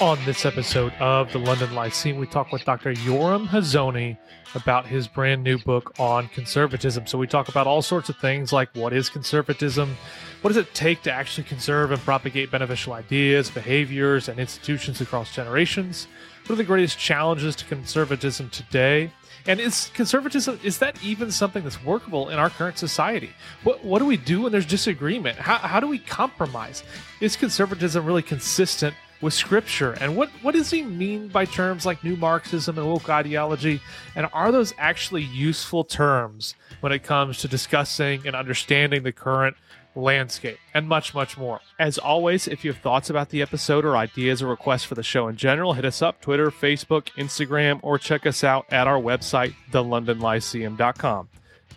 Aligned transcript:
On 0.00 0.18
this 0.24 0.46
episode 0.46 0.94
of 0.94 1.30
the 1.30 1.38
London 1.38 1.74
Lyceum, 1.74 2.16
we 2.16 2.26
talk 2.26 2.52
with 2.52 2.64
Dr. 2.64 2.94
Yoram 2.94 3.46
Hazony 3.46 4.16
about 4.54 4.86
his 4.86 5.06
brand 5.06 5.44
new 5.44 5.58
book 5.58 5.92
on 6.00 6.28
conservatism. 6.28 7.06
So 7.06 7.18
we 7.18 7.26
talk 7.26 7.50
about 7.50 7.66
all 7.66 7.82
sorts 7.82 8.08
of 8.08 8.16
things 8.16 8.50
like 8.50 8.74
what 8.74 8.94
is 8.94 9.10
conservatism, 9.10 9.94
what 10.40 10.48
does 10.48 10.56
it 10.56 10.72
take 10.72 11.02
to 11.02 11.12
actually 11.12 11.44
conserve 11.44 11.92
and 11.92 12.00
propagate 12.00 12.50
beneficial 12.50 12.94
ideas, 12.94 13.50
behaviors, 13.50 14.30
and 14.30 14.40
institutions 14.40 15.02
across 15.02 15.34
generations? 15.34 16.08
What 16.46 16.54
are 16.54 16.56
the 16.56 16.64
greatest 16.64 16.98
challenges 16.98 17.54
to 17.56 17.66
conservatism 17.66 18.48
today? 18.48 19.12
And 19.46 19.60
is 19.60 19.90
conservatism 19.92 20.58
is 20.64 20.78
that 20.78 20.96
even 21.04 21.30
something 21.30 21.62
that's 21.62 21.84
workable 21.84 22.30
in 22.30 22.38
our 22.38 22.48
current 22.48 22.78
society? 22.78 23.30
What 23.64 23.84
what 23.84 23.98
do 23.98 24.06
we 24.06 24.16
do 24.16 24.40
when 24.42 24.52
there's 24.52 24.64
disagreement? 24.64 25.36
How 25.36 25.58
how 25.58 25.78
do 25.78 25.86
we 25.86 25.98
compromise? 25.98 26.84
Is 27.20 27.36
conservatism 27.36 28.06
really 28.06 28.22
consistent 28.22 28.94
with 29.20 29.34
scripture? 29.34 29.92
And 30.00 30.16
what, 30.16 30.30
what 30.42 30.54
does 30.54 30.70
he 30.70 30.82
mean 30.82 31.28
by 31.28 31.44
terms 31.44 31.84
like 31.86 32.02
neo 32.02 32.16
Marxism 32.16 32.78
and 32.78 32.86
woke 32.86 33.08
ideology? 33.08 33.80
And 34.14 34.28
are 34.32 34.52
those 34.52 34.74
actually 34.78 35.22
useful 35.22 35.84
terms 35.84 36.54
when 36.80 36.92
it 36.92 37.02
comes 37.02 37.38
to 37.38 37.48
discussing 37.48 38.26
and 38.26 38.34
understanding 38.34 39.02
the 39.02 39.12
current 39.12 39.56
landscape, 39.94 40.58
and 40.74 40.88
much, 40.88 41.14
much 41.14 41.36
more. 41.36 41.60
As 41.78 41.98
always, 41.98 42.46
if 42.46 42.64
you 42.64 42.72
have 42.72 42.80
thoughts 42.80 43.10
about 43.10 43.30
the 43.30 43.42
episode 43.42 43.84
or 43.84 43.96
ideas 43.96 44.42
or 44.42 44.46
requests 44.46 44.84
for 44.84 44.94
the 44.94 45.02
show 45.02 45.28
in 45.28 45.36
general, 45.36 45.74
hit 45.74 45.84
us 45.84 46.02
up 46.02 46.20
Twitter, 46.20 46.50
Facebook, 46.50 47.08
Instagram, 47.16 47.80
or 47.82 47.98
check 47.98 48.26
us 48.26 48.44
out 48.44 48.66
at 48.70 48.86
our 48.86 49.00
website, 49.00 49.54
thelondonlyceum.com. 49.72 51.28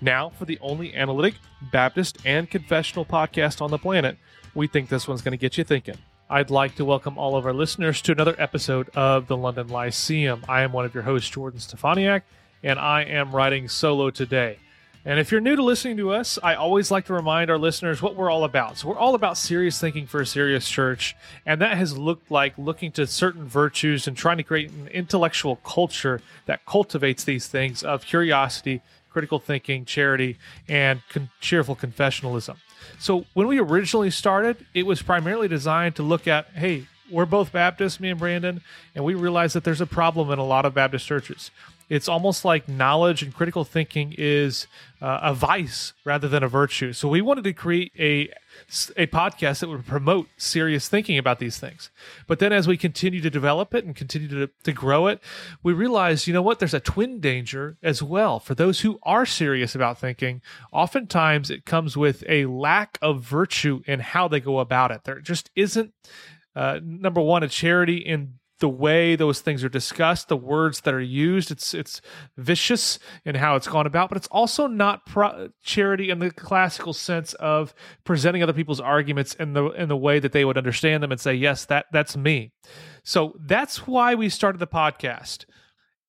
Now, 0.02 0.30
for 0.30 0.46
the 0.46 0.60
only 0.62 0.94
analytic, 0.96 1.36
Baptist, 1.72 2.18
and 2.26 2.50
confessional 2.50 3.06
podcast 3.06 3.62
on 3.62 3.72
the 3.72 3.78
planet, 3.78 4.18
we 4.54 4.68
think 4.68 4.90
this 4.90 5.08
one's 5.08 5.22
going 5.22 5.32
to 5.32 5.38
get 5.38 5.58
you 5.58 5.64
thinking. 5.64 5.98
I'd 6.34 6.50
like 6.50 6.74
to 6.78 6.84
welcome 6.86 7.20
all 7.20 7.36
of 7.36 7.46
our 7.46 7.54
listeners 7.54 8.02
to 8.02 8.12
another 8.12 8.34
episode 8.40 8.90
of 8.96 9.28
the 9.28 9.38
London 9.38 9.68
Lyceum. 9.68 10.44
I 10.50 10.64
am 10.64 10.72
one 10.72 10.84
of 10.84 10.96
your 10.96 11.04
hosts, 11.04 11.30
Jordan 11.30 11.60
Stefaniak, 11.60 12.24
and 12.64 12.80
I 12.80 13.04
am 13.04 13.36
writing 13.36 13.68
solo 13.68 14.10
today. 14.10 14.58
And 15.06 15.20
if 15.20 15.32
you're 15.32 15.42
new 15.42 15.56
to 15.56 15.62
listening 15.62 15.98
to 15.98 16.12
us, 16.12 16.40
I 16.42 16.56
always 16.56 16.90
like 16.90 17.06
to 17.06 17.14
remind 17.14 17.52
our 17.52 17.60
listeners 17.60 18.02
what 18.02 18.16
we're 18.16 18.32
all 18.32 18.46
about. 18.46 18.80
So, 18.80 18.88
we're 18.88 18.98
all 18.98 19.14
about 19.14 19.38
serious 19.38 19.80
thinking 19.80 20.08
for 20.08 20.22
a 20.22 20.26
serious 20.26 20.68
church, 20.68 21.16
and 21.46 21.62
that 21.62 21.78
has 21.78 21.96
looked 21.96 22.32
like 22.32 22.58
looking 22.58 22.92
to 22.94 23.06
certain 23.06 23.48
virtues 23.48 24.08
and 24.08 24.18
trying 24.18 24.38
to 24.38 24.44
create 24.44 24.72
an 24.72 24.88
intellectual 24.88 25.58
culture 25.58 26.20
that 26.48 26.66
cultivates 26.66 27.24
these 27.24 27.46
things 27.46 27.84
of 27.84 28.06
curiosity, 28.06 28.82
critical 29.12 29.38
thinking, 29.38 29.86
charity, 29.86 30.40
and 30.68 31.04
con- 31.12 31.30
cheerful 31.40 31.76
confessionalism. 31.76 32.56
So 33.00 33.26
when 33.34 33.48
we 33.48 33.60
originally 33.60 34.10
started, 34.10 34.66
it 34.74 34.86
was 34.86 35.02
primarily 35.02 35.48
designed 35.48 35.96
to 35.96 36.04
look 36.04 36.28
at, 36.28 36.48
hey, 36.56 36.88
we're 37.12 37.26
both 37.26 37.52
Baptists, 37.52 38.00
me 38.00 38.10
and 38.10 38.20
Brandon, 38.20 38.62
and 38.96 39.04
we 39.04 39.14
realize 39.14 39.54
that 39.54 39.64
there's 39.64 39.82
a 39.82 39.86
problem 39.86 40.32
in 40.32 40.40
a 40.40 40.44
lot 40.44 40.66
of 40.66 40.74
Baptist 40.74 41.06
churches. 41.06 41.52
It's 41.90 42.08
almost 42.08 42.46
like 42.46 42.68
knowledge 42.68 43.22
and 43.24 43.34
critical 43.34 43.64
thinking 43.64 44.16
is 44.18 44.68
uh, 45.02 45.20
a 45.22 45.34
vice 45.34 45.94
rather 46.06 46.28
than 46.28 46.44
a 46.44 46.48
virtue. 46.48 46.94
So 46.94 47.08
we 47.08 47.22
wanted 47.22 47.44
to 47.44 47.54
create 47.54 47.92
a 48.00 48.30
a 48.96 49.08
podcast 49.08 49.60
that 49.60 49.70
would 49.70 49.86
promote 49.86 50.28
serious 50.38 50.88
thinking 50.88 51.18
about 51.18 51.40
these 51.40 51.58
things. 51.58 51.90
But 52.28 52.40
then 52.40 52.54
as 52.54 52.68
we 52.68 52.78
continue 52.78 53.20
to 53.22 53.30
develop 53.30 53.74
it 53.74 53.84
and 53.84 53.96
continue 53.96 54.28
to, 54.28 54.50
to 54.64 54.72
grow 54.72 55.08
it, 55.08 55.22
we 55.64 55.74
realize, 55.74 56.28
you 56.28 56.34
know 56.34 56.42
what, 56.42 56.60
there's 56.60 56.74
a 56.74 56.80
twin 56.80 57.20
danger 57.20 57.78
as 57.82 58.04
well. 58.04 58.40
For 58.40 58.56
those 58.56 58.82
who 58.82 59.00
are 59.04 59.26
serious 59.26 59.76
about 59.76 59.98
thinking, 59.98 60.42
oftentimes 60.72 61.50
it 61.50 61.66
comes 61.66 61.98
with 61.98 62.24
a 62.30 62.46
lack 62.46 62.98
of 63.02 63.24
virtue 63.24 63.82
in 63.86 64.00
how 64.00 64.28
they 64.28 64.40
go 64.40 64.60
about 64.60 64.92
it. 64.92 65.04
There 65.04 65.20
just 65.20 65.50
isn't, 65.56 65.94
uh, 66.56 66.80
number 66.84 67.22
one, 67.22 67.44
a 67.44 67.48
charity 67.48 67.98
in 67.98 68.36
the 68.64 68.70
way 68.70 69.18
those 69.18 69.42
things 69.42 69.62
are 69.62 69.68
discussed, 69.68 70.30
the 70.30 70.38
words 70.38 70.80
that 70.82 70.94
are 70.94 71.02
used. 71.02 71.52
It's 71.52 71.74
it's 71.74 72.00
vicious 72.38 72.98
in 73.26 73.36
how 73.36 73.58
it's 73.58 73.68
gone 73.68 73.86
about, 73.86 74.08
but 74.08 74.16
it's 74.16 74.30
also 74.32 74.68
not 74.68 75.06
pro- 75.06 75.50
charity 75.62 76.10
in 76.10 76.20
the 76.20 76.32
classical 76.32 76.94
sense 76.94 77.34
of 77.34 77.74
presenting 78.06 78.42
other 78.42 78.54
people's 78.54 78.80
arguments 78.80 79.34
in 79.34 79.52
the 79.52 79.66
in 79.72 79.90
the 79.90 79.98
way 79.98 80.18
that 80.18 80.32
they 80.32 80.46
would 80.46 80.58
understand 80.58 81.04
them 81.04 81.12
and 81.12 81.20
say, 81.20 81.34
"Yes, 81.34 81.66
that 81.66 81.88
that's 81.92 82.16
me." 82.16 82.54
So 83.04 83.36
that's 83.38 83.86
why 83.86 84.16
we 84.16 84.30
started 84.30 84.60
the 84.60 84.68
podcast. 84.68 85.44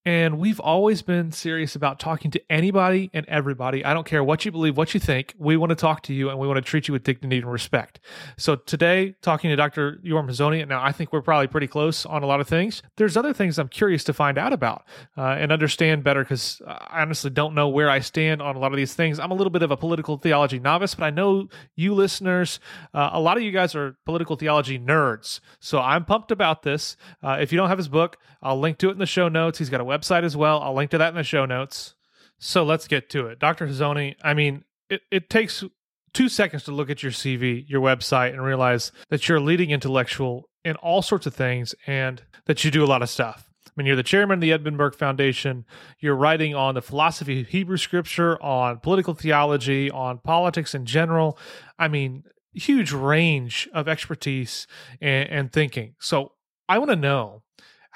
And 0.06 0.38
we've 0.38 0.60
always 0.60 1.00
been 1.00 1.32
serious 1.32 1.74
about 1.74 1.98
talking 1.98 2.30
to 2.32 2.42
anybody 2.50 3.10
and 3.14 3.24
everybody. 3.26 3.82
I 3.84 3.94
don't 3.94 4.06
care 4.06 4.22
what 4.22 4.44
you 4.44 4.52
believe, 4.52 4.76
what 4.76 4.92
you 4.92 5.00
think. 5.00 5.34
We 5.38 5.56
want 5.56 5.70
to 5.70 5.76
talk 5.76 6.02
to 6.04 6.14
you 6.14 6.28
and 6.28 6.38
we 6.38 6.46
want 6.46 6.58
to 6.58 6.62
treat 6.62 6.88
you 6.88 6.92
with 6.92 7.04
dignity 7.04 7.38
and 7.38 7.50
respect. 7.50 8.00
So 8.36 8.56
today, 8.56 9.14
talking 9.22 9.48
to 9.48 9.56
Dr. 9.56 10.00
Yoram 10.04 10.28
Hazony, 10.28 10.66
now 10.68 10.82
I 10.82 10.92
think 10.92 11.10
we're 11.10 11.22
probably 11.22 11.46
pretty 11.46 11.68
close 11.68 12.04
on 12.04 12.22
a 12.22 12.26
lot 12.26 12.40
of 12.40 12.46
things. 12.46 12.82
There's 12.96 13.16
other 13.16 13.32
things 13.32 13.58
I'm 13.58 13.68
curious 13.68 14.04
to 14.04 14.12
find 14.12 14.36
out 14.36 14.52
about 14.52 14.84
uh, 15.16 15.36
and 15.38 15.50
understand 15.50 16.04
better 16.04 16.22
because 16.22 16.60
I 16.66 17.00
honestly 17.00 17.30
don't 17.30 17.54
know 17.54 17.68
where 17.68 17.88
I 17.88 18.00
stand 18.00 18.42
on 18.42 18.56
a 18.56 18.58
lot 18.58 18.72
of 18.72 18.76
these 18.76 18.92
things. 18.92 19.18
I'm 19.18 19.30
a 19.30 19.34
little 19.34 19.50
bit 19.50 19.62
of 19.62 19.70
a 19.70 19.76
political 19.76 20.18
theology 20.18 20.58
novice, 20.58 20.94
but 20.94 21.04
I 21.04 21.10
know 21.10 21.48
you 21.76 21.94
listeners, 21.94 22.60
uh, 22.92 23.08
a 23.14 23.20
lot 23.20 23.38
of 23.38 23.42
you 23.42 23.52
guys 23.52 23.74
are 23.74 23.96
political 24.04 24.36
theology 24.36 24.78
nerds. 24.78 25.40
So 25.60 25.80
I'm 25.80 26.04
pumped 26.04 26.30
about 26.30 26.62
this. 26.62 26.98
Uh, 27.22 27.38
if 27.40 27.52
you 27.52 27.56
don't 27.56 27.70
have 27.70 27.78
his 27.78 27.88
book, 27.88 28.18
I'll 28.42 28.60
link 28.60 28.76
to 28.78 28.90
it 28.90 28.92
in 28.92 28.98
the 28.98 29.06
show 29.06 29.28
notes. 29.28 29.58
He's 29.58 29.70
got 29.70 29.80
a 29.80 29.84
website 29.98 30.24
as 30.24 30.36
well. 30.36 30.60
I'll 30.60 30.74
link 30.74 30.90
to 30.92 30.98
that 30.98 31.10
in 31.10 31.14
the 31.14 31.22
show 31.22 31.46
notes. 31.46 31.94
So 32.38 32.64
let's 32.64 32.88
get 32.88 33.08
to 33.10 33.26
it. 33.28 33.38
Dr. 33.38 33.66
Hazony, 33.66 34.16
I 34.22 34.34
mean, 34.34 34.64
it, 34.90 35.02
it 35.10 35.30
takes 35.30 35.64
two 36.12 36.28
seconds 36.28 36.64
to 36.64 36.72
look 36.72 36.90
at 36.90 37.02
your 37.02 37.12
CV, 37.12 37.64
your 37.68 37.80
website, 37.80 38.30
and 38.30 38.42
realize 38.42 38.92
that 39.10 39.28
you're 39.28 39.38
a 39.38 39.42
leading 39.42 39.70
intellectual 39.70 40.48
in 40.64 40.76
all 40.76 41.02
sorts 41.02 41.26
of 41.26 41.34
things 41.34 41.74
and 41.86 42.22
that 42.46 42.64
you 42.64 42.70
do 42.70 42.84
a 42.84 42.86
lot 42.86 43.02
of 43.02 43.08
stuff. 43.08 43.50
I 43.66 43.70
mean, 43.76 43.86
you're 43.86 43.96
the 43.96 44.02
chairman 44.02 44.36
of 44.36 44.40
the 44.40 44.52
Edmund 44.52 44.78
Burke 44.78 44.96
Foundation. 44.96 45.64
You're 45.98 46.14
writing 46.14 46.54
on 46.54 46.74
the 46.74 46.82
philosophy 46.82 47.40
of 47.40 47.48
Hebrew 47.48 47.76
scripture, 47.76 48.40
on 48.40 48.78
political 48.78 49.14
theology, 49.14 49.90
on 49.90 50.18
politics 50.18 50.74
in 50.74 50.86
general. 50.86 51.38
I 51.78 51.88
mean, 51.88 52.22
huge 52.52 52.92
range 52.92 53.68
of 53.74 53.88
expertise 53.88 54.66
and, 55.00 55.28
and 55.28 55.52
thinking. 55.52 55.94
So 55.98 56.32
I 56.68 56.78
want 56.78 56.90
to 56.90 56.96
know 56.96 57.42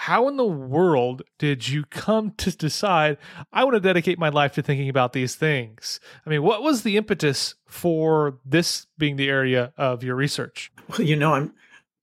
how 0.02 0.28
in 0.28 0.36
the 0.36 0.44
world 0.44 1.22
did 1.38 1.68
you 1.68 1.82
come 1.84 2.30
to 2.36 2.56
decide 2.56 3.18
I 3.52 3.64
want 3.64 3.74
to 3.74 3.80
dedicate 3.80 4.16
my 4.16 4.28
life 4.28 4.52
to 4.52 4.62
thinking 4.62 4.88
about 4.88 5.12
these 5.12 5.34
things? 5.34 5.98
I 6.24 6.30
mean, 6.30 6.44
what 6.44 6.62
was 6.62 6.84
the 6.84 6.96
impetus 6.96 7.56
for 7.66 8.38
this 8.44 8.86
being 8.96 9.16
the 9.16 9.28
area 9.28 9.72
of 9.76 10.04
your 10.04 10.14
research? 10.14 10.70
Well, 10.88 11.00
you 11.00 11.16
know, 11.16 11.34
I'm 11.34 11.52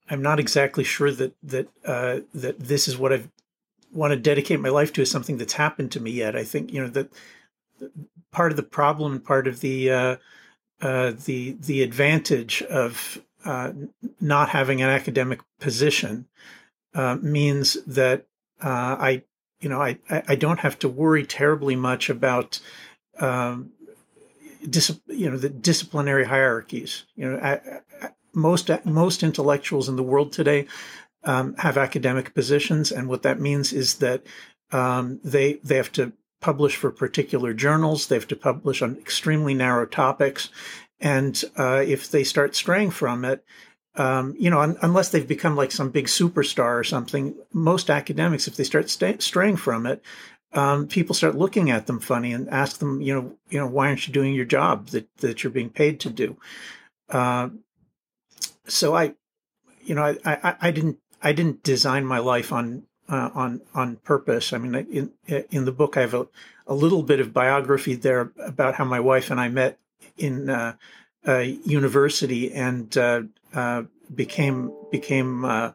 I'm 0.09 0.22
not 0.22 0.41
exactly 0.41 0.83
sure 0.83 1.09
that 1.09 1.35
that 1.41 1.69
uh, 1.85 2.19
that 2.33 2.59
this 2.59 2.89
is 2.89 2.97
what 2.97 3.13
I 3.13 3.23
want 3.94 4.12
to 4.12 4.19
dedicate 4.19 4.59
my 4.59 4.69
life 4.69 4.91
to 4.94 5.01
is 5.01 5.09
something 5.09 5.38
that's 5.38 5.53
happened 5.53 5.94
to 5.94 6.01
me 6.01 6.12
yet. 6.12 6.35
I 6.35 6.44
think 6.44 6.73
you 6.73 6.81
know 6.81 6.89
that 6.89 7.09
part 8.31 8.51
of 8.51 8.57
the 8.57 8.63
problem 8.63 9.13
and 9.13 9.23
part 9.23 9.47
of 9.47 9.62
the 9.62 9.89
uh, 9.89 10.16
uh, 10.81 11.13
the 11.23 11.56
the 11.62 11.81
advantage 11.81 12.62
of 12.63 13.22
uh, 13.45 13.72
not 14.19 14.50
having 14.50 14.81
an 14.81 14.89
academic 14.89 15.39
position 15.62 16.27
uh, 16.95 17.17
means 17.22 17.78
that 17.85 18.25
uh, 18.63 18.95
I, 19.00 19.23
you 19.59 19.69
know, 19.69 19.81
I, 19.81 20.00
I 20.09 20.35
don't 20.35 20.59
have 20.59 20.79
to 20.79 20.89
worry 20.89 21.25
terribly 21.25 21.75
much 21.75 22.09
about, 22.09 22.59
um, 23.19 23.72
dis- 24.67 25.00
you 25.07 25.29
know, 25.29 25.38
the 25.38 25.50
disciplinary 25.50 26.25
hierarchies. 26.25 27.03
You 27.16 27.31
know, 27.31 27.38
I, 27.38 27.53
I, 28.01 28.09
most 28.33 28.69
most 28.85 29.23
intellectuals 29.23 29.88
in 29.89 29.95
the 29.95 30.03
world 30.03 30.31
today 30.31 30.67
um, 31.23 31.56
have 31.57 31.78
academic 31.78 32.33
positions, 32.33 32.91
and 32.91 33.07
what 33.07 33.23
that 33.23 33.39
means 33.39 33.73
is 33.73 33.95
that 33.95 34.25
um, 34.72 35.19
they 35.23 35.53
they 35.63 35.75
have 35.75 35.91
to 35.94 36.13
publish 36.41 36.75
for 36.75 36.91
particular 36.91 37.53
journals. 37.53 38.07
They 38.07 38.16
have 38.16 38.27
to 38.27 38.35
publish 38.35 38.81
on 38.81 38.97
extremely 38.97 39.53
narrow 39.53 39.85
topics, 39.85 40.50
and 41.00 41.41
uh, 41.57 41.83
if 41.85 42.09
they 42.09 42.23
start 42.23 42.56
straying 42.56 42.91
from 42.91 43.25
it, 43.25 43.44
um, 43.97 44.35
you 44.38 44.50
know, 44.50 44.59
un- 44.59 44.78
unless 44.81 45.09
they've 45.09 45.28
become 45.28 45.56
like 45.56 45.72
some 45.72 45.89
big 45.89 46.06
superstar 46.07 46.80
or 46.80 46.83
something, 46.83 47.36
most 47.53 47.89
academics, 47.89 48.47
if 48.47 48.56
they 48.56 48.63
start 48.63 48.89
st- 48.89 49.21
straying 49.21 49.57
from 49.57 49.86
it, 49.86 50.03
um, 50.53 50.88
people 50.88 51.15
start 51.15 51.36
looking 51.36 51.69
at 51.69 51.88
them 51.88 52.00
funny 52.00 52.31
and 52.31 52.50
ask 52.50 52.80
them, 52.80 53.01
you 53.01 53.13
know, 53.13 53.38
you 53.50 53.59
know, 53.59 53.68
why 53.68 53.88
aren't 53.88 54.07
you 54.07 54.13
doing 54.13 54.33
your 54.33 54.45
job 54.45 54.88
that 54.88 55.07
that 55.18 55.44
you're 55.44 55.51
being 55.51 55.69
paid 55.69 56.00
to 56.01 56.09
do? 56.09 56.38
Uh, 57.09 57.50
so 58.68 58.95
I, 58.95 59.15
you 59.83 59.95
know, 59.95 60.03
I, 60.03 60.18
I, 60.25 60.56
I 60.62 60.71
didn't 60.71 60.98
I 61.21 61.33
didn't 61.33 61.63
design 61.63 62.06
my 62.06 62.19
life 62.19 62.53
on 62.53 62.83
uh, 63.09 63.30
on 63.33 63.62
on 63.74 63.98
purpose. 63.98 64.53
I 64.53 64.57
mean, 64.57 64.75
in 64.75 65.12
in 65.51 65.65
the 65.65 65.71
book, 65.71 65.98
I 65.98 66.01
have 66.01 66.13
a, 66.13 66.27
a 66.68 66.74
little 66.74 67.03
bit 67.03 67.19
of 67.19 67.33
biography 67.33 67.95
there 67.95 68.31
about 68.39 68.75
how 68.75 68.86
my 68.86 69.00
wife 69.00 69.31
and 69.31 69.39
I 69.39 69.50
met 69.50 69.77
in 70.18 70.50
uh, 70.50 70.75
university 71.33 72.54
and 72.54 72.98
uh, 72.98 73.22
uh, 73.54 73.83
became 74.13 74.72
became 74.92 75.45
uh, 75.45 75.72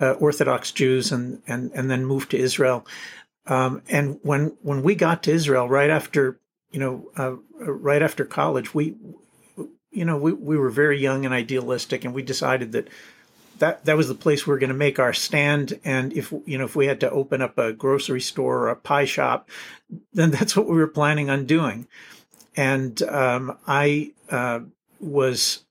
Orthodox 0.00 0.72
Jews 0.72 1.12
and 1.12 1.42
and 1.46 1.70
and 1.74 1.90
then 1.90 2.04
moved 2.04 2.30
to 2.30 2.38
Israel. 2.38 2.86
Um, 3.46 3.82
and 3.88 4.18
when 4.22 4.56
when 4.62 4.82
we 4.82 4.94
got 4.94 5.22
to 5.24 5.32
Israel, 5.32 5.68
right 5.68 5.90
after 5.90 6.38
you 6.70 6.80
know, 6.80 7.42
right 7.58 8.02
after 8.02 8.24
college, 8.24 8.72
we 8.72 8.94
you 9.90 10.04
know 10.04 10.16
we 10.16 10.32
we 10.32 10.56
were 10.56 10.70
very 10.70 10.98
young 10.98 11.24
and 11.24 11.34
idealistic, 11.34 12.04
and 12.04 12.14
we 12.14 12.22
decided 12.22 12.72
that 12.72 12.88
that 13.62 13.84
that 13.84 13.96
was 13.96 14.08
the 14.08 14.14
place 14.14 14.44
we 14.44 14.50
were 14.50 14.58
going 14.58 14.68
to 14.68 14.74
make 14.74 14.98
our 14.98 15.12
stand. 15.12 15.78
And 15.84 16.12
if 16.12 16.32
you 16.46 16.58
know 16.58 16.64
if 16.64 16.74
we 16.74 16.86
had 16.86 17.00
to 17.00 17.10
open 17.10 17.40
up 17.40 17.58
a 17.58 17.72
grocery 17.72 18.20
store 18.20 18.58
or 18.58 18.68
a 18.70 18.76
pie 18.76 19.04
shop, 19.04 19.48
then 20.12 20.30
that's 20.32 20.56
what 20.56 20.68
we 20.68 20.76
were 20.76 20.88
planning 20.88 21.30
on 21.30 21.46
doing. 21.46 21.86
And 22.56 23.00
um, 23.04 23.56
I 23.66 24.12
uh, 24.30 24.60
was 25.02 25.64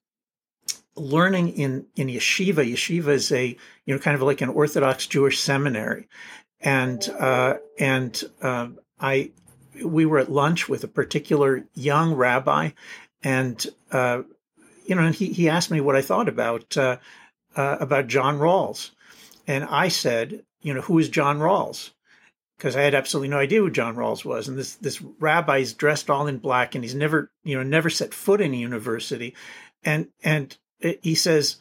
learning 0.96 1.50
in 1.50 1.86
in 1.96 2.08
yeshiva. 2.08 2.70
Yeshiva 2.70 3.08
is 3.08 3.32
a 3.32 3.58
you 3.86 3.94
know 3.94 4.00
kind 4.00 4.16
of 4.16 4.22
like 4.22 4.42
an 4.42 4.50
Orthodox 4.50 5.08
Jewish 5.08 5.40
seminary, 5.40 6.08
and 6.60 7.08
uh, 7.20 7.56
and 7.80 8.24
uh, 8.42 8.68
I 9.00 9.32
we 9.84 10.06
were 10.06 10.20
at 10.20 10.32
lunch 10.32 10.70
with 10.70 10.84
a 10.84 10.88
particular 10.88 11.66
young 11.74 12.14
rabbi, 12.14 12.72
and 13.24 13.66
uh, 13.92 14.22
you 14.86 14.96
know, 14.96 15.04
and 15.04 15.16
he 15.16 15.28
he 15.28 15.50
asked 15.50 15.72
me 15.72 15.82
what 15.82 15.96
I 15.96 16.02
thought 16.02 16.28
about 16.28 16.78
uh, 16.78 16.98
uh, 17.56 17.78
about 17.80 18.08
John 18.08 18.38
Rawls, 18.40 18.92
and 19.48 19.64
I 19.64 19.88
said, 19.88 20.44
you 20.62 20.74
know, 20.74 20.82
who 20.82 21.00
is 21.00 21.10
John 21.10 21.40
Rawls? 21.40 21.92
Because 22.62 22.76
I 22.76 22.84
had 22.84 22.94
absolutely 22.94 23.30
no 23.30 23.40
idea 23.40 23.60
who 23.60 23.72
John 23.72 23.96
Rawls 23.96 24.24
was, 24.24 24.48
and 24.48 24.56
this 24.56 24.76
this 24.76 25.02
rabbi 25.02 25.58
is 25.58 25.74
dressed 25.74 26.12
all 26.12 26.28
in 26.28 26.38
black, 26.38 26.76
and 26.76 26.84
he's 26.84 26.94
never 26.94 27.32
you 27.44 27.58
know 27.58 27.64
never 27.64 27.90
set 27.90 28.14
foot 28.14 28.40
in 28.40 28.54
a 28.54 28.58
university, 28.58 29.36
and 29.84 30.10
and 30.24 30.56
he 31.02 31.16
says, 31.16 31.58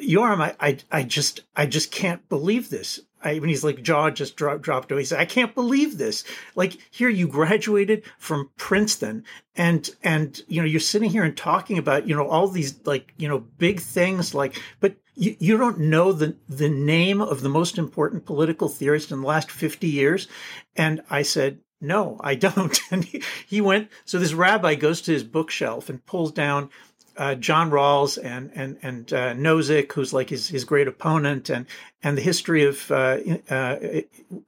Yoram, 0.00 0.40
I, 0.40 0.54
I, 0.60 0.78
I 0.90 1.02
just, 1.02 1.40
I 1.54 1.66
just 1.66 1.90
can't 1.90 2.28
believe 2.28 2.70
this. 2.70 3.00
I 3.22 3.38
mean, 3.38 3.48
he's 3.48 3.64
like 3.64 3.82
jaw 3.82 4.10
just 4.10 4.36
dropped, 4.36 4.62
dropped 4.62 4.92
away. 4.92 5.00
He 5.02 5.06
said, 5.06 5.20
I 5.20 5.24
can't 5.24 5.54
believe 5.54 5.96
this. 5.96 6.24
Like 6.54 6.76
here, 6.90 7.08
you 7.08 7.26
graduated 7.26 8.02
from 8.18 8.50
Princeton 8.58 9.24
and, 9.56 9.88
and, 10.02 10.38
you 10.46 10.60
know, 10.60 10.66
you're 10.66 10.80
sitting 10.80 11.10
here 11.10 11.24
and 11.24 11.34
talking 11.34 11.78
about, 11.78 12.06
you 12.06 12.14
know, 12.14 12.28
all 12.28 12.48
these 12.48 12.78
like, 12.84 13.14
you 13.16 13.28
know, 13.28 13.38
big 13.38 13.80
things 13.80 14.34
like, 14.34 14.60
but 14.80 14.96
you, 15.14 15.36
you 15.38 15.56
don't 15.56 15.78
know 15.78 16.12
the, 16.12 16.36
the 16.48 16.68
name 16.68 17.20
of 17.20 17.40
the 17.40 17.48
most 17.48 17.78
important 17.78 18.26
political 18.26 18.68
theorist 18.68 19.10
in 19.10 19.20
the 19.20 19.26
last 19.26 19.50
50 19.50 19.86
years. 19.86 20.28
And 20.76 21.02
I 21.10 21.22
said, 21.22 21.60
no, 21.80 22.18
I 22.20 22.34
don't. 22.34 22.78
And 22.90 23.04
he, 23.04 23.22
he 23.46 23.60
went, 23.60 23.90
so 24.04 24.18
this 24.18 24.32
rabbi 24.32 24.74
goes 24.74 25.00
to 25.02 25.12
his 25.12 25.24
bookshelf 25.24 25.88
and 25.88 26.04
pulls 26.04 26.32
down 26.32 26.70
uh, 27.16 27.34
John 27.36 27.70
Rawls 27.70 28.18
and 28.22 28.50
and 28.54 28.78
and 28.82 29.12
uh, 29.12 29.34
Nozick, 29.34 29.92
who's 29.92 30.12
like 30.12 30.30
his 30.30 30.48
his 30.48 30.64
great 30.64 30.88
opponent, 30.88 31.48
and 31.48 31.66
and 32.02 32.18
the 32.18 32.22
history 32.22 32.64
of 32.64 32.90
uh, 32.90 33.18
uh, 33.48 33.76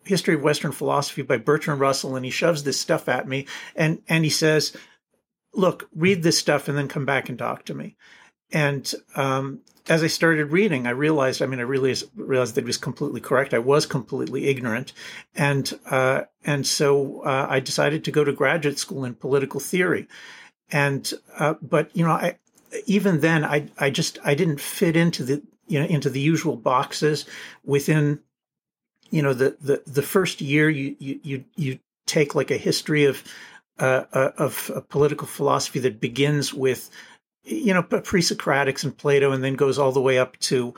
history 0.05 0.35
of 0.35 0.43
Western 0.43 0.73
philosophy 0.73 1.23
by 1.23 1.37
Bertrand 1.37 1.81
Russell, 1.81 2.17
and 2.17 2.25
he 2.25 2.31
shoves 2.31 2.65
this 2.65 2.81
stuff 2.81 3.09
at 3.09 3.29
me, 3.29 3.47
and 3.75 4.03
and 4.09 4.25
he 4.25 4.31
says, 4.31 4.77
"Look, 5.55 5.89
read 5.95 6.23
this 6.23 6.39
stuff, 6.39 6.69
and 6.69 6.77
then 6.77 6.89
come 6.89 7.05
back 7.05 7.29
and 7.29 7.39
talk 7.39 7.65
to 7.67 7.75
me." 7.75 7.97
And 8.51 8.93
um, 9.15 9.61
as 9.88 10.03
I 10.03 10.09
started 10.09 10.50
reading, 10.50 10.87
I 10.87 10.91
realized, 10.91 11.41
I 11.41 11.47
mean, 11.47 11.61
I 11.61 11.62
really 11.62 11.94
realized 12.17 12.56
that 12.56 12.62
he 12.62 12.67
was 12.67 12.77
completely 12.77 13.21
correct. 13.21 13.55
I 13.55 13.59
was 13.59 13.87
completely 13.87 14.47
ignorant, 14.47 14.93
and 15.35 15.79
uh, 15.91 16.23
and 16.44 16.67
so 16.67 17.23
uh, 17.23 17.47
I 17.49 17.61
decided 17.61 18.05
to 18.05 18.11
go 18.11 18.25
to 18.25 18.33
graduate 18.33 18.79
school 18.79 19.05
in 19.05 19.15
political 19.15 19.61
theory 19.61 20.09
and 20.71 21.12
uh, 21.38 21.55
but 21.62 21.94
you 21.97 22.05
know 22.05 22.12
I 22.12 22.38
even 22.87 23.21
then, 23.21 23.44
I 23.44 23.69
I 23.79 23.91
just 23.91 24.19
I 24.25 24.35
didn't 24.35 24.61
fit 24.61 24.97
into 24.97 25.25
the 25.25 25.43
you 25.67 25.81
know 25.81 25.87
into 25.87 26.11
the 26.11 26.21
usual 26.21 26.56
boxes 26.56 27.25
within 27.65 28.21
you 29.11 29.23
know 29.23 29.32
the 29.32 29.56
the 29.61 29.82
the 29.87 30.03
first 30.03 30.41
year 30.41 30.69
you 30.69 30.97
you 30.99 31.21
you, 31.23 31.44
you 31.55 31.79
take 32.06 32.35
like 32.35 32.50
a 32.50 32.56
history 32.56 33.05
of 33.05 33.23
uh, 33.79 34.05
uh 34.12 34.31
of 34.39 34.87
political 34.89 35.27
philosophy 35.27 35.79
that 35.81 36.00
begins 36.00 36.53
with 36.53 36.91
you 37.46 37.72
know 37.72 37.82
pre-Socratics 37.82 38.84
and 38.84 38.96
Plato 38.96 39.32
and 39.32 39.43
then 39.43 39.54
goes 39.54 39.78
all 39.78 39.93
the 39.93 40.00
way 40.00 40.19
up 40.19 40.38
to 40.40 40.75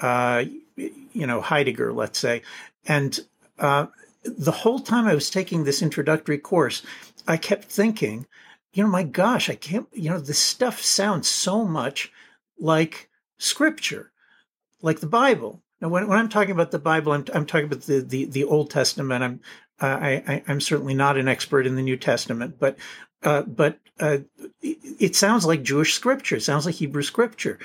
uh, 0.00 0.44
you 0.76 1.26
know 1.26 1.40
Heidegger, 1.40 1.92
let's 1.92 2.18
say, 2.18 2.42
and 2.86 3.20
uh, 3.58 3.86
the 4.24 4.52
whole 4.52 4.80
time 4.80 5.06
I 5.06 5.14
was 5.14 5.30
taking 5.30 5.64
this 5.64 5.82
introductory 5.82 6.38
course, 6.38 6.82
I 7.26 7.36
kept 7.36 7.64
thinking 7.64 8.26
you 8.72 8.82
know, 8.82 8.88
my 8.88 9.02
gosh, 9.02 9.50
I 9.50 9.54
can't, 9.54 9.86
you 9.92 10.10
know, 10.10 10.18
this 10.18 10.38
stuff 10.38 10.80
sounds 10.80 11.28
so 11.28 11.64
much 11.64 12.10
like 12.58 13.10
scripture, 13.38 14.12
like 14.80 15.00
the 15.00 15.06
Bible. 15.06 15.62
Now, 15.80 15.88
when, 15.88 16.08
when 16.08 16.18
I'm 16.18 16.28
talking 16.28 16.52
about 16.52 16.70
the 16.70 16.78
Bible, 16.78 17.12
I'm, 17.12 17.24
I'm 17.34 17.44
talking 17.44 17.66
about 17.66 17.82
the, 17.82 18.00
the, 18.00 18.24
the 18.24 18.44
Old 18.44 18.70
Testament. 18.70 19.22
I'm, 19.22 19.40
uh, 19.80 19.98
I, 20.00 20.42
am 20.46 20.60
certainly 20.60 20.94
not 20.94 21.18
an 21.18 21.28
expert 21.28 21.66
in 21.66 21.76
the 21.76 21.82
New 21.82 21.96
Testament, 21.96 22.56
but, 22.58 22.78
uh, 23.22 23.42
but 23.42 23.78
uh, 24.00 24.18
it 24.62 25.14
sounds 25.14 25.46
like 25.46 25.62
Jewish 25.62 25.94
scripture. 25.94 26.36
It 26.36 26.42
sounds 26.42 26.66
like 26.66 26.76
Hebrew 26.76 27.02
scripture. 27.02 27.58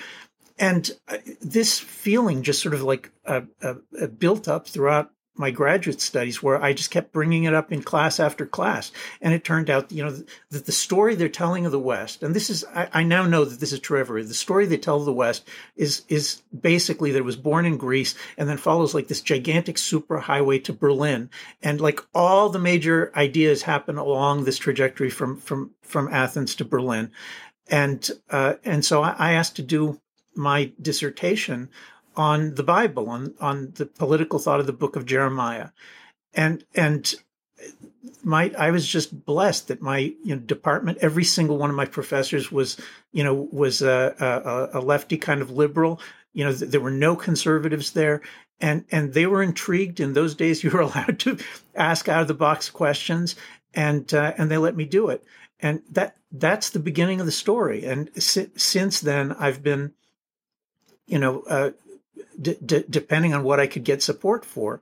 And 0.59 0.89
uh, 1.07 1.17
this 1.41 1.79
feeling 1.79 2.43
just 2.43 2.61
sort 2.61 2.73
of 2.73 2.83
like 2.83 3.11
uh, 3.25 3.41
uh, 3.61 3.75
built 4.19 4.47
up 4.47 4.67
throughout 4.67 5.11
my 5.37 5.51
graduate 5.51 6.01
studies 6.01 6.41
where 6.41 6.61
I 6.61 6.73
just 6.73 6.91
kept 6.91 7.13
bringing 7.13 7.43
it 7.43 7.53
up 7.53 7.71
in 7.71 7.81
class 7.81 8.19
after 8.19 8.45
class. 8.45 8.91
And 9.21 9.33
it 9.33 9.43
turned 9.43 9.69
out, 9.69 9.91
you 9.91 10.03
know, 10.03 10.17
that 10.51 10.65
the 10.65 10.71
story 10.71 11.15
they're 11.15 11.29
telling 11.29 11.65
of 11.65 11.71
the 11.71 11.79
West, 11.79 12.23
and 12.23 12.35
this 12.35 12.49
is, 12.49 12.65
I, 12.73 12.89
I 12.93 13.03
now 13.03 13.25
know 13.25 13.45
that 13.45 13.59
this 13.59 13.73
is 13.73 13.79
true 13.79 13.99
everywhere. 13.99 14.23
The 14.23 14.33
story 14.33 14.65
they 14.65 14.77
tell 14.77 14.97
of 14.97 15.05
the 15.05 15.13
West 15.13 15.47
is, 15.75 16.03
is 16.09 16.41
basically 16.59 17.11
that 17.11 17.19
it 17.19 17.25
was 17.25 17.35
born 17.35 17.65
in 17.65 17.77
Greece 17.77 18.15
and 18.37 18.49
then 18.49 18.57
follows 18.57 18.93
like 18.93 19.07
this 19.07 19.21
gigantic 19.21 19.77
super 19.77 20.19
highway 20.19 20.59
to 20.59 20.73
Berlin. 20.73 21.29
And 21.61 21.79
like 21.79 21.99
all 22.13 22.49
the 22.49 22.59
major 22.59 23.11
ideas 23.15 23.61
happen 23.63 23.97
along 23.97 24.43
this 24.43 24.57
trajectory 24.57 25.09
from, 25.09 25.37
from, 25.37 25.71
from 25.81 26.07
Athens 26.11 26.55
to 26.55 26.65
Berlin. 26.65 27.11
And, 27.69 28.09
uh, 28.29 28.55
and 28.63 28.83
so 28.85 29.01
I, 29.01 29.15
I 29.17 29.31
asked 29.33 29.57
to 29.57 29.63
do 29.63 29.99
my 30.35 30.71
dissertation 30.81 31.69
on 32.17 32.55
the 32.55 32.63
Bible, 32.63 33.09
on 33.09 33.33
on 33.39 33.71
the 33.75 33.85
political 33.85 34.39
thought 34.39 34.59
of 34.59 34.65
the 34.65 34.73
book 34.73 34.97
of 34.97 35.05
Jeremiah, 35.05 35.69
and 36.33 36.65
and 36.75 37.15
my 38.23 38.51
I 38.57 38.71
was 38.71 38.87
just 38.87 39.25
blessed 39.25 39.69
that 39.69 39.81
my 39.81 39.99
you 39.99 40.35
know, 40.35 40.37
department, 40.37 40.97
every 41.01 41.23
single 41.23 41.57
one 41.57 41.69
of 41.69 41.75
my 41.75 41.85
professors 41.85 42.51
was 42.51 42.77
you 43.13 43.23
know 43.23 43.47
was 43.51 43.81
a, 43.81 44.69
a, 44.73 44.79
a 44.79 44.81
lefty 44.81 45.17
kind 45.17 45.41
of 45.41 45.51
liberal. 45.51 46.01
You 46.33 46.45
know, 46.45 46.53
there 46.53 46.81
were 46.81 46.91
no 46.91 47.15
conservatives 47.15 47.91
there, 47.91 48.21
and 48.59 48.83
and 48.91 49.13
they 49.13 49.27
were 49.27 49.43
intrigued. 49.43 49.99
In 49.99 50.13
those 50.13 50.35
days, 50.35 50.63
you 50.63 50.71
were 50.71 50.81
allowed 50.81 51.19
to 51.19 51.37
ask 51.75 52.09
out 52.09 52.23
of 52.23 52.27
the 52.27 52.33
box 52.33 52.69
questions, 52.69 53.35
and 53.73 54.11
uh, 54.13 54.33
and 54.37 54.49
they 54.49 54.57
let 54.57 54.75
me 54.75 54.85
do 54.85 55.09
it. 55.09 55.23
And 55.59 55.81
that 55.91 56.17
that's 56.31 56.71
the 56.71 56.79
beginning 56.79 57.19
of 57.19 57.25
the 57.25 57.31
story. 57.31 57.85
And 57.85 58.09
si- 58.21 58.51
since 58.55 58.99
then, 58.99 59.31
I've 59.33 59.63
been, 59.63 59.93
you 61.07 61.19
know, 61.19 61.41
uh, 61.47 61.71
d- 62.41 62.83
depending 62.89 63.33
on 63.33 63.43
what 63.43 63.59
I 63.59 63.67
could 63.67 63.83
get 63.83 64.01
support 64.01 64.45
for. 64.45 64.81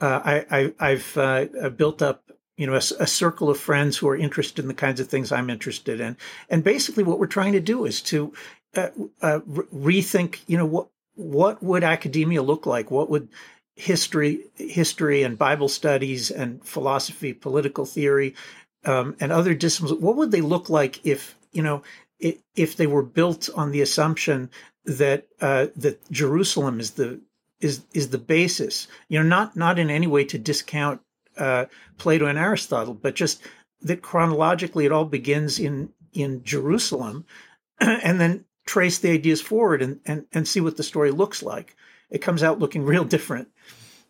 Uh, 0.00 0.42
I, 0.80 0.90
have 0.90 1.16
uh, 1.16 1.68
built 1.70 2.00
up, 2.00 2.30
you 2.56 2.66
know, 2.66 2.72
a, 2.72 2.82
a, 3.00 3.06
circle 3.06 3.50
of 3.50 3.60
friends 3.60 3.98
who 3.98 4.08
are 4.08 4.16
interested 4.16 4.62
in 4.62 4.68
the 4.68 4.74
kinds 4.74 4.98
of 4.98 5.08
things 5.08 5.30
I'm 5.30 5.50
interested 5.50 6.00
in, 6.00 6.16
and 6.48 6.64
basically, 6.64 7.04
what 7.04 7.18
we're 7.18 7.26
trying 7.26 7.52
to 7.52 7.60
do 7.60 7.84
is 7.84 8.00
to 8.02 8.32
uh, 8.76 8.88
uh 9.20 9.40
rethink, 9.40 10.40
you 10.46 10.56
know, 10.56 10.64
what 10.64 10.88
what 11.16 11.62
would 11.62 11.84
academia 11.84 12.42
look 12.42 12.64
like? 12.64 12.90
What 12.90 13.10
would 13.10 13.28
history, 13.76 14.40
history, 14.56 15.22
and 15.22 15.36
Bible 15.36 15.68
studies, 15.68 16.30
and 16.30 16.64
philosophy, 16.64 17.34
political 17.34 17.84
theory, 17.84 18.34
um, 18.86 19.16
and 19.20 19.32
other 19.32 19.52
disciplines? 19.52 20.00
What 20.00 20.16
would 20.16 20.30
they 20.30 20.40
look 20.40 20.70
like 20.70 21.04
if 21.04 21.36
you 21.52 21.62
know 21.62 21.82
if 22.20 22.76
they 22.76 22.86
were 22.86 23.02
built 23.02 23.48
on 23.54 23.70
the 23.70 23.80
assumption 23.80 24.50
that 24.84 25.28
uh, 25.40 25.66
that 25.76 26.10
Jerusalem 26.10 26.80
is 26.80 26.92
the 26.92 27.20
is 27.60 27.82
is 27.92 28.10
the 28.10 28.18
basis. 28.18 28.88
You 29.08 29.18
know, 29.18 29.28
not 29.28 29.56
not 29.56 29.78
in 29.78 29.90
any 29.90 30.06
way 30.06 30.24
to 30.24 30.38
discount 30.38 31.00
uh, 31.36 31.66
Plato 31.98 32.26
and 32.26 32.38
Aristotle, 32.38 32.94
but 32.94 33.14
just 33.14 33.42
that 33.82 34.02
chronologically 34.02 34.86
it 34.86 34.92
all 34.92 35.04
begins 35.04 35.58
in 35.58 35.90
in 36.12 36.42
Jerusalem, 36.42 37.24
and 37.80 38.20
then 38.20 38.44
trace 38.66 38.98
the 38.98 39.10
ideas 39.10 39.40
forward 39.40 39.82
and, 39.82 40.00
and 40.06 40.26
and 40.32 40.46
see 40.46 40.60
what 40.60 40.76
the 40.76 40.82
story 40.82 41.10
looks 41.10 41.42
like. 41.42 41.76
It 42.10 42.18
comes 42.18 42.42
out 42.42 42.58
looking 42.58 42.82
real 42.84 43.04
different. 43.04 43.48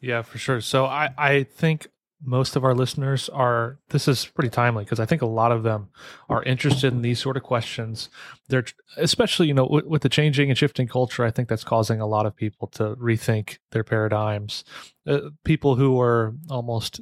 Yeah, 0.00 0.22
for 0.22 0.38
sure. 0.38 0.60
So 0.60 0.86
I 0.86 1.10
I 1.18 1.42
think 1.44 1.88
most 2.22 2.54
of 2.54 2.64
our 2.64 2.74
listeners 2.74 3.28
are 3.30 3.78
this 3.88 4.06
is 4.06 4.26
pretty 4.26 4.50
timely 4.50 4.84
because 4.84 5.00
i 5.00 5.06
think 5.06 5.22
a 5.22 5.26
lot 5.26 5.52
of 5.52 5.62
them 5.62 5.88
are 6.28 6.42
interested 6.42 6.92
in 6.92 7.02
these 7.02 7.18
sort 7.18 7.36
of 7.36 7.42
questions. 7.42 8.08
They're 8.48 8.64
especially 8.96 9.48
you 9.48 9.54
know 9.54 9.66
with, 9.66 9.86
with, 9.86 10.02
the 10.02 10.08
changing 10.08 10.50
and 10.50 10.58
shifting 10.58 10.86
culture 10.86 11.24
i 11.24 11.30
think 11.30 11.48
that's 11.48 11.64
causing 11.64 12.00
a 12.00 12.06
lot 12.06 12.26
of 12.26 12.36
people 12.36 12.68
to 12.68 12.94
rethink 12.96 13.58
their 13.70 13.84
paradigms. 13.84 14.64
Uh, 15.06 15.30
people 15.44 15.76
who 15.76 16.00
are 16.00 16.34
almost 16.50 17.00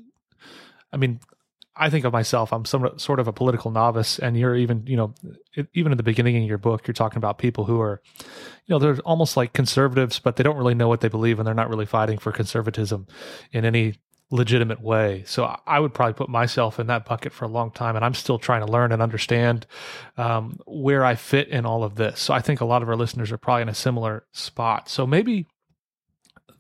i 0.93 0.97
mean 0.97 1.19
i 1.75 1.91
think 1.91 2.05
of 2.05 2.13
myself 2.13 2.53
i'm 2.53 2.65
some 2.65 2.89
sort 2.97 3.19
of 3.19 3.27
a 3.27 3.33
political 3.33 3.71
novice 3.71 4.19
and 4.21 4.39
you're 4.39 4.57
even 4.57 4.87
you 4.87 4.97
know 4.97 5.15
even 5.75 5.91
in 5.93 5.99
the 5.99 6.05
beginning 6.05 6.37
of 6.37 6.49
your 6.49 6.59
book 6.59 6.87
you're 6.87 6.95
talking 6.95 7.19
about 7.19 7.39
people 7.39 7.65
who 7.65 7.81
are 7.81 8.01
you 8.67 8.73
know 8.73 8.79
they're 8.79 8.99
almost 9.05 9.37
like 9.37 9.53
conservatives 9.53 10.21
but 10.21 10.37
they 10.37 10.45
don't 10.45 10.57
really 10.57 10.75
know 10.75 10.89
what 10.89 11.01
they 11.01 11.09
believe 11.09 11.41
and 11.41 11.47
they're 11.47 11.55
not 11.55 11.69
really 11.69 11.87
fighting 11.87 12.19
for 12.19 12.31
conservatism 12.31 13.07
in 13.53 13.65
any 13.65 13.95
legitimate 14.31 14.81
way. 14.81 15.23
So 15.27 15.57
I 15.67 15.81
would 15.81 15.95
probably 15.95 16.15
put 16.15 16.29
myself 16.29 16.79
in 16.79 16.87
that 16.89 17.07
bucket 17.07 17.33
for 17.33 17.45
a 17.45 17.49
long 17.49 17.71
time, 17.71 17.97
and 17.97 18.05
I'm 18.05 18.15
still 18.15 18.39
trying 18.39 18.65
to 18.65 18.71
learn 18.71 18.93
and 18.93 19.01
understand 19.01 19.67
um, 20.17 20.59
where 20.67 21.05
I 21.05 21.15
fit 21.15 21.49
in 21.49 21.65
all 21.65 21.83
of 21.83 21.95
this. 21.95 22.21
So 22.21 22.35
I 22.35 22.41
think 22.41 22.61
a 22.61 22.67
lot 22.67 22.83
of 22.83 22.89
our 22.89 22.97
listeners 22.97 23.33
are 23.33 23.39
probably 23.39 23.63
in 23.63 23.69
a 23.69 23.75
similar 23.75 24.27
spot. 24.33 24.89
So 24.89 25.07
maybe 25.07 25.47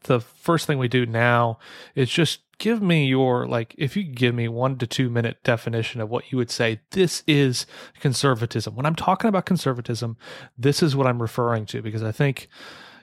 the 0.05 0.21
first 0.21 0.67
thing 0.67 0.79
we 0.79 0.89
do 0.89 1.07
now 1.07 1.59
is 1.95 2.09
just 2.09 2.41
give 2.59 2.83
me 2.83 3.07
your 3.07 3.47
like 3.47 3.75
if 3.79 3.97
you 3.97 4.03
give 4.03 4.35
me 4.35 4.49
one 4.49 4.77
to 4.79 4.87
two 4.87 5.09
minute 5.09 5.43
definition 5.45 6.01
of 6.01 6.09
what 6.09 6.31
you 6.31 6.39
would 6.39 6.51
say 6.51 6.81
this 6.91 7.23
is 7.27 7.67
conservatism 8.01 8.75
when 8.75 8.87
i'm 8.87 8.95
talking 8.95 9.29
about 9.29 9.47
conservatism 9.47 10.17
this 10.57 10.83
is 10.83 10.97
what 10.97 11.07
i'm 11.07 11.23
referring 11.23 11.65
to 11.65 11.81
because 11.81 12.03
i 12.03 12.13
think 12.13 12.49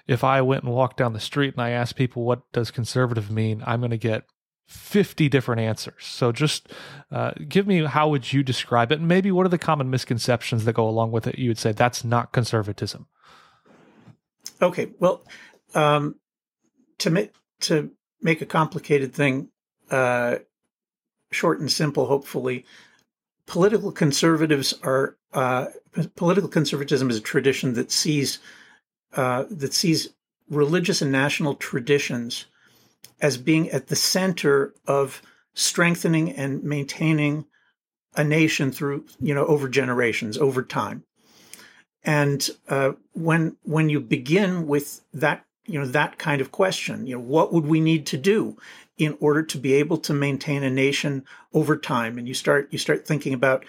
if 0.07 0.23
i 0.23 0.41
went 0.41 0.63
and 0.63 0.73
walked 0.73 0.97
down 0.97 1.13
the 1.13 1.19
street 1.19 1.53
and 1.53 1.61
i 1.61 1.69
asked 1.69 1.95
people 1.95 2.23
what 2.23 2.51
does 2.51 2.69
conservative 2.69 3.31
mean 3.31 3.63
i'm 3.65 3.79
going 3.79 3.91
to 3.91 3.97
get 3.97 4.25
50 4.67 5.29
different 5.29 5.61
answers. 5.61 6.03
So 6.05 6.31
just 6.31 6.71
uh, 7.11 7.31
give 7.47 7.67
me 7.67 7.85
how 7.85 8.09
would 8.09 8.33
you 8.33 8.43
describe 8.43 8.91
it? 8.91 8.99
And 8.99 9.07
maybe 9.07 9.31
what 9.31 9.45
are 9.45 9.49
the 9.49 9.57
common 9.57 9.89
misconceptions 9.89 10.65
that 10.65 10.73
go 10.73 10.87
along 10.87 11.11
with 11.11 11.27
it? 11.27 11.37
You 11.37 11.49
would 11.49 11.59
say 11.59 11.71
that's 11.71 12.03
not 12.03 12.31
conservatism. 12.31 13.07
Okay 14.61 14.89
well 14.99 15.23
um, 15.73 16.15
to 16.99 17.09
make 17.09 17.33
to 17.61 17.91
make 18.21 18.41
a 18.41 18.45
complicated 18.45 19.13
thing 19.13 19.49
uh, 19.91 20.37
short 21.31 21.59
and 21.59 21.71
simple, 21.71 22.05
hopefully, 22.05 22.65
political 23.45 23.91
conservatives 23.91 24.73
are 24.83 25.17
uh, 25.33 25.67
political 26.15 26.49
conservatism 26.49 27.09
is 27.09 27.17
a 27.17 27.21
tradition 27.21 27.73
that 27.73 27.91
sees 27.91 28.39
uh, 29.13 29.45
that 29.49 29.73
sees 29.73 30.09
religious 30.49 31.01
and 31.01 31.11
national 31.11 31.55
traditions 31.55 32.45
as 33.21 33.37
being 33.37 33.69
at 33.71 33.87
the 33.87 33.95
center 33.95 34.73
of 34.87 35.21
strengthening 35.53 36.31
and 36.31 36.63
maintaining 36.63 37.45
a 38.15 38.23
nation 38.23 38.71
through 38.71 39.05
you 39.19 39.33
know 39.33 39.45
over 39.45 39.67
generations 39.67 40.37
over 40.37 40.63
time. 40.63 41.03
And 42.03 42.47
uh, 42.69 42.91
when 43.13 43.57
when 43.63 43.89
you 43.89 43.99
begin 43.99 44.67
with 44.67 45.01
that 45.13 45.45
you 45.65 45.79
know 45.79 45.87
that 45.87 46.17
kind 46.17 46.41
of 46.41 46.51
question 46.51 47.07
you 47.07 47.15
know 47.15 47.21
what 47.21 47.51
would 47.51 47.65
we 47.65 47.79
need 47.79 48.05
to 48.07 48.17
do 48.17 48.57
in 48.97 49.17
order 49.19 49.43
to 49.43 49.57
be 49.57 49.73
able 49.73 49.97
to 49.97 50.13
maintain 50.13 50.63
a 50.63 50.69
nation 50.69 51.25
over 51.53 51.77
time? 51.77 52.17
And 52.17 52.27
you 52.27 52.33
start 52.33 52.67
you 52.71 52.77
start 52.77 53.07
thinking 53.07 53.33
about 53.33 53.65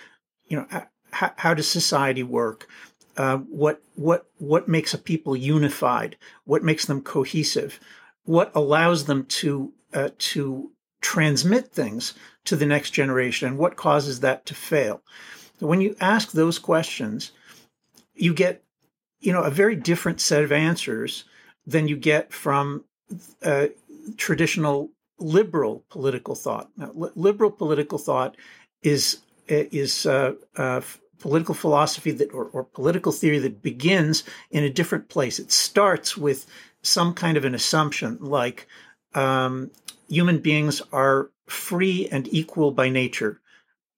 you 0.47 0.57
know 0.57 0.67
how, 1.11 1.33
how 1.37 1.55
does 1.55 1.69
society 1.69 2.23
work? 2.23 2.69
Uh, 3.17 3.39
what 3.39 3.83
what 3.95 4.27
what 4.39 4.69
makes 4.69 4.93
a 4.93 4.99
people 4.99 5.35
unified? 5.35 6.17
What 6.45 6.63
makes 6.63 6.85
them 6.85 7.01
cohesive 7.01 7.81
what 8.27 8.53
allows 8.55 9.07
them 9.07 9.25
to 9.27 9.73
uh, 9.95 10.11
to 10.19 10.71
transmit 11.01 11.73
things 11.73 12.15
to 12.45 12.57
the 12.57 12.67
next 12.67 12.91
generation 12.91 13.49
and 13.49 13.59
what 13.59 13.77
causes 13.77 14.21
that 14.21 14.45
to 14.47 14.55
fail 14.55 15.01
when 15.61 15.81
you 15.81 15.97
ask 16.01 16.33
those 16.33 16.59
questions 16.59 17.33
you 18.15 18.35
get 18.35 18.63
you 19.21 19.33
know 19.33 19.43
a 19.43 19.51
very 19.51 19.77
different 19.77 20.21
set 20.21 20.43
of 20.43 20.53
answers 20.53 21.25
than 21.67 21.89
you 21.89 21.97
get 21.97 22.33
from 22.33 22.85
uh, 23.43 23.67
traditional 24.17 24.91
liberal 25.19 25.85
political 25.91 26.35
thought. 26.35 26.69
Now, 26.77 26.91
li- 26.95 27.11
liberal 27.15 27.51
political 27.51 27.99
thought 27.99 28.37
is 28.83 29.19
is 29.49 30.07
uh, 30.07 30.35
uh, 30.57 30.81
political 31.19 31.55
philosophy 31.55 32.11
that 32.11 32.33
or, 32.33 32.45
or, 32.47 32.65
political 32.65 33.13
theory 33.13 33.39
that 33.39 33.63
begins 33.63 34.25
in 34.51 34.65
a 34.65 34.71
different 34.71 35.09
place. 35.09 35.39
It 35.39 35.51
starts 35.53 36.17
with 36.17 36.47
some 36.83 37.15
kind 37.15 37.37
of 37.37 37.45
an 37.45 37.55
assumption, 37.55 38.19
like 38.21 38.67
um, 39.15 39.71
human 40.09 40.39
beings 40.39 40.83
are 40.93 41.31
free 41.47 42.09
and 42.11 42.29
equal 42.33 42.71
by 42.71 42.89
nature. 42.89 43.41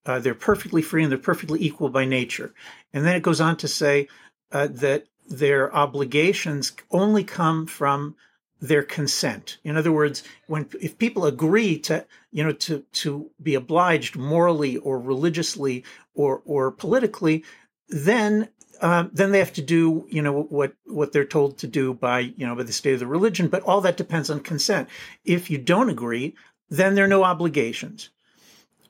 Uh, 0.07 0.19
they're 0.19 0.35
perfectly 0.35 0.81
free 0.81 1.03
and 1.03 1.13
they're 1.13 1.19
perfectly 1.19 1.63
equal 1.63 1.91
by 1.91 2.05
nature. 2.05 2.55
And 2.93 3.05
then 3.05 3.17
it 3.17 3.23
goes 3.23 3.41
on 3.41 3.57
to 3.59 3.69
say 3.69 4.09
uh, 4.53 4.69
that 4.71 5.07
their 5.29 5.75
obligations 5.75 6.73
only 6.91 7.25
come 7.25 7.67
from 7.67 8.17
their 8.61 8.83
consent. 8.83 9.59
In 9.63 9.77
other 9.77 9.93
words, 9.93 10.25
when 10.47 10.69
if 10.81 10.99
people 10.99 11.27
agree 11.27 11.79
to 11.81 12.05
you 12.33 12.43
know 12.43 12.53
to 12.53 12.81
to 12.93 13.31
be 13.41 13.55
obliged 13.55 14.17
morally 14.17 14.77
or 14.79 14.99
religiously 14.99 15.85
or 16.19 16.43
or 16.45 16.71
politically, 16.73 17.45
then 17.89 18.49
um, 18.81 19.11
then 19.13 19.33
they 19.33 19.39
have 19.39 19.53
to 19.55 19.63
do 19.63 20.07
you 20.11 20.21
know 20.21 20.43
what 20.43 20.75
what 20.85 21.13
they're 21.13 21.25
told 21.25 21.59
to 21.59 21.67
do 21.67 21.95
by 21.95 22.21
you 22.21 22.47
know 22.47 22.55
by 22.55 22.65
the 22.65 22.73
state 22.73 22.95
of 22.95 23.01
the 23.01 23.07
religion. 23.07 23.49
But 23.49 23.63
all 23.63 23.81
that 23.83 23.97
depends 23.97 24.29
on 24.29 24.41
consent. 24.41 24.89
If 25.25 25.51
you 25.51 25.59
don't 25.59 25.89
agree, 25.89 26.35
then 26.69 26.95
there 26.95 27.05
are 27.05 27.09
no 27.17 27.25
obligations. 27.25 28.11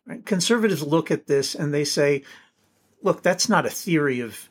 Right? 0.06 0.24
Conservatives 0.24 0.82
look 0.82 1.10
at 1.10 1.26
this 1.26 1.54
and 1.54 1.72
they 1.72 1.84
say, 1.84 2.22
look, 3.02 3.22
that's 3.22 3.48
not 3.48 3.66
a 3.66 3.70
theory 3.70 4.20
of 4.20 4.48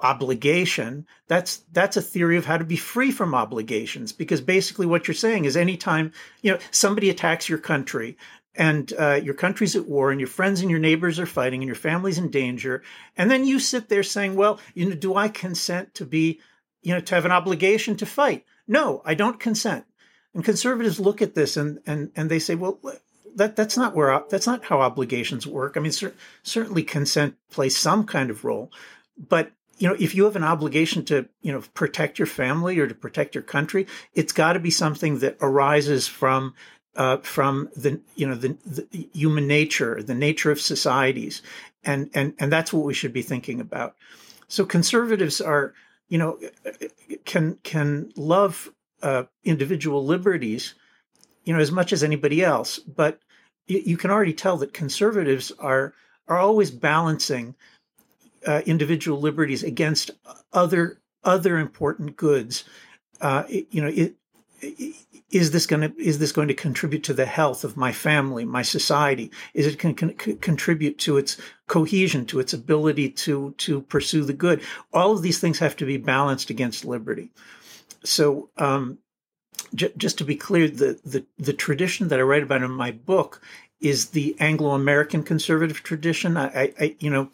obligation 0.00 1.06
that's 1.28 1.58
that's 1.70 1.96
a 1.96 2.02
theory 2.02 2.36
of 2.36 2.44
how 2.44 2.58
to 2.58 2.64
be 2.64 2.76
free 2.76 3.12
from 3.12 3.36
obligations 3.36 4.10
because 4.10 4.40
basically 4.40 4.84
what 4.84 5.06
you're 5.06 5.14
saying 5.14 5.44
is 5.44 5.56
anytime 5.56 6.10
you 6.42 6.50
know 6.50 6.58
somebody 6.72 7.08
attacks 7.08 7.48
your 7.48 7.58
country 7.58 8.16
and 8.54 8.92
uh, 8.98 9.20
your 9.22 9.34
country's 9.34 9.76
at 9.76 9.88
war 9.88 10.10
and 10.10 10.20
your 10.20 10.28
friends 10.28 10.60
and 10.60 10.70
your 10.70 10.78
neighbors 10.78 11.18
are 11.18 11.26
fighting 11.26 11.62
and 11.62 11.66
your 11.66 11.74
family's 11.76 12.18
in 12.18 12.30
danger 12.30 12.82
and 13.16 13.30
then 13.30 13.46
you 13.46 13.58
sit 13.58 13.88
there 13.88 14.02
saying 14.02 14.34
well 14.34 14.60
you 14.74 14.88
know 14.88 14.94
do 14.94 15.14
i 15.14 15.28
consent 15.28 15.94
to 15.94 16.04
be 16.04 16.40
you 16.82 16.92
know 16.92 17.00
to 17.00 17.14
have 17.14 17.24
an 17.24 17.32
obligation 17.32 17.96
to 17.96 18.06
fight? 18.06 18.44
No 18.66 19.02
i 19.04 19.14
don't 19.14 19.40
consent. 19.40 19.84
And 20.34 20.44
conservatives 20.44 21.00
look 21.00 21.22
at 21.22 21.34
this 21.34 21.56
and 21.56 21.80
and 21.86 22.10
and 22.16 22.30
they 22.30 22.38
say 22.38 22.54
well 22.54 22.78
that 23.34 23.56
that's 23.56 23.76
not 23.76 23.94
where 23.94 24.22
that's 24.28 24.46
not 24.46 24.64
how 24.64 24.80
obligations 24.80 25.46
work. 25.46 25.76
I 25.76 25.80
mean 25.80 25.92
cer- 25.92 26.14
certainly 26.42 26.82
consent 26.82 27.36
plays 27.50 27.76
some 27.76 28.04
kind 28.04 28.30
of 28.30 28.44
role 28.44 28.70
but 29.16 29.52
you 29.78 29.88
know, 29.88 29.96
if 29.98 30.14
you 30.14 30.24
have 30.24 30.36
an 30.36 30.44
obligation 30.44 31.04
to, 31.06 31.28
you 31.40 31.50
know, 31.50 31.60
protect 31.74 32.18
your 32.18 32.26
family 32.26 32.78
or 32.78 32.86
to 32.86 32.94
protect 32.94 33.34
your 33.34 33.42
country, 33.42 33.86
it's 34.14 34.32
got 34.32 34.52
to 34.52 34.60
be 34.60 34.70
something 34.70 35.18
that 35.18 35.36
arises 35.40 36.06
from 36.06 36.54
uh, 36.96 37.18
from 37.18 37.68
the 37.76 38.00
you 38.16 38.26
know 38.26 38.34
the, 38.34 38.56
the, 38.66 39.08
human 39.12 39.46
nature, 39.46 40.02
the 40.02 40.14
nature 40.14 40.50
of 40.50 40.60
societies, 40.60 41.42
and 41.84 42.10
and 42.14 42.34
and 42.38 42.52
that's 42.52 42.72
what 42.72 42.84
we 42.84 42.94
should 42.94 43.12
be 43.12 43.22
thinking 43.22 43.60
about. 43.60 43.96
So 44.48 44.64
conservatives 44.64 45.40
are 45.40 45.74
you 46.08 46.18
know 46.18 46.38
can 47.24 47.58
can 47.62 48.12
love 48.16 48.70
uh, 49.02 49.24
individual 49.44 50.04
liberties, 50.04 50.74
you 51.44 51.52
know, 51.52 51.60
as 51.60 51.72
much 51.72 51.92
as 51.92 52.04
anybody 52.04 52.42
else, 52.42 52.78
but 52.78 53.20
you, 53.66 53.82
you 53.84 53.96
can 53.96 54.10
already 54.10 54.34
tell 54.34 54.56
that 54.58 54.74
conservatives 54.74 55.52
are 55.58 55.94
are 56.28 56.38
always 56.38 56.70
balancing 56.70 57.54
uh, 58.46 58.62
individual 58.66 59.20
liberties 59.20 59.62
against 59.62 60.10
other 60.52 61.00
other 61.24 61.58
important 61.58 62.16
goods. 62.16 62.64
Uh, 63.20 63.44
you 63.48 63.80
know, 63.80 63.88
it, 63.88 64.16
is 65.32 65.50
this 65.50 65.66
going 65.66 65.80
to 65.80 65.98
is 65.98 66.18
this 66.18 66.32
going 66.32 66.48
to 66.48 66.54
contribute 66.54 67.02
to 67.04 67.14
the 67.14 67.26
health 67.26 67.64
of 67.64 67.76
my 67.76 67.90
family, 67.90 68.44
my 68.44 68.62
society? 68.62 69.30
Is 69.54 69.66
it 69.66 69.78
can, 69.78 69.94
can 69.94 70.14
contribute 70.38 70.98
to 70.98 71.16
its 71.16 71.38
cohesion, 71.66 72.26
to 72.26 72.38
its 72.38 72.52
ability 72.52 73.10
to 73.10 73.54
to 73.58 73.80
pursue 73.82 74.24
the 74.24 74.32
good? 74.32 74.62
All 74.92 75.12
of 75.12 75.22
these 75.22 75.40
things 75.40 75.58
have 75.58 75.76
to 75.76 75.86
be 75.86 75.96
balanced 75.96 76.50
against 76.50 76.84
liberty. 76.84 77.30
So, 78.04 78.50
um, 78.58 78.98
j- 79.74 79.92
just 79.96 80.18
to 80.18 80.24
be 80.24 80.36
clear, 80.36 80.68
the, 80.68 81.00
the 81.04 81.24
the 81.38 81.54
tradition 81.54 82.08
that 82.08 82.18
I 82.18 82.22
write 82.22 82.42
about 82.42 82.62
in 82.62 82.70
my 82.70 82.90
book 82.90 83.40
is 83.80 84.10
the 84.10 84.36
Anglo-American 84.38 85.24
conservative 85.24 85.82
tradition. 85.82 86.36
I, 86.36 86.72
I, 86.78 86.96
you 87.00 87.10
know, 87.10 87.30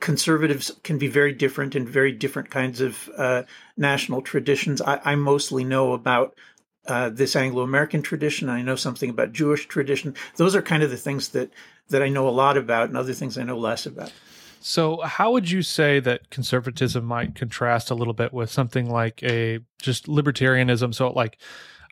conservatives 0.00 0.70
can 0.84 0.98
be 0.98 1.08
very 1.08 1.32
different 1.32 1.74
in 1.74 1.86
very 1.86 2.12
different 2.12 2.50
kinds 2.50 2.80
of 2.80 3.08
uh, 3.16 3.42
national 3.76 4.22
traditions. 4.22 4.82
I, 4.82 5.00
I, 5.04 5.14
mostly 5.14 5.64
know 5.64 5.92
about 5.92 6.36
uh, 6.86 7.10
this 7.10 7.36
Anglo-American 7.36 8.02
tradition. 8.02 8.48
I 8.48 8.62
know 8.62 8.76
something 8.76 9.10
about 9.10 9.32
Jewish 9.32 9.66
tradition. 9.68 10.14
Those 10.36 10.56
are 10.56 10.62
kind 10.62 10.82
of 10.82 10.90
the 10.90 10.96
things 10.96 11.30
that 11.30 11.50
that 11.88 12.02
I 12.02 12.08
know 12.08 12.28
a 12.28 12.30
lot 12.30 12.56
about, 12.56 12.88
and 12.88 12.96
other 12.96 13.12
things 13.12 13.36
I 13.36 13.42
know 13.42 13.58
less 13.58 13.86
about. 13.86 14.12
So, 14.60 15.00
how 15.00 15.32
would 15.32 15.50
you 15.50 15.62
say 15.62 15.98
that 16.00 16.30
conservatism 16.30 17.04
might 17.04 17.34
contrast 17.34 17.90
a 17.90 17.94
little 17.94 18.14
bit 18.14 18.32
with 18.32 18.50
something 18.50 18.88
like 18.88 19.22
a 19.22 19.58
just 19.80 20.06
libertarianism? 20.06 20.94
So, 20.94 21.10
like, 21.10 21.38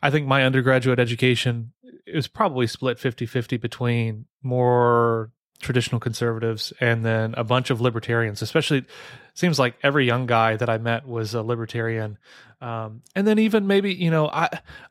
I 0.02 0.11
think 0.11 0.26
my 0.26 0.44
undergraduate 0.44 1.00
education 1.00 1.73
is 2.06 2.28
probably 2.28 2.66
split 2.66 2.99
50 2.99 3.26
50 3.26 3.56
between 3.56 4.26
more 4.42 5.30
traditional 5.61 6.00
conservatives 6.00 6.73
and 6.81 7.05
then 7.05 7.35
a 7.37 7.45
bunch 7.45 7.71
of 7.71 7.81
libertarians 7.81 8.43
especially 8.43 8.85
seems 9.35 9.59
like 9.59 9.76
every 9.83 10.07
young 10.07 10.26
guy 10.26 10.57
that 10.57 10.69
i 10.69 10.79
met 10.79 11.07
was 11.07 11.35
a 11.35 11.43
libertarian. 11.43 12.19
Um, 12.62 13.02
and 13.14 13.26
then 13.26 13.38
even 13.38 13.67
maybe 13.67 13.95
you 13.95 14.11
know 14.11 14.29
i 14.29 14.49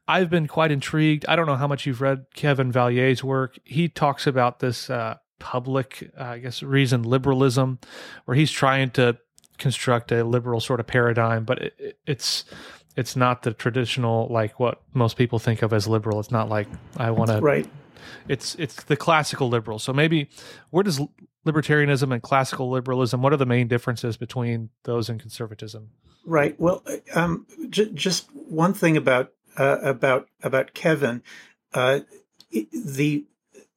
i've 0.07 0.29
been 0.29 0.47
quite 0.47 0.71
intrigued. 0.71 1.25
I 1.27 1.35
don't 1.35 1.45
know 1.45 1.55
how 1.55 1.67
much 1.67 1.85
you've 1.85 2.01
read 2.01 2.25
kevin 2.33 2.71
vallier's 2.71 3.23
work. 3.23 3.59
He 3.63 3.89
talks 3.89 4.25
about 4.27 4.59
this 4.59 4.89
uh, 4.89 5.17
public 5.39 6.11
uh, 6.19 6.23
i 6.23 6.39
guess 6.39 6.61
reason 6.61 7.03
liberalism 7.03 7.79
where 8.25 8.35
he's 8.35 8.51
trying 8.51 8.89
to 8.91 9.17
construct 9.57 10.11
a 10.11 10.23
liberal 10.23 10.59
sort 10.59 10.81
of 10.81 10.87
paradigm 10.87 11.45
but 11.45 11.59
it, 11.59 11.97
it's 12.05 12.43
it's 12.95 13.15
not 13.15 13.43
the 13.43 13.53
traditional 13.53 14.27
like 14.29 14.59
what 14.59 14.81
most 14.93 15.15
people 15.15 15.39
think 15.39 15.61
of 15.61 15.71
as 15.71 15.87
liberal. 15.87 16.19
It's 16.19 16.31
not 16.31 16.49
like 16.49 16.67
i 16.97 17.11
want 17.11 17.31
to 17.31 17.39
right 17.39 17.69
it's 18.27 18.55
it's 18.55 18.83
the 18.83 18.95
classical 18.95 19.49
liberal. 19.49 19.79
So 19.79 19.93
maybe 19.93 20.29
where 20.69 20.83
does 20.83 21.01
libertarianism 21.45 22.13
and 22.13 22.21
classical 22.21 22.69
liberalism? 22.69 23.21
What 23.21 23.33
are 23.33 23.37
the 23.37 23.45
main 23.45 23.67
differences 23.67 24.17
between 24.17 24.69
those 24.83 25.09
and 25.09 25.19
conservatism? 25.19 25.89
Right. 26.25 26.59
Well, 26.59 26.83
um, 27.15 27.47
j- 27.69 27.91
just 27.93 28.29
one 28.33 28.73
thing 28.73 28.97
about 28.97 29.31
uh, 29.57 29.77
about 29.81 30.27
about 30.43 30.73
Kevin, 30.73 31.23
uh, 31.73 32.01
the 32.51 33.25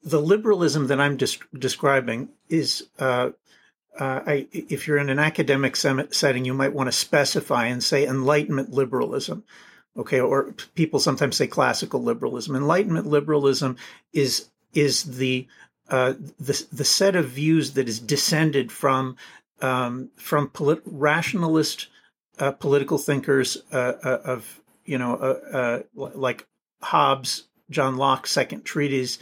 the 0.02 0.21
liberalism 0.21 0.88
that 0.88 1.00
I'm 1.00 1.17
des- 1.17 1.59
describing 1.59 2.29
is. 2.49 2.88
Uh, 2.99 3.31
uh, 3.99 4.23
I, 4.26 4.47
if 4.52 4.88
you're 4.88 4.97
in 4.97 5.11
an 5.11 5.19
academic 5.19 5.76
setting, 5.76 6.47
you 6.47 6.55
might 6.55 6.73
want 6.73 6.88
to 6.88 6.93
specify 6.93 7.67
and 7.67 7.85
say 7.85 8.07
Enlightenment 8.07 8.71
liberalism, 8.71 9.45
okay? 9.97 10.21
Or 10.21 10.55
people 10.75 11.01
sometimes 11.01 11.37
say 11.37 11.47
classical 11.47 12.03
liberalism. 12.03 12.57
Enlightenment 12.57 13.07
liberalism 13.07 13.77
is 14.13 14.49
is 14.75 15.05
the 15.05 15.47
uh, 15.89 16.15
the 16.41 16.65
the 16.73 16.85
set 16.85 17.17
of 17.17 17.29
views 17.29 17.73
that 17.73 17.89
is 17.89 18.01
descended 18.01 18.73
from 18.73 19.17
um, 19.61 20.11
from 20.17 20.49
polit- 20.49 20.83
rationalist 20.87 21.89
uh, 22.39 22.53
political 22.53 22.99
thinkers 22.99 23.59
uh, 23.73 23.93
uh 24.03 24.19
of 24.25 24.61
you 24.85 24.99
know 24.99 25.15
uh, 25.17 25.83
like 25.95 26.47
Hobbes, 26.83 27.45
John 27.71 27.97
Locke's 27.97 28.31
Second 28.31 28.65
Treatise, 28.65 29.19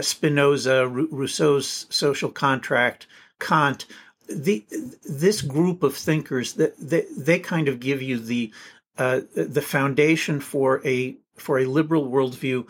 Spinoza, 0.00 0.86
Rousseau's 0.86 1.86
Social 1.90 2.30
Contract, 2.30 3.06
Kant. 3.40 3.86
The 4.28 4.64
this 5.08 5.42
group 5.42 5.82
of 5.82 5.96
thinkers 5.96 6.54
that 6.54 6.78
they, 6.78 7.04
they 7.16 7.38
kind 7.38 7.68
of 7.68 7.80
give 7.80 8.00
you 8.00 8.18
the 8.18 8.52
the 8.96 9.64
foundation 9.64 10.40
for 10.40 10.86
a 10.86 11.16
for 11.36 11.58
a 11.58 11.64
liberal 11.64 12.08
worldview 12.08 12.66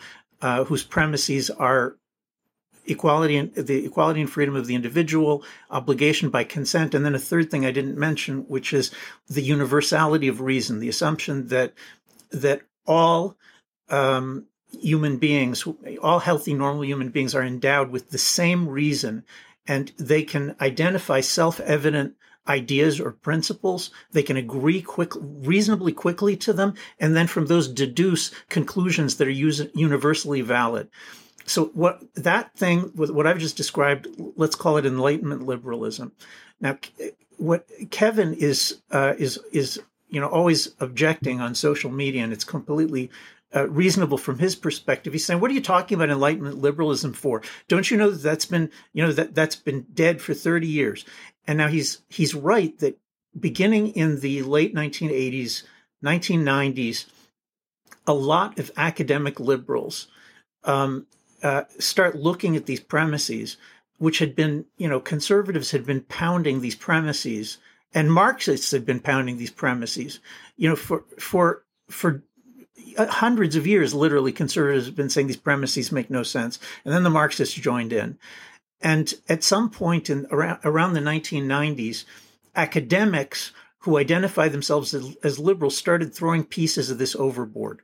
whose 0.67 0.83
premises 0.83 1.49
are 1.49 1.95
equality 2.85 3.37
and 3.37 3.53
the 3.55 3.85
equality 3.85 4.21
and 4.21 4.29
freedom 4.29 4.55
of 4.55 4.67
the 4.67 4.75
individual, 4.75 5.43
obligation 5.71 6.29
by 6.29 6.43
consent, 6.43 6.93
and 6.93 7.05
then 7.05 7.15
a 7.15 7.19
third 7.19 7.49
thing 7.49 7.65
I 7.65 7.71
didn't 7.71 7.97
mention, 7.97 8.39
which 8.49 8.73
is 8.73 8.91
the 9.27 9.41
universality 9.41 10.27
of 10.27 10.41
reason, 10.41 10.79
the 10.79 10.89
assumption 10.89 11.47
that 11.47 11.73
that 12.31 12.63
all 12.85 13.37
um, 13.89 14.47
human 14.71 15.17
beings, 15.17 15.65
all 16.01 16.19
healthy, 16.19 16.53
normal 16.53 16.83
human 16.83 17.09
beings, 17.09 17.35
are 17.35 17.43
endowed 17.43 17.89
with 17.91 18.09
the 18.09 18.17
same 18.17 18.67
reason, 18.67 19.23
and 19.67 19.93
they 19.97 20.23
can 20.23 20.55
identify 20.59 21.21
self-evident 21.21 22.15
ideas 22.47 22.99
or 22.99 23.11
principles. 23.11 23.91
They 24.11 24.23
can 24.23 24.37
agree 24.37 24.81
quick, 24.81 25.13
reasonably 25.19 25.93
quickly 25.93 26.35
to 26.37 26.53
them, 26.53 26.73
and 26.99 27.15
then 27.15 27.27
from 27.27 27.45
those 27.45 27.67
deduce 27.67 28.31
conclusions 28.49 29.17
that 29.17 29.27
are 29.27 29.31
universally 29.31 30.41
valid 30.41 30.89
so 31.45 31.65
what 31.73 32.01
that 32.15 32.55
thing 32.55 32.91
with 32.95 33.09
what 33.09 33.27
I've 33.27 33.39
just 33.39 33.57
described, 33.57 34.07
let's 34.35 34.55
call 34.55 34.77
it 34.77 34.85
enlightenment 34.85 35.45
liberalism. 35.45 36.13
Now, 36.61 36.77
what 37.37 37.67
Kevin 37.91 38.33
is 38.33 38.81
uh, 38.91 39.13
is 39.17 39.39
is 39.51 39.81
you 40.09 40.19
know 40.19 40.27
always 40.27 40.73
objecting 40.79 41.41
on 41.41 41.55
social 41.55 41.91
media, 41.91 42.23
and 42.23 42.31
it's 42.31 42.45
completely 42.45 43.11
uh, 43.55 43.67
reasonable 43.67 44.17
from 44.17 44.39
his 44.39 44.55
perspective. 44.55 45.13
He's 45.13 45.25
saying, 45.25 45.41
"What 45.41 45.51
are 45.51 45.53
you 45.53 45.61
talking 45.61 45.95
about 45.95 46.09
enlightenment 46.09 46.59
liberalism 46.59 47.13
for? 47.13 47.41
Don't 47.67 47.91
you 47.91 47.97
know 47.97 48.09
that 48.09 48.23
that's 48.23 48.45
been 48.45 48.71
you 48.93 49.03
know 49.03 49.11
that 49.11 49.35
that's 49.35 49.55
been 49.55 49.85
dead 49.93 50.21
for 50.21 50.33
thirty 50.33 50.67
years?" 50.67 51.05
And 51.47 51.57
now 51.57 51.67
he's 51.67 52.01
he's 52.09 52.33
right 52.33 52.77
that 52.79 52.97
beginning 53.37 53.89
in 53.89 54.19
the 54.19 54.43
late 54.43 54.73
1980s, 54.75 55.63
1990s, 56.03 57.05
a 58.05 58.13
lot 58.13 58.59
of 58.59 58.71
academic 58.77 59.39
liberals 59.39 60.07
um, 60.63 61.07
uh, 61.41 61.63
start 61.79 62.15
looking 62.15 62.55
at 62.55 62.65
these 62.65 62.79
premises, 62.79 63.57
which 63.97 64.19
had 64.19 64.35
been, 64.35 64.65
you 64.77 64.87
know, 64.87 64.99
conservatives 64.99 65.71
had 65.71 65.85
been 65.85 66.01
pounding 66.01 66.61
these 66.61 66.75
premises 66.75 67.57
and 67.93 68.11
Marxists 68.11 68.71
had 68.71 68.85
been 68.85 68.99
pounding 68.99 69.37
these 69.37 69.51
premises, 69.51 70.19
you 70.57 70.67
know, 70.67 70.75
for, 70.75 71.03
for, 71.19 71.63
for 71.89 72.23
hundreds 72.97 73.55
of 73.55 73.67
years, 73.67 73.93
literally 73.93 74.31
conservatives 74.31 74.87
have 74.87 74.95
been 74.95 75.09
saying 75.09 75.27
these 75.27 75.37
premises 75.37 75.91
make 75.91 76.09
no 76.09 76.23
sense. 76.23 76.59
And 76.85 76.93
then 76.93 77.03
the 77.03 77.09
Marxists 77.09 77.55
joined 77.55 77.93
in. 77.93 78.17
And 78.83 79.13
at 79.27 79.43
some 79.43 79.69
point 79.69 80.09
in 80.09 80.27
around, 80.29 80.59
around 80.63 80.93
the 80.93 80.99
1990s, 80.99 82.05
academics 82.55 83.51
who 83.79 83.97
identify 83.97 84.47
themselves 84.49 84.93
as, 84.93 85.15
as 85.23 85.39
liberals 85.39 85.75
started 85.75 86.13
throwing 86.13 86.43
pieces 86.43 86.91
of 86.91 86.99
this 86.99 87.15
overboard 87.15 87.81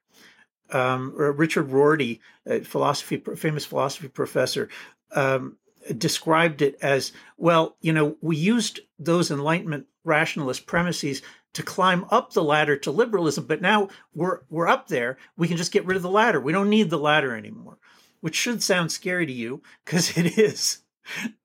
um, 0.72 1.14
Richard 1.16 1.72
Rorty, 1.72 2.22
a 2.46 2.62
philosophy, 2.62 3.18
famous 3.36 3.66
philosophy 3.66 4.08
professor, 4.08 4.70
um, 5.12 5.58
described 5.98 6.62
it 6.62 6.78
as 6.82 7.12
well. 7.38 7.78
You 7.82 7.94
know, 7.94 8.18
we 8.22 8.38
used 8.38 8.82
those 8.98 9.32
Enlightenment 9.32 9.88
rationalist 10.04 10.66
premises 10.66 11.22
to 11.54 11.64
climb 11.64 12.06
up 12.12 12.34
the 12.34 12.44
ladder 12.44 12.78
to 12.78 12.92
liberalism, 12.92 13.46
but 13.46 13.62
now 13.62 13.90
we're 14.14 14.42
we're 14.50 14.68
up 14.68 14.88
there. 14.88 15.18
We 15.36 15.48
can 15.48 15.58
just 15.58 15.72
get 15.72 15.86
rid 15.86 15.98
of 15.98 16.04
the 16.04 16.10
ladder. 16.10 16.40
We 16.40 16.52
don't 16.52 16.70
need 16.70 16.90
the 16.90 17.00
ladder 17.00 17.36
anymore, 17.36 17.80
which 18.22 18.36
should 18.36 18.62
sound 18.62 18.92
scary 18.92 19.26
to 19.26 19.34
you 19.34 19.64
because 19.86 20.18
it 20.18 20.38
is. 20.38 20.84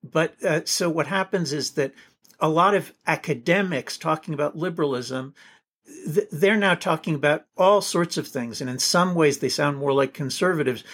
But 0.02 0.42
uh, 0.44 0.60
so 0.64 0.88
what 0.88 1.06
happens 1.06 1.52
is 1.52 1.72
that 1.72 1.92
a 2.40 2.48
lot 2.48 2.74
of 2.74 2.92
academics 3.06 3.96
talking 3.96 4.34
about 4.34 4.56
liberalism 4.56 5.34
they're 6.32 6.56
now 6.56 6.74
talking 6.74 7.14
about 7.14 7.46
all 7.56 7.80
sorts 7.80 8.16
of 8.16 8.26
things, 8.26 8.60
and 8.60 8.70
in 8.70 8.78
some 8.78 9.14
ways 9.14 9.38
they 9.38 9.48
sound 9.48 9.76
more 9.76 9.92
like 9.92 10.14
conservatives. 10.14 10.84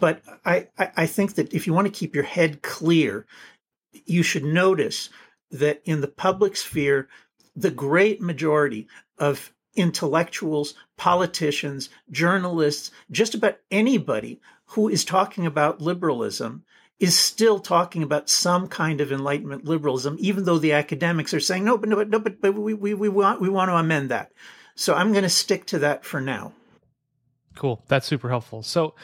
But 0.00 0.22
I, 0.44 0.68
I 0.78 1.06
think 1.06 1.34
that 1.34 1.52
if 1.52 1.66
you 1.66 1.72
want 1.72 1.86
to 1.86 1.92
keep 1.92 2.14
your 2.14 2.24
head 2.24 2.62
clear, 2.62 3.26
you 4.04 4.22
should 4.22 4.44
notice 4.44 5.10
that 5.50 5.82
in 5.84 6.00
the 6.00 6.08
public 6.08 6.56
sphere, 6.56 7.08
the 7.54 7.70
great 7.70 8.20
majority 8.20 8.88
of 9.18 9.52
intellectuals, 9.74 10.74
politicians, 10.96 11.88
journalists, 12.10 12.90
just 13.10 13.34
about 13.34 13.58
anybody 13.70 14.40
who 14.66 14.88
is 14.88 15.04
talking 15.04 15.46
about 15.46 15.80
liberalism 15.80 16.64
is 17.02 17.18
still 17.18 17.58
talking 17.58 18.04
about 18.04 18.30
some 18.30 18.68
kind 18.68 19.00
of 19.00 19.10
enlightenment 19.10 19.64
liberalism, 19.64 20.16
even 20.20 20.44
though 20.44 20.58
the 20.58 20.72
academics 20.72 21.34
are 21.34 21.40
saying 21.40 21.64
no, 21.64 21.76
but 21.76 21.88
no, 21.88 21.96
but 21.96 22.08
no, 22.08 22.20
but, 22.20 22.40
but 22.40 22.54
we, 22.54 22.74
we, 22.74 22.94
we 22.94 23.08
want 23.08 23.40
we 23.40 23.48
want 23.48 23.68
to 23.68 23.74
amend 23.74 24.08
that. 24.10 24.30
So 24.76 24.94
I'm 24.94 25.10
going 25.10 25.24
to 25.24 25.28
stick 25.28 25.66
to 25.66 25.80
that 25.80 26.04
for 26.04 26.20
now. 26.20 26.52
Cool, 27.56 27.82
that's 27.88 28.06
super 28.06 28.28
helpful. 28.28 28.62
So 28.62 28.94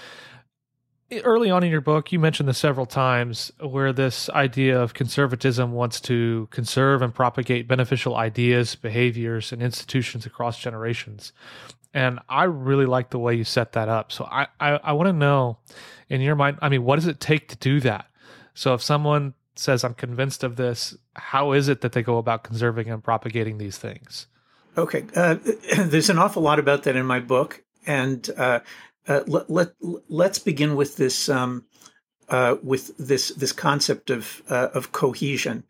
early 1.25 1.51
on 1.51 1.65
in 1.65 1.73
your 1.73 1.81
book, 1.81 2.13
you 2.13 2.21
mentioned 2.21 2.49
this 2.49 2.59
several 2.59 2.87
times, 2.87 3.51
where 3.61 3.93
this 3.93 4.31
idea 4.31 4.81
of 4.81 4.95
conservatism 4.95 5.73
wants 5.73 6.01
to 6.03 6.47
conserve 6.53 7.03
and 7.03 7.13
propagate 7.13 7.67
beneficial 7.67 8.15
ideas, 8.15 8.77
behaviors, 8.77 9.53
and 9.53 9.61
institutions 9.61 10.25
across 10.25 10.61
generations. 10.61 11.33
And 11.99 12.21
I 12.29 12.45
really 12.45 12.87
like 12.87 13.11
the 13.11 13.19
way 13.19 13.35
you 13.35 13.43
set 13.43 13.73
that 13.73 13.89
up. 13.89 14.13
So 14.13 14.25
I, 14.31 14.47
I, 14.61 14.79
I 14.85 14.93
want 14.93 15.09
to 15.09 15.13
know 15.13 15.59
in 16.09 16.21
your 16.21 16.37
mind, 16.37 16.59
I 16.63 16.69
mean, 16.69 16.85
what 16.85 16.95
does 16.95 17.09
it 17.09 17.19
take 17.19 17.49
to 17.49 17.57
do 17.57 17.81
that? 17.81 18.07
So 18.55 18.73
if 18.75 18.83
someone 18.83 19.35
says, 19.57 19.83
I'm 19.83 19.95
convinced 19.95 20.45
of 20.45 20.55
this, 20.55 20.97
how 21.17 21.51
is 21.51 21.67
it 21.67 21.81
that 21.81 21.91
they 21.91 22.05
go 22.05 22.19
about 22.19 22.45
conserving 22.45 22.89
and 22.89 23.03
propagating 23.03 23.59
these 23.59 23.79
things? 23.79 24.29
Okay. 24.77 25.07
Uh, 25.13 25.39
there's 25.77 26.09
an 26.09 26.21
awful 26.21 26.41
lot 26.41 26.61
about 26.61 26.85
that 26.85 26.95
in 26.95 27.05
my 27.05 27.19
book. 27.19 27.65
And 27.85 28.31
uh, 28.37 28.61
uh, 29.09 29.23
let, 29.27 29.51
let, 29.51 29.73
let's 30.09 30.39
begin 30.39 30.77
with 30.77 30.97
this. 30.97 31.29
Um, 31.29 31.65
uh, 32.29 32.57
with 32.63 32.95
this 32.99 33.31
this 33.31 33.53
concept 33.53 34.11
of 34.11 34.43
uh, 34.51 34.69
of 34.75 34.93
cohesion, 34.93 35.65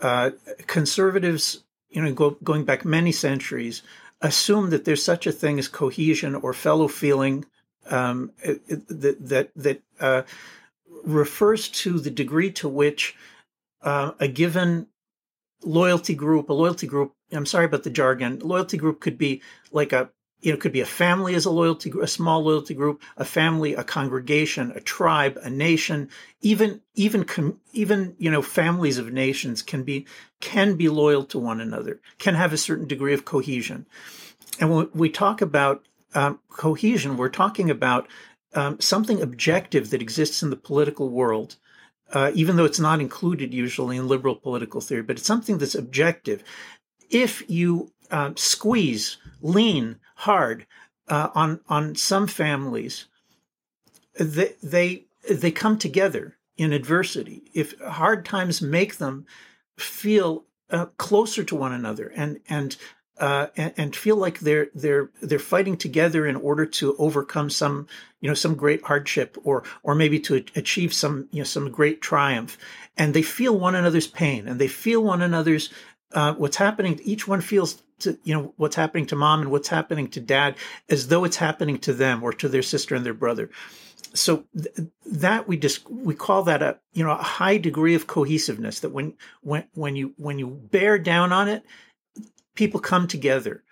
uh, 0.00 0.30
conservatives, 0.66 1.62
you 1.90 2.02
know, 2.02 2.12
go, 2.12 2.30
going 2.42 2.64
back 2.64 2.84
many 2.84 3.12
centuries, 3.12 3.82
assume 4.22 4.70
that 4.70 4.84
there's 4.84 5.02
such 5.02 5.26
a 5.26 5.32
thing 5.32 5.58
as 5.58 5.68
cohesion 5.68 6.34
or 6.34 6.52
fellow 6.52 6.88
feeling 6.88 7.44
um, 7.90 8.30
that 8.44 9.16
that 9.20 9.50
that 9.54 9.82
uh, 10.00 10.22
refers 11.04 11.68
to 11.68 11.98
the 11.98 12.10
degree 12.10 12.50
to 12.52 12.68
which 12.68 13.16
uh, 13.82 14.12
a 14.20 14.28
given 14.28 14.86
loyalty 15.64 16.14
group, 16.14 16.48
a 16.48 16.52
loyalty 16.52 16.86
group. 16.86 17.12
I'm 17.32 17.46
sorry 17.46 17.64
about 17.64 17.82
the 17.82 17.90
jargon. 17.90 18.38
Loyalty 18.40 18.76
group 18.76 19.00
could 19.00 19.18
be 19.18 19.42
like 19.72 19.92
a 19.92 20.10
you 20.42 20.50
know, 20.50 20.56
it 20.56 20.60
could 20.60 20.72
be 20.72 20.80
a 20.80 20.86
family 20.86 21.36
as 21.36 21.44
a 21.44 21.50
loyalty, 21.50 21.92
a 22.02 22.06
small 22.06 22.42
loyalty 22.42 22.74
group, 22.74 23.00
a 23.16 23.24
family, 23.24 23.74
a 23.74 23.84
congregation, 23.84 24.72
a 24.74 24.80
tribe, 24.80 25.38
a 25.42 25.48
nation, 25.48 26.08
even, 26.40 26.80
even, 26.94 27.24
even, 27.72 28.16
you 28.18 28.28
know, 28.28 28.42
families 28.42 28.98
of 28.98 29.12
nations 29.12 29.62
can 29.62 29.84
be, 29.84 30.04
can 30.40 30.74
be 30.74 30.88
loyal 30.88 31.24
to 31.24 31.38
one 31.38 31.60
another, 31.60 32.00
can 32.18 32.34
have 32.34 32.52
a 32.52 32.58
certain 32.58 32.88
degree 32.88 33.14
of 33.14 33.24
cohesion. 33.24 33.86
And 34.58 34.74
when 34.74 34.90
we 34.92 35.08
talk 35.08 35.40
about 35.40 35.86
um, 36.14 36.40
cohesion, 36.50 37.16
we're 37.16 37.28
talking 37.28 37.70
about 37.70 38.08
um, 38.54 38.80
something 38.80 39.22
objective 39.22 39.90
that 39.90 40.02
exists 40.02 40.42
in 40.42 40.50
the 40.50 40.56
political 40.56 41.08
world, 41.08 41.56
uh, 42.12 42.32
even 42.34 42.56
though 42.56 42.64
it's 42.64 42.80
not 42.80 43.00
included 43.00 43.54
usually 43.54 43.96
in 43.96 44.08
liberal 44.08 44.34
political 44.34 44.80
theory, 44.80 45.02
but 45.02 45.16
it's 45.16 45.26
something 45.26 45.58
that's 45.58 45.76
objective. 45.76 46.42
If 47.08 47.48
you 47.48 47.92
uh, 48.10 48.32
squeeze, 48.36 49.18
lean 49.40 50.00
hard 50.16 50.66
uh, 51.08 51.28
on 51.34 51.60
on 51.68 51.94
some 51.94 52.26
families, 52.26 53.06
they, 54.18 54.54
they 54.62 55.04
they 55.30 55.50
come 55.50 55.78
together 55.78 56.36
in 56.56 56.72
adversity. 56.72 57.42
If 57.54 57.78
hard 57.80 58.24
times 58.24 58.62
make 58.62 58.96
them 58.96 59.26
feel 59.78 60.44
uh, 60.70 60.86
closer 60.96 61.44
to 61.44 61.56
one 61.56 61.72
another, 61.72 62.12
and 62.14 62.40
and 62.48 62.76
uh, 63.18 63.48
and, 63.56 63.74
and, 63.76 63.96
feel 63.96 64.16
like 64.16 64.40
they're 64.40 64.68
they're 64.74 65.10
they're 65.20 65.38
fighting 65.38 65.76
together 65.76 66.26
in 66.26 66.34
order 66.34 66.64
to 66.64 66.96
overcome 66.96 67.50
some 67.50 67.86
you 68.20 68.28
know 68.28 68.34
some 68.34 68.54
great 68.54 68.82
hardship 68.82 69.36
or 69.44 69.62
or 69.82 69.94
maybe 69.94 70.18
to 70.18 70.42
achieve 70.56 70.94
some 70.94 71.28
you 71.30 71.38
know 71.38 71.44
some 71.44 71.70
great 71.70 72.00
triumph, 72.00 72.56
and 72.96 73.12
they 73.12 73.22
feel 73.22 73.56
one 73.58 73.74
another's 73.74 74.06
pain 74.06 74.48
and 74.48 74.60
they 74.60 74.68
feel 74.68 75.02
one 75.02 75.20
another's 75.20 75.70
uh, 76.14 76.34
what's 76.34 76.56
happening. 76.56 77.00
Each 77.04 77.26
one 77.26 77.40
feels 77.40 77.82
to 78.00 78.18
you 78.24 78.34
know 78.34 78.52
what's 78.56 78.76
happening 78.76 79.06
to 79.06 79.16
mom 79.16 79.40
and 79.40 79.50
what's 79.50 79.68
happening 79.68 80.08
to 80.08 80.20
dad 80.20 80.56
as 80.88 81.08
though 81.08 81.24
it's 81.24 81.36
happening 81.36 81.78
to 81.78 81.92
them 81.92 82.22
or 82.22 82.32
to 82.32 82.48
their 82.48 82.62
sister 82.62 82.94
and 82.94 83.06
their 83.06 83.14
brother. 83.14 83.50
So 84.14 84.44
th- 84.54 84.88
that 85.06 85.48
we 85.48 85.56
just 85.56 85.88
we 85.90 86.14
call 86.14 86.42
that 86.44 86.62
a 86.62 86.78
you 86.92 87.04
know 87.04 87.12
a 87.12 87.22
high 87.22 87.56
degree 87.58 87.94
of 87.94 88.06
cohesiveness. 88.06 88.80
That 88.80 88.92
when 88.92 89.14
when 89.42 89.64
when 89.74 89.96
you 89.96 90.14
when 90.16 90.38
you 90.38 90.48
bear 90.48 90.98
down 90.98 91.32
on 91.32 91.48
it, 91.48 91.64
people 92.54 92.80
come 92.80 93.08
together. 93.08 93.62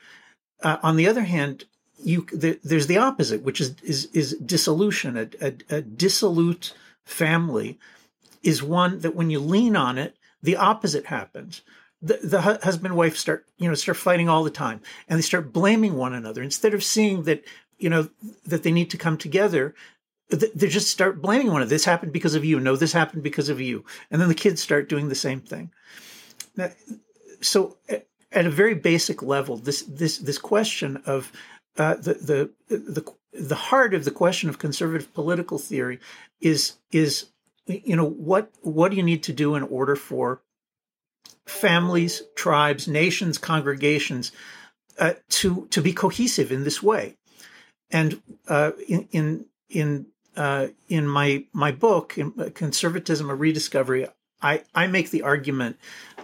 Uh, 0.63 0.77
on 0.83 0.97
the 0.97 1.09
other 1.09 1.23
hand, 1.25 1.65
you 1.99 2.27
the, 2.33 2.59
there's 2.63 2.87
the 2.87 2.99
opposite, 2.99 3.43
which 3.43 3.61
is 3.61 3.75
is 3.83 4.07
is 4.13 4.35
dissolution. 4.35 5.17
A, 5.17 5.29
a, 5.41 5.77
a 5.77 5.83
dissolute 5.83 6.75
family 7.05 7.79
is 8.43 8.63
one 8.63 9.01
that 9.01 9.15
when 9.15 9.29
you 9.29 9.41
lean 9.41 9.77
on 9.77 9.99
it, 9.99 10.17
the 10.43 10.57
opposite 10.57 11.07
happens 11.07 11.63
the, 12.03 12.19
the 12.23 12.41
husband 12.41 12.97
wife 12.97 13.17
start 13.17 13.47
you 13.59 13.69
know 13.69 13.75
start 13.75 13.97
fighting 13.97 14.29
all 14.29 14.45
the 14.45 14.51
time 14.51 14.81
and 15.09 15.19
they 15.19 15.23
start 15.23 15.53
blaming 15.53 15.97
one 15.97 16.15
another. 16.15 16.43
Instead 16.43 16.75
of 16.75 16.85
seeing 16.85 17.25
that 17.25 17.45
you 17.79 17.91
know 17.91 18.09
that 18.47 18.63
they 18.63 18.73
need 18.73 18.91
to 18.91 18.97
come 18.97 19.17
together 19.17 19.75
they 20.31 20.69
just 20.69 20.89
start 20.89 21.21
blaming 21.21 21.49
one 21.49 21.57
another. 21.57 21.71
This 21.71 21.85
happened 21.85 22.13
because 22.13 22.37
of 22.37 22.45
you. 22.45 22.61
No 22.61 22.77
this 22.77 22.93
happened 22.93 23.23
because 23.23 23.49
of 23.49 23.61
you. 23.61 23.85
And 24.11 24.21
then 24.21 24.29
the 24.29 24.35
kids 24.35 24.63
start 24.63 24.89
doing 24.89 25.09
the 25.09 25.15
same 25.17 25.41
thing. 25.41 25.73
So 27.41 27.79
at 28.33 28.47
a 28.47 28.51
very 28.51 28.75
basic 28.75 29.23
level 29.23 29.57
this 29.57 29.83
this 29.83 30.19
this 30.19 30.39
question 30.39 31.03
of 31.07 31.33
uh, 31.77 31.95
the 31.95 32.15
the 32.15 32.51
the 32.75 33.15
the 33.33 33.55
heart 33.55 33.95
of 33.95 34.05
the 34.05 34.11
question 34.11 34.49
of 34.49 34.59
conservative 34.59 35.13
political 35.15 35.59
theory 35.59 35.99
is 36.41 36.75
is 36.93 37.27
you 37.67 37.97
know 37.97 38.09
what 38.09 38.51
what 38.63 38.91
do 38.91 38.97
you 38.97 39.03
need 39.03 39.23
to 39.23 39.33
do 39.33 39.55
in 39.55 39.63
order 39.65 39.97
for 39.97 40.43
families, 41.47 42.23
tribes, 42.37 42.87
nations, 42.87 43.39
congregations 43.39 44.33
uh, 44.99 45.15
to 45.31 45.67
to 45.71 45.83
be 45.83 45.93
cohesive 45.93 46.53
in 46.53 46.65
this 46.65 46.83
way. 46.83 47.17
And 47.91 48.23
uh, 48.49 48.73
in 48.89 49.09
in 49.13 49.47
in, 49.69 50.07
uh, 50.37 50.69
in 50.89 51.09
my 51.09 51.45
my 51.53 51.73
book, 51.73 52.19
in 52.19 52.33
uh, 52.39 52.51
Conservatism: 52.55 53.31
A 53.31 53.35
Rediscovery, 53.35 54.07
I, 54.43 54.63
I 54.75 54.87
make 54.87 55.11
the 55.11 55.23
argument 55.23 55.79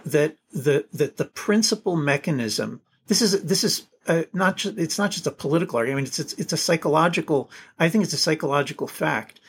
that 0.05 0.37
the 0.51 0.85
that 0.93 1.17
the 1.17 1.25
principal 1.25 1.95
mechanism 1.95 2.81
this 3.07 3.21
is 3.21 3.43
this 3.43 3.63
is 3.63 3.87
uh, 4.07 4.23
not 4.33 4.57
just 4.57 4.77
it's 4.77 4.97
not 4.97 5.11
just 5.11 5.27
a 5.27 5.31
political 5.31 5.77
argument. 5.77 5.95
I 5.95 6.01
mean, 6.01 6.07
it's, 6.07 6.19
it's 6.19 6.33
it's 6.33 6.53
a 6.53 6.57
psychological. 6.57 7.49
I 7.79 7.89
think 7.89 8.03
it's 8.03 8.13
a 8.13 8.17
psychological 8.17 8.87
fact 8.87 9.39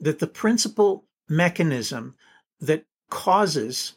that 0.00 0.18
the 0.18 0.26
principal 0.26 1.04
mechanism 1.28 2.14
that 2.60 2.84
causes 3.10 3.94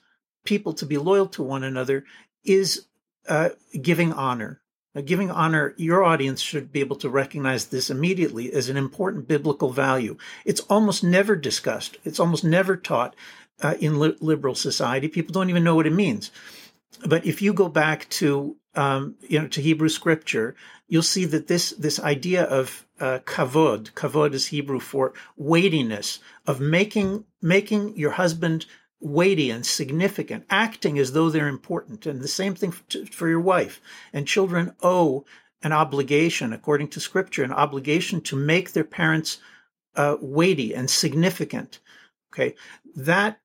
people 0.48 0.74
to 0.74 0.86
be 0.86 0.98
loyal 0.98 1.28
to 1.28 1.44
one 1.44 1.64
another 1.64 2.06
is 2.44 2.88
uh, 3.28 3.50
giving 3.80 4.14
honor. 4.14 4.62
Now, 4.96 5.02
giving 5.02 5.30
honor, 5.30 5.74
your 5.78 6.04
audience 6.04 6.42
should 6.42 6.72
be 6.72 6.80
able 6.80 6.96
to 6.98 7.10
recognize 7.10 7.66
this 7.66 7.90
immediately 7.90 8.52
as 8.54 8.70
an 8.70 8.78
important 8.78 9.28
biblical 9.28 9.70
value. 9.70 10.18
It's 10.46 10.62
almost 10.62 11.04
never 11.04 11.36
discussed. 11.36 11.98
It's 12.04 12.20
almost 12.20 12.44
never 12.44 12.78
taught 12.78 13.16
uh, 13.62 13.76
in 13.80 14.00
li- 14.00 14.18
liberal 14.22 14.56
society. 14.56 15.10
People 15.10 15.34
don't 15.34 15.50
even 15.50 15.66
know 15.66 15.76
what 15.76 15.86
it 15.86 15.94
means. 15.94 16.32
But 17.06 17.26
if 17.26 17.42
you 17.42 17.54
go 17.54 17.68
back 17.68 18.10
to 18.22 18.56
um, 18.74 19.16
you 19.22 19.40
know 19.40 19.48
to 19.50 19.62
Hebrew 19.62 19.90
scripture, 19.90 20.56
you'll 20.88 21.04
see 21.04 21.26
that 21.26 21.48
this 21.48 21.72
this 21.72 22.00
idea 22.00 22.44
of 22.44 22.86
uh, 23.00 23.20
kavod, 23.26 23.92
kavod 23.92 24.34
is 24.34 24.48
Hebrew 24.48 24.80
for 24.80 25.14
weightiness, 25.36 26.20
of 26.48 26.60
making 26.60 27.26
making 27.42 27.98
your 27.98 28.12
husband 28.12 28.66
weighty 29.00 29.52
and 29.52 29.66
significant, 29.66 30.46
acting 30.50 30.98
as 30.98 31.12
though 31.12 31.30
they're 31.30 31.48
important. 31.48 32.06
And 32.06 32.22
the 32.22 32.28
same 32.28 32.56
thing 32.56 32.72
for 32.72 33.28
your 33.28 33.40
wife. 33.40 33.80
And 34.14 34.28
children 34.28 34.74
owe 34.82 35.26
an 35.64 35.72
obligation, 35.72 36.54
according 36.54 36.90
to 36.90 37.00
scripture, 37.00 37.44
an 37.44 37.52
obligation 37.52 38.22
to 38.22 38.36
make 38.36 38.74
their 38.74 38.84
parents 38.84 39.40
uh, 39.96 40.18
weighty 40.22 40.74
and 40.74 40.90
significant. 40.90 41.80
Okay. 42.32 42.56
That, 42.96 43.40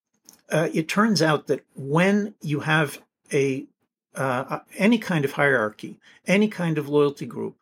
uh, 0.51 0.69
it 0.73 0.89
turns 0.89 1.23
out 1.23 1.47
that 1.47 1.65
when 1.75 2.35
you 2.43 2.61
have 2.61 3.01
a, 3.33 3.67
uh, 4.15 4.61
any 4.77 4.99
kind 4.99 5.25
of 5.25 5.33
hierarchy, 5.33 5.99
any 6.27 6.49
kind 6.49 6.77
of 6.77 6.89
loyalty 6.89 7.25
group, 7.27 7.57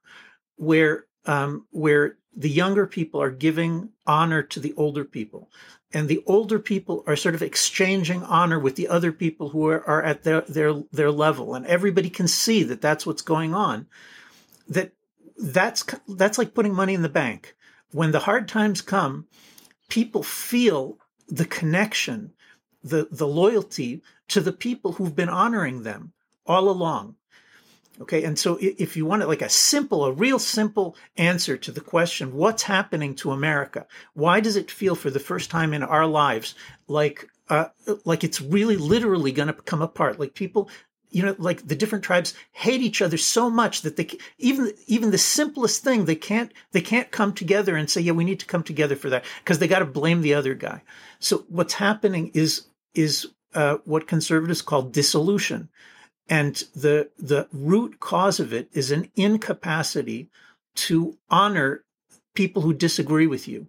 where 0.57 1.07
um, 1.27 1.67
where 1.71 2.17
the 2.37 2.49
younger 2.49 2.87
people 2.87 3.21
are 3.21 3.31
giving 3.31 3.91
honor 4.07 4.43
to 4.43 4.61
the 4.61 4.75
older 4.77 5.05
people 5.05 5.51
and 5.93 6.09
the 6.09 6.23
older 6.27 6.59
people 6.59 7.03
are 7.07 7.17
sort 7.17 7.35
of 7.35 7.43
exchanging 7.43 8.23
honor 8.23 8.59
with 8.59 8.77
the 8.77 8.89
other 8.89 9.13
people 9.13 9.49
who 9.49 9.67
are, 9.67 9.87
are 9.89 10.03
at 10.03 10.23
their, 10.23 10.43
their 10.43 10.75
their 10.93 11.11
level. 11.11 11.55
And 11.55 11.67
everybody 11.67 12.11
can 12.11 12.29
see 12.29 12.63
that 12.65 12.81
that's 12.81 13.05
what's 13.05 13.23
going 13.23 13.55
on. 13.55 13.87
That 14.69 14.93
that's 15.37 15.85
that's 16.09 16.39
like 16.39 16.55
putting 16.55 16.75
money 16.75 16.95
in 16.95 17.03
the 17.03 17.09
bank. 17.09 17.57
When 17.93 18.13
the 18.13 18.21
hard 18.21 18.47
times 18.47 18.83
come 18.83 19.27
people 19.89 20.23
feel 20.23 20.99
the 21.29 21.45
connection 21.45 22.33
the 22.83 23.09
the 23.11 23.27
loyalty 23.27 24.03
to 24.29 24.41
the 24.41 24.53
people 24.53 24.93
who've 24.93 25.15
been 25.15 25.29
honoring 25.29 25.83
them 25.83 26.13
all 26.47 26.71
along 26.71 27.17
Okay. 28.01 28.25
And 28.25 28.39
so 28.39 28.57
if 28.61 28.97
you 28.97 29.05
want 29.05 29.23
it 29.23 29.29
like 29.29 29.43
a 29.43 29.51
simple, 29.51 30.05
a 30.05 30.13
real 30.13 30.39
simple 30.39 30.97
answer 31.19 31.57
to 31.59 31.71
the 31.71 31.83
question, 31.83 32.35
what's 32.35 32.63
happening 32.63 33.15
to 33.17 33.33
America? 33.33 33.87
Why 34.15 34.41
does 34.41 34.57
it 34.57 34.71
feel 34.71 34.95
for 34.95 35.11
the 35.11 35.21
first 35.21 35.51
time 35.51 35.75
in 35.75 35.83
our 35.83 36.07
lives 36.07 36.55
like, 36.89 37.29
uh, 37.51 37.67
like 38.07 38.25
it's 38.25 38.41
really 38.41 38.77
literally 38.77 39.33
going 39.33 39.49
to 39.49 39.53
come 39.53 39.83
apart? 39.83 40.19
Like 40.19 40.33
people, 40.33 40.71
you 41.11 41.23
know, 41.23 41.37
like 41.39 41.67
the 41.67 41.77
different 41.77 42.05
tribes 42.05 42.33
hate 42.53 42.81
each 42.81 43.03
other 43.03 43.19
so 43.19 43.51
much 43.51 43.83
that 43.83 43.97
they 43.97 44.09
even 44.39 44.73
even 44.87 45.11
the 45.11 45.19
simplest 45.19 45.83
thing 45.83 46.05
they 46.05 46.15
can't 46.15 46.53
they 46.73 46.81
can't 46.81 47.11
come 47.11 47.35
together 47.35 47.77
and 47.77 47.91
say, 47.91 48.01
yeah, 48.01 48.13
we 48.13 48.25
need 48.25 48.41
to 48.41 48.47
come 48.47 48.63
together 48.63 48.97
for 48.97 49.11
that 49.11 49.25
because 49.43 49.59
they 49.59 49.69
got 49.69 49.81
to 49.81 49.85
blame 49.85 50.23
the 50.23 50.35
other 50.35 50.55
guy. 50.55 50.83
So 51.19 51.45
what's 51.49 51.75
happening 51.75 52.31
is 52.33 52.67
is 52.95 53.27
uh, 53.55 53.79
what 53.85 54.07
conservatives 54.07 54.63
call 54.63 54.83
dissolution. 54.83 55.69
And 56.31 56.55
the, 56.75 57.11
the 57.19 57.49
root 57.53 57.99
cause 57.99 58.39
of 58.39 58.53
it 58.53 58.69
is 58.73 58.93
an 58.93 59.11
incapacity 59.17 60.31
to 60.77 61.19
honor 61.29 61.85
people 62.35 62.63
who 62.63 62.73
disagree 62.73 63.27
with 63.27 63.49
you. 63.49 63.67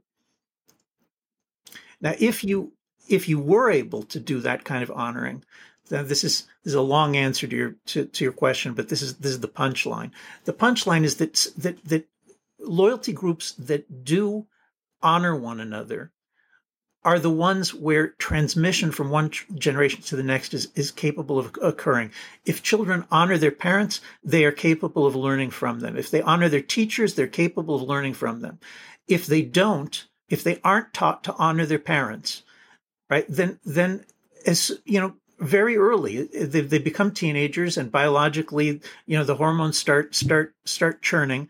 Now, 2.00 2.14
if 2.20 2.44
you 2.44 2.74
if 3.10 3.28
you 3.28 3.40
were 3.40 3.70
able 3.70 4.04
to 4.04 4.20
do 4.20 4.40
that 4.40 4.64
kind 4.64 4.84
of 4.84 4.92
honoring, 4.92 5.44
then 5.90 6.08
this 6.08 6.24
is 6.24 6.44
this 6.64 6.72
is 6.72 6.76
a 6.76 6.82
long 6.82 7.16
answer 7.16 7.48
to 7.48 7.56
your 7.56 7.76
to, 7.88 8.06
to 8.06 8.24
your 8.24 8.34
question, 8.34 8.74
but 8.74 8.90
this 8.90 9.02
is 9.02 9.18
this 9.18 9.32
is 9.32 9.40
the 9.40 9.48
punchline. 9.48 10.12
The 10.46 10.54
punchline 10.54 11.04
is 11.04 11.18
that 11.18 11.48
that 11.58 11.84
that 11.86 12.08
loyalty 12.60 13.14
groups 13.14 13.52
that 13.54 14.04
do 14.04 14.48
honor 15.02 15.36
one 15.36 15.60
another 15.60 16.12
are 17.04 17.18
the 17.18 17.32
ones 17.32 17.74
where 17.74 18.10
transmission 18.10 18.92
from 18.92 19.10
one 19.10 19.32
generation 19.56 20.02
to 20.04 20.16
the 20.16 20.24
next 20.24 20.54
is, 20.54 20.68
is 20.76 20.92
capable 20.92 21.40
of 21.40 21.52
occurring. 21.62 22.12
If 22.46 22.62
children 22.62 23.06
honor 23.10 23.38
their 23.38 23.52
parents, 23.52 24.02
they 24.24 24.46
are 24.46 24.52
capable 24.52 25.08
of 25.08 25.16
learning 25.16 25.50
from 25.50 25.80
them. 25.80 25.98
If 25.98 26.12
they 26.12 26.22
honor 26.22 26.48
their 26.48 26.62
teachers, 26.62 27.16
they're 27.16 27.28
capable 27.28 27.76
of 27.76 27.82
learning 27.82 28.14
from 28.14 28.42
them. 28.42 28.60
If 29.08 29.26
they 29.26 29.42
don't, 29.42 30.06
if 30.30 30.44
they 30.44 30.60
aren't 30.64 30.94
taught 30.94 31.24
to 31.24 31.34
honor 31.36 31.66
their 31.66 31.80
parents, 31.80 32.44
right, 33.10 33.26
then, 33.28 33.60
then 33.66 34.06
as, 34.46 34.72
you 34.86 35.00
know, 35.00 35.16
very 35.40 35.76
early 35.76 36.26
they, 36.26 36.62
they 36.62 36.78
become 36.78 37.10
teenagers 37.12 37.76
and 37.78 37.92
biologically, 37.92 38.80
you 39.08 39.18
know, 39.18 39.24
the 39.24 39.36
hormones 39.36 39.76
start, 39.76 40.14
start, 40.14 40.54
start 40.66 41.02
churning 41.02 41.50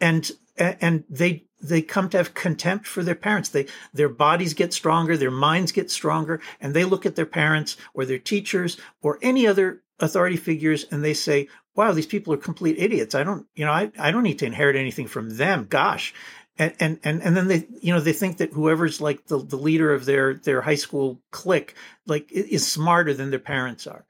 and, 0.00 0.32
and 0.56 1.04
they 1.08 1.44
they 1.60 1.82
come 1.82 2.08
to 2.10 2.16
have 2.16 2.34
contempt 2.34 2.86
for 2.86 3.02
their 3.02 3.14
parents. 3.14 3.48
They, 3.48 3.66
their 3.92 4.08
bodies 4.08 4.54
get 4.54 4.72
stronger, 4.72 5.16
their 5.16 5.30
minds 5.30 5.72
get 5.72 5.90
stronger, 5.90 6.40
and 6.60 6.74
they 6.74 6.84
look 6.84 7.06
at 7.06 7.16
their 7.16 7.26
parents 7.26 7.76
or 7.94 8.04
their 8.04 8.18
teachers 8.18 8.76
or 9.02 9.18
any 9.22 9.46
other 9.46 9.82
authority 10.00 10.36
figures 10.36 10.84
and 10.90 11.04
they 11.04 11.14
say, 11.14 11.48
wow, 11.74 11.92
these 11.92 12.06
people 12.06 12.32
are 12.34 12.38
complete 12.38 12.78
idiots. 12.78 13.14
I 13.14 13.22
don't, 13.22 13.46
you 13.54 13.64
know, 13.64 13.72
I, 13.72 13.90
I 13.98 14.10
don't 14.10 14.24
need 14.24 14.40
to 14.40 14.46
inherit 14.46 14.76
anything 14.76 15.06
from 15.06 15.30
them. 15.30 15.66
Gosh. 15.68 16.12
And, 16.58 16.74
and, 16.80 16.98
and, 17.04 17.22
and 17.22 17.36
then 17.36 17.46
they, 17.46 17.68
you 17.80 17.92
know, 17.92 18.00
they 18.00 18.12
think 18.12 18.38
that 18.38 18.52
whoever's 18.52 19.00
like 19.00 19.26
the, 19.26 19.38
the 19.38 19.56
leader 19.56 19.94
of 19.94 20.04
their, 20.04 20.34
their 20.34 20.60
high 20.60 20.74
school 20.74 21.20
clique, 21.30 21.74
like 22.04 22.32
is 22.32 22.66
smarter 22.66 23.14
than 23.14 23.30
their 23.30 23.38
parents 23.38 23.86
are. 23.86 24.04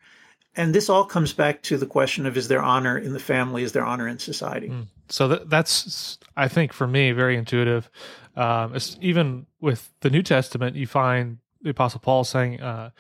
And 0.57 0.75
this 0.75 0.89
all 0.89 1.05
comes 1.05 1.35
back 1.35 1.63
to 1.65 1.77
the 1.77 1.87
question 1.87 2.25
of 2.25 2.37
is 2.37 2.49
there 2.49 2.63
honor 2.63 2.97
in 2.97 3.13
the 3.13 3.21
family? 3.21 3.63
Is 3.63 3.73
there 3.73 3.85
honor 3.85 4.09
in 4.09 4.19
society? 4.19 4.71
Mm. 4.71 4.87
So 5.09 5.29
that, 5.29 5.51
that's, 5.51 6.18
I 6.37 6.49
think, 6.49 6.73
for 6.73 6.87
me, 6.87 7.12
very 7.12 7.37
intuitive. 7.37 7.90
Um, 8.37 8.77
even 9.01 9.47
with 9.61 9.90
the 10.01 10.11
New 10.11 10.23
Testament, 10.23 10.77
you 10.77 10.87
find 10.87 11.38
the 11.62 11.71
Apostle 11.71 12.01
Paul 12.01 12.25
saying, 12.25 12.61
uh, 12.61 12.90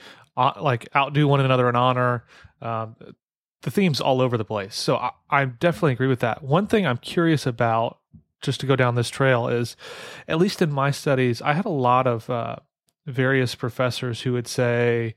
like, 0.60 0.88
outdo 0.96 1.28
one 1.28 1.40
another 1.40 1.68
in 1.68 1.76
honor. 1.76 2.24
Um, 2.60 2.96
the 3.62 3.70
themes 3.70 4.00
all 4.00 4.20
over 4.20 4.36
the 4.36 4.44
place. 4.44 4.76
So 4.76 4.96
I, 4.96 5.10
I 5.30 5.44
definitely 5.44 5.92
agree 5.92 6.06
with 6.06 6.20
that. 6.20 6.42
One 6.42 6.66
thing 6.66 6.86
I'm 6.86 6.98
curious 6.98 7.46
about, 7.46 7.98
just 8.40 8.60
to 8.60 8.66
go 8.66 8.76
down 8.76 8.94
this 8.94 9.10
trail, 9.10 9.48
is 9.48 9.76
at 10.28 10.38
least 10.38 10.62
in 10.62 10.72
my 10.72 10.92
studies, 10.92 11.42
I 11.42 11.54
had 11.54 11.64
a 11.64 11.70
lot 11.70 12.06
of 12.06 12.30
uh, 12.30 12.56
various 13.04 13.56
professors 13.56 14.22
who 14.22 14.32
would 14.32 14.46
say 14.46 15.16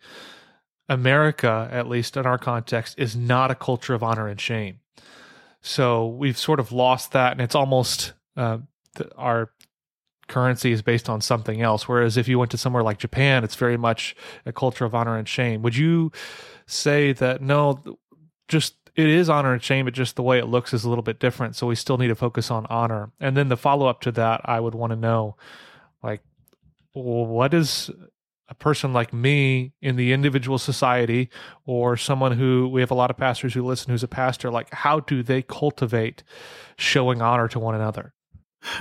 America, 0.89 1.69
at 1.71 1.87
least 1.87 2.17
in 2.17 2.25
our 2.25 2.39
context, 2.39 2.95
is 2.97 3.15
not 3.15 3.51
a 3.51 3.55
culture 3.55 3.93
of 3.93 4.01
honor 4.01 4.27
and 4.27 4.41
shame. 4.41 4.79
So 5.61 6.07
we've 6.07 6.37
sort 6.37 6.59
of 6.59 6.71
lost 6.71 7.11
that, 7.11 7.33
and 7.33 7.41
it's 7.41 7.55
almost 7.55 8.13
uh, 8.35 8.59
the, 8.95 9.13
our 9.15 9.51
currency 10.27 10.71
is 10.71 10.81
based 10.81 11.09
on 11.09 11.21
something 11.21 11.61
else. 11.61 11.87
Whereas 11.87 12.17
if 12.17 12.27
you 12.27 12.39
went 12.39 12.51
to 12.51 12.57
somewhere 12.57 12.83
like 12.83 12.97
Japan, 12.97 13.43
it's 13.43 13.55
very 13.55 13.77
much 13.77 14.15
a 14.45 14.53
culture 14.53 14.85
of 14.85 14.95
honor 14.95 15.17
and 15.17 15.27
shame. 15.27 15.61
Would 15.61 15.75
you 15.75 16.11
say 16.65 17.13
that 17.13 17.41
no, 17.41 17.97
just 18.47 18.75
it 18.95 19.07
is 19.07 19.29
honor 19.29 19.53
and 19.53 19.61
shame, 19.61 19.85
but 19.85 19.93
just 19.93 20.15
the 20.15 20.23
way 20.23 20.39
it 20.39 20.47
looks 20.47 20.73
is 20.73 20.83
a 20.83 20.89
little 20.89 21.03
bit 21.03 21.19
different. 21.19 21.55
So 21.55 21.67
we 21.67 21.75
still 21.75 21.97
need 21.97 22.07
to 22.07 22.15
focus 22.15 22.49
on 22.49 22.65
honor. 22.67 23.11
And 23.19 23.37
then 23.37 23.49
the 23.49 23.57
follow 23.57 23.87
up 23.87 24.01
to 24.01 24.11
that, 24.13 24.41
I 24.45 24.59
would 24.59 24.75
want 24.75 24.91
to 24.91 24.97
know, 24.97 25.35
like, 26.03 26.21
what 26.93 27.53
is 27.53 27.89
a 28.51 28.55
person 28.55 28.91
like 28.91 29.13
me 29.13 29.71
in 29.81 29.95
the 29.95 30.11
individual 30.11 30.57
society 30.59 31.29
or 31.65 31.95
someone 31.95 32.33
who 32.33 32.67
we 32.67 32.81
have 32.81 32.91
a 32.91 32.95
lot 32.95 33.09
of 33.09 33.15
pastors 33.17 33.53
who 33.53 33.65
listen 33.65 33.89
who's 33.89 34.03
a 34.03 34.09
pastor 34.09 34.51
like 34.51 34.71
how 34.73 34.99
do 34.99 35.23
they 35.23 35.41
cultivate 35.41 36.21
showing 36.77 37.21
honor 37.21 37.47
to 37.47 37.57
one 37.57 37.73
another? 37.73 38.13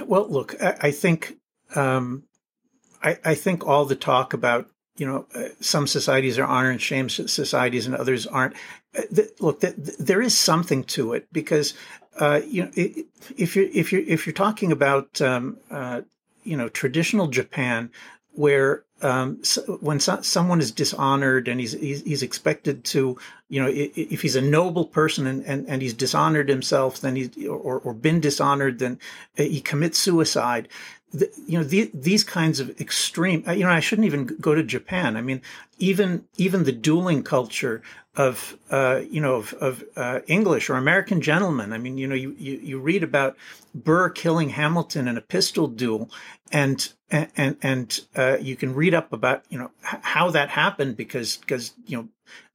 Well 0.04 0.28
look 0.28 0.60
i, 0.60 0.76
I 0.82 0.90
think 0.90 1.36
um, 1.76 2.24
I, 3.00 3.18
I, 3.24 3.34
think 3.36 3.64
all 3.64 3.84
the 3.84 3.94
talk 3.94 4.34
about 4.34 4.68
you 4.96 5.06
know 5.06 5.26
uh, 5.36 5.50
some 5.60 5.86
societies 5.86 6.36
are 6.36 6.44
honor 6.44 6.70
and 6.70 6.82
shame 6.82 7.08
societies 7.08 7.86
and 7.86 7.94
others 7.94 8.26
aren't 8.26 8.54
uh, 8.98 9.02
look 9.38 9.60
th- 9.60 9.76
there 9.76 10.20
is 10.20 10.36
something 10.36 10.82
to 10.84 11.12
it 11.12 11.28
because 11.32 11.74
uh, 12.18 12.40
you 12.44 12.64
know 12.64 12.70
it, 12.74 13.06
if 13.36 13.54
you're 13.54 13.68
if 13.72 13.92
you're 13.92 14.02
if 14.02 14.26
you're 14.26 14.34
talking 14.34 14.72
about 14.72 15.20
um, 15.22 15.58
uh, 15.70 16.00
you 16.42 16.56
know 16.56 16.68
traditional 16.68 17.28
Japan 17.28 17.90
where 18.32 18.84
um, 19.02 19.42
so 19.42 19.62
when 19.80 20.00
so, 20.00 20.20
someone 20.20 20.60
is 20.60 20.72
dishonored 20.72 21.48
and 21.48 21.58
he's, 21.58 21.72
he's, 21.72 22.02
he's 22.02 22.22
expected 22.22 22.84
to, 22.84 23.18
you 23.48 23.62
know, 23.62 23.70
if 23.72 24.22
he's 24.22 24.36
a 24.36 24.40
noble 24.40 24.84
person 24.84 25.26
and, 25.26 25.44
and, 25.44 25.68
and 25.68 25.82
he's 25.82 25.94
dishonored 25.94 26.48
himself, 26.48 27.00
then 27.00 27.16
he's 27.16 27.30
or, 27.46 27.78
or 27.80 27.94
been 27.94 28.20
dishonored, 28.20 28.78
then 28.78 28.98
uh, 29.38 29.42
he 29.42 29.60
commits 29.60 29.98
suicide. 29.98 30.68
The, 31.12 31.28
you 31.46 31.58
know 31.58 31.64
the, 31.64 31.90
these 31.92 32.22
kinds 32.22 32.60
of 32.60 32.80
extreme. 32.80 33.42
Uh, 33.46 33.52
you 33.52 33.64
know, 33.64 33.70
I 33.70 33.80
shouldn't 33.80 34.06
even 34.06 34.26
go 34.26 34.54
to 34.54 34.62
Japan. 34.62 35.16
I 35.16 35.22
mean, 35.22 35.42
even 35.78 36.24
even 36.36 36.64
the 36.64 36.72
dueling 36.72 37.24
culture 37.24 37.82
of 38.16 38.56
uh, 38.70 39.02
you 39.10 39.20
know 39.20 39.36
of, 39.36 39.52
of 39.54 39.84
uh, 39.96 40.20
English 40.26 40.70
or 40.70 40.74
American 40.74 41.20
gentlemen. 41.20 41.72
I 41.72 41.78
mean, 41.78 41.98
you 41.98 42.06
know, 42.06 42.14
you, 42.14 42.34
you 42.38 42.60
you 42.62 42.78
read 42.78 43.02
about 43.02 43.36
Burr 43.74 44.10
killing 44.10 44.50
Hamilton 44.50 45.08
in 45.08 45.16
a 45.16 45.20
pistol 45.20 45.66
duel, 45.66 46.10
and 46.52 46.92
and 47.10 47.56
and 47.62 48.00
uh, 48.16 48.36
you 48.40 48.56
can 48.56 48.74
read 48.74 48.94
up 48.94 49.12
about 49.12 49.44
you 49.48 49.58
know 49.58 49.70
how 49.82 50.30
that 50.30 50.50
happened 50.50 50.96
because 50.96 51.36
because 51.38 51.72
you 51.86 51.96
know 51.96 52.08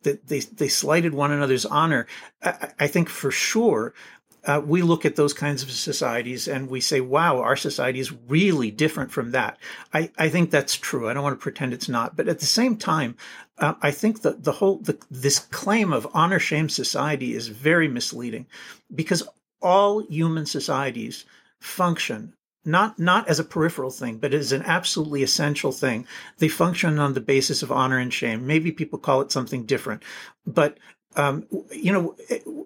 they 0.04 0.39
they 0.39 0.68
slighted 0.68 1.13
one 1.13 1.32
another's 1.32 1.65
honor. 1.65 2.08
I, 2.41 2.72
I 2.80 2.88
think 2.88 3.10
for 3.10 3.32
sure. 3.32 3.94
Uh, 4.46 4.62
we 4.64 4.82
look 4.82 5.06
at 5.06 5.16
those 5.16 5.34
kinds 5.34 5.64
of 5.64 5.72
societies 5.72 6.48
and 6.48 6.70
we 6.70 6.80
say, 6.80 7.02
wow, 7.02 7.42
our 7.42 7.56
society 7.56 8.00
is 8.00 8.14
really 8.28 8.72
different 8.72 9.12
from 9.12 9.32
that. 9.32 9.58
I, 9.94 10.12
I 10.18 10.30
think 10.30 10.52
that's 10.52 10.76
true. 10.76 11.10
I 11.10 11.14
don't 11.14 11.24
want 11.24 11.38
to 11.38 11.44
pretend 11.44 11.74
it's 11.74 11.90
not. 11.90 12.16
But 12.16 12.28
at 12.28 12.40
the 12.40 12.46
same 12.46 12.78
time, 12.78 13.18
uh, 13.58 13.74
I 13.82 13.92
think 13.92 14.22
that 14.22 14.44
the 14.44 14.52
whole, 14.52 14.78
the, 14.78 14.98
this 15.10 15.40
claim 15.40 15.92
of 15.92 16.08
honor 16.14 16.40
shame 16.40 16.70
society 16.70 17.34
is 17.34 17.48
very 17.48 17.88
misleading 17.88 18.46
because 18.94 19.24
all 19.62 20.06
human 20.08 20.46
societies 20.46 21.26
function 21.60 22.34
not 22.66 22.98
not 22.98 23.28
as 23.30 23.40
a 23.40 23.44
peripheral 23.44 23.92
thing, 23.92 24.18
but 24.18 24.34
as 24.34 24.52
an 24.52 24.64
absolutely 24.64 25.22
essential 25.22 25.72
thing. 25.72 26.08
They 26.40 26.48
function 26.48 26.98
on 27.00 27.14
the 27.14 27.22
basis 27.22 27.62
of 27.62 27.72
honor 27.72 28.00
and 28.00 28.12
shame. 28.12 28.48
Maybe 28.48 28.72
people 28.72 28.98
call 28.98 29.22
it 29.22 29.32
something 29.32 29.66
different, 29.66 30.04
but 30.46 30.80
um, 31.17 31.45
you 31.71 31.93
know, 31.93 32.15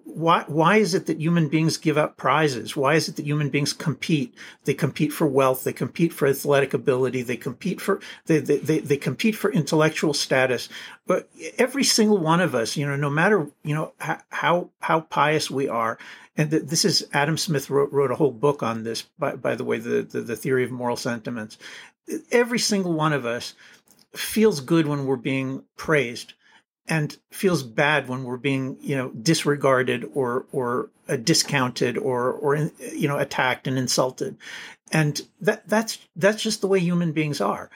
why 0.04 0.44
why 0.48 0.76
is 0.76 0.94
it 0.94 1.06
that 1.06 1.20
human 1.20 1.48
beings 1.48 1.76
give 1.76 1.96
out 1.96 2.16
prizes? 2.16 2.76
Why 2.76 2.94
is 2.94 3.08
it 3.08 3.16
that 3.16 3.24
human 3.24 3.48
beings 3.48 3.72
compete? 3.72 4.34
They 4.64 4.74
compete 4.74 5.12
for 5.12 5.26
wealth. 5.26 5.64
They 5.64 5.72
compete 5.72 6.12
for 6.12 6.26
athletic 6.26 6.74
ability. 6.74 7.22
They 7.22 7.36
compete 7.36 7.80
for 7.80 8.00
they 8.26 8.38
they 8.38 8.58
they, 8.58 8.78
they 8.80 8.96
compete 8.96 9.36
for 9.36 9.52
intellectual 9.52 10.12
status. 10.12 10.68
But 11.06 11.30
every 11.58 11.84
single 11.84 12.18
one 12.18 12.40
of 12.40 12.54
us, 12.54 12.76
you 12.76 12.86
know, 12.86 12.96
no 12.96 13.10
matter 13.10 13.46
you 13.62 13.74
know 13.74 13.92
how 14.30 14.70
how 14.80 15.00
pious 15.02 15.50
we 15.50 15.68
are, 15.68 15.98
and 16.36 16.50
this 16.50 16.84
is 16.84 17.06
Adam 17.12 17.38
Smith 17.38 17.70
wrote, 17.70 17.92
wrote 17.92 18.10
a 18.10 18.16
whole 18.16 18.32
book 18.32 18.62
on 18.62 18.82
this. 18.82 19.02
By, 19.18 19.36
by 19.36 19.54
the 19.54 19.64
way, 19.64 19.78
the, 19.78 20.02
the 20.02 20.20
the 20.20 20.36
theory 20.36 20.64
of 20.64 20.70
moral 20.70 20.96
sentiments. 20.96 21.56
Every 22.32 22.58
single 22.58 22.92
one 22.92 23.12
of 23.12 23.24
us 23.24 23.54
feels 24.14 24.60
good 24.60 24.88
when 24.88 25.06
we're 25.06 25.16
being 25.16 25.62
praised 25.76 26.34
and 26.90 27.16
feels 27.30 27.62
bad 27.62 28.08
when 28.08 28.24
we're 28.24 28.36
being 28.36 28.76
you 28.80 28.96
know 28.96 29.10
disregarded 29.10 30.10
or 30.12 30.44
or 30.52 30.90
uh, 31.08 31.16
discounted 31.16 31.96
or 31.96 32.32
or 32.32 32.70
you 32.92 33.08
know 33.08 33.16
attacked 33.16 33.66
and 33.66 33.78
insulted. 33.78 34.36
And 34.92 35.22
that 35.40 35.66
that's 35.68 35.98
that's 36.16 36.42
just 36.42 36.60
the 36.60 36.66
way 36.66 36.80
human 36.80 37.12
beings 37.12 37.40
are. 37.40 37.70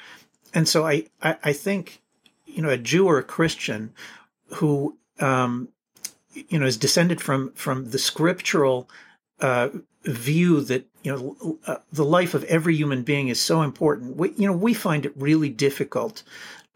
And 0.53 0.69
so 0.69 0.87
i 0.87 1.07
i, 1.23 1.37
I 1.43 1.53
think 1.53 2.03
you 2.55 2.63
know 2.63 2.71
a 2.71 2.79
jew 2.79 3.07
or 3.07 3.19
a 3.19 3.23
christian 3.23 3.93
who 4.47 4.97
um 5.21 5.69
you 6.33 6.59
know 6.59 6.67
is 6.67 6.77
descended 6.77 7.21
from 7.21 7.53
from 7.53 7.91
the 7.91 7.99
scriptural 7.99 8.89
uh 9.41 9.69
view 10.05 10.61
that 10.61 10.87
you 11.03 11.13
know 11.13 11.59
uh, 11.67 11.77
the 11.93 12.05
life 12.05 12.35
of 12.35 12.45
every 12.45 12.77
human 12.77 13.03
being 13.03 13.29
is 13.29 13.41
so 13.41 13.63
important 13.63 14.17
we, 14.17 14.33
you 14.37 14.47
know 14.47 14.53
we 14.53 14.75
find 14.75 15.07
it 15.07 15.13
really 15.17 15.49
difficult 15.49 16.23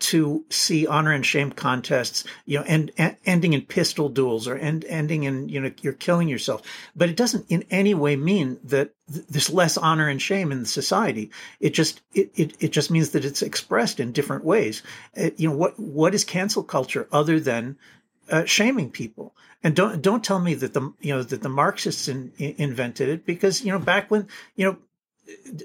to 0.00 0.44
see 0.48 0.87
honor 0.87 1.12
and 1.12 1.26
shame 1.26 1.50
contests, 1.50 2.22
you 2.46 2.58
know, 2.58 2.64
and 2.64 2.92
ending 3.24 3.52
in 3.52 3.62
pistol 3.62 4.08
duels 4.08 4.46
or 4.46 4.56
end, 4.56 4.84
ending 4.84 5.24
in, 5.24 5.48
you 5.48 5.61
know, 5.61 5.72
you're 5.82 5.92
killing 5.92 6.28
yourself. 6.28 6.62
But 6.94 7.08
it 7.08 7.16
doesn't 7.16 7.46
in 7.48 7.64
any 7.70 7.94
way 7.94 8.14
mean 8.14 8.58
that 8.64 8.92
th- 9.12 9.26
there's 9.26 9.50
less 9.50 9.76
honor 9.76 10.08
and 10.08 10.22
shame 10.22 10.52
in 10.52 10.61
the 10.61 10.66
society. 10.66 11.30
It 11.58 11.70
just, 11.70 12.00
it, 12.14 12.30
it, 12.37 12.56
it 12.61 12.72
just 12.72 12.90
means 12.92 13.11
that 13.11 13.24
it's 13.24 13.42
expressed 13.42 13.98
in 13.98 14.12
different 14.12 14.44
ways. 14.44 14.82
It, 15.14 15.32
uh, 15.32 15.37
you 15.37 15.48
know, 15.48 15.56
what, 15.56 15.78
what 15.80 16.14
is 16.14 16.24
cancel 16.24 16.62
culture 16.62 17.08
other 17.11 17.40
than 17.40 17.76
uh, 18.30 18.44
shaming 18.44 18.90
people? 18.90 19.34
And 19.64 19.74
don't, 19.74 20.00
don't 20.00 20.22
tell 20.22 20.38
me 20.38 20.54
that 20.54 20.74
the, 20.74 20.92
you 21.00 21.12
know, 21.12 21.24
that 21.24 21.42
the 21.42 21.48
Marxists 21.48 22.06
in, 22.06 22.32
in, 22.38 22.54
invented 22.58 23.08
it 23.08 23.26
because, 23.26 23.64
you 23.64 23.72
know, 23.72 23.80
back 23.80 24.12
when, 24.12 24.28
you 24.54 24.64
know, 24.64 24.76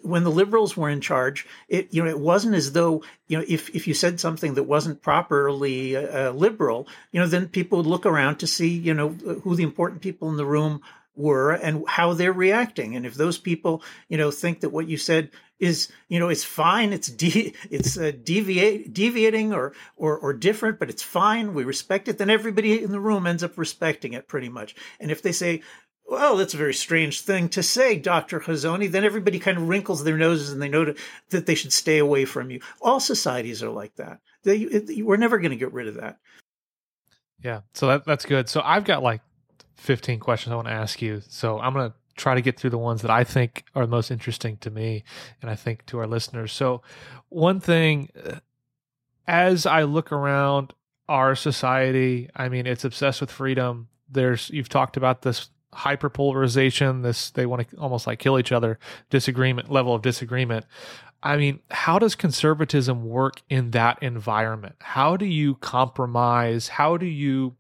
when 0.04 0.24
the 0.24 0.32
liberals 0.32 0.76
were 0.76 0.90
in 0.90 1.02
charge, 1.02 1.48
it 1.68 1.94
you 1.94 2.04
know 2.04 2.10
it 2.10 2.20
wasn't 2.20 2.56
as 2.56 2.72
though 2.72 3.04
you 3.28 3.38
know 3.38 3.46
if 3.48 3.70
if 3.76 3.88
you 3.88 3.94
said 3.94 4.20
something 4.20 4.56
that 4.56 4.64
wasn't 4.64 5.02
properly 5.02 5.96
uh, 5.96 6.32
liberal, 6.32 6.88
you 7.12 7.20
know 7.20 7.28
then 7.28 7.48
people 7.48 7.78
would 7.78 7.88
look 7.88 8.06
around 8.06 8.38
to 8.38 8.48
see 8.48 8.70
you 8.70 8.94
know 8.94 9.10
who 9.10 9.56
the 9.56 9.64
important 9.64 10.02
people 10.02 10.30
in 10.30 10.38
the 10.38 10.46
room 10.46 10.82
were 11.16 11.52
and 11.52 11.84
how 11.88 12.14
they're 12.14 12.34
reacting, 12.34 12.96
and 12.96 13.06
if 13.06 13.16
those 13.16 13.38
people 13.38 13.82
you 14.10 14.18
know 14.18 14.32
think 14.32 14.62
that 14.62 14.70
what 14.70 14.88
you 14.88 14.98
said 14.98 15.30
is 15.60 15.90
you 16.10 16.20
know 16.20 16.30
it's 16.30 16.44
fine, 16.44 16.92
it's 16.92 17.08
de- 17.08 17.54
it's 17.72 17.98
uh, 17.98 18.12
deviate 18.24 18.94
deviating 18.94 19.54
or 19.54 19.74
or 19.96 20.18
or 20.18 20.34
different, 20.34 20.80
but 20.80 20.90
it's 20.90 21.04
fine, 21.04 21.54
we 21.54 21.64
respect 21.64 22.08
it, 22.08 22.18
then 22.18 22.30
everybody 22.30 22.84
in 22.84 22.92
the 22.92 23.00
room 23.00 23.26
ends 23.26 23.44
up 23.44 23.58
respecting 23.58 24.14
it 24.14 24.28
pretty 24.28 24.50
much. 24.50 24.76
And 25.00 25.10
if 25.10 25.22
they 25.22 25.32
say 25.32 25.62
well, 26.06 26.38
that's 26.38 26.54
a 26.54 26.58
very 26.58 26.74
strange 26.74 27.22
thing 27.22 27.50
to 27.50 27.64
say, 27.64 27.98
Dr. 27.98 28.40
Hazony. 28.40 28.92
Then 28.92 29.06
everybody 29.06 29.40
kind 29.40 29.58
of 29.58 29.68
wrinkles 29.68 30.04
their 30.04 30.18
noses 30.18 30.52
and 30.52 30.62
they 30.62 30.70
know 30.70 30.94
that 31.30 31.46
they 31.46 31.56
should 31.56 31.74
stay 31.74 31.98
away 31.98 32.26
from 32.26 32.52
you. 32.52 32.60
All 32.82 33.00
societies 33.00 33.64
are 33.64 33.70
like 33.70 33.96
that. 33.96 34.20
They, 34.44 34.58
it, 34.58 35.06
we're 35.06 35.18
never 35.18 35.40
going 35.40 35.52
to 35.52 35.58
get 35.58 35.74
rid 35.74 35.88
of 35.88 35.96
that. 35.96 36.18
Yeah. 37.42 37.62
So 37.74 37.88
that, 37.88 38.06
that's 38.06 38.26
good. 38.26 38.50
So 38.50 38.62
I've 38.64 38.84
got 38.84 39.02
like 39.02 39.22
15 39.78 40.20
questions 40.20 40.52
I 40.52 40.56
want 40.56 40.68
to 40.68 40.74
ask 40.74 41.02
you. 41.02 41.22
So 41.28 41.60
I'm 41.60 41.74
going 41.74 41.90
to 41.90 41.96
try 42.16 42.36
to 42.36 42.42
get 42.42 42.60
through 42.60 42.70
the 42.70 42.78
ones 42.78 43.02
that 43.02 43.12
I 43.12 43.24
think 43.24 43.66
are 43.76 43.88
most 43.88 44.12
interesting 44.12 44.58
to 44.58 44.70
me 44.70 45.04
and 45.42 45.50
I 45.50 45.56
think 45.56 45.86
to 45.88 46.00
our 46.00 46.08
listeners. 46.08 46.52
So, 46.52 46.82
one 47.30 47.60
thing, 47.60 48.10
uh, 48.24 48.40
as 49.28 49.66
I 49.66 49.84
look 49.84 50.12
around 50.12 50.74
our 51.10 51.36
society, 51.36 52.30
I 52.36 52.50
mean, 52.50 52.68
it's 52.68 52.86
obsessed 52.86 53.22
with 53.22 53.32
freedom. 53.32 53.88
There's, 54.10 54.50
you've 54.52 54.70
talked 54.70 54.96
about 54.96 55.24
this 55.24 55.50
hyperpolarization, 55.74 57.04
this 57.04 57.32
they 57.32 57.46
want 57.46 57.70
to 57.70 57.78
almost 57.78 58.08
like 58.08 58.20
kill 58.20 58.40
each 58.40 58.52
other, 58.52 58.80
disagreement 59.10 59.72
level 59.72 59.94
of 59.94 60.02
disagreement. 60.02 60.66
I 61.24 61.38
mean, 61.38 61.60
how 61.72 62.00
does 62.00 62.16
conservatism 62.16 63.06
work 63.06 63.42
in 63.50 63.72
that 63.72 64.04
environment? 64.04 64.76
How 64.80 65.16
do 65.16 65.26
you 65.26 65.56
compromise? 65.56 66.68
How 66.68 66.98
do 66.98 67.06
you 67.06 67.56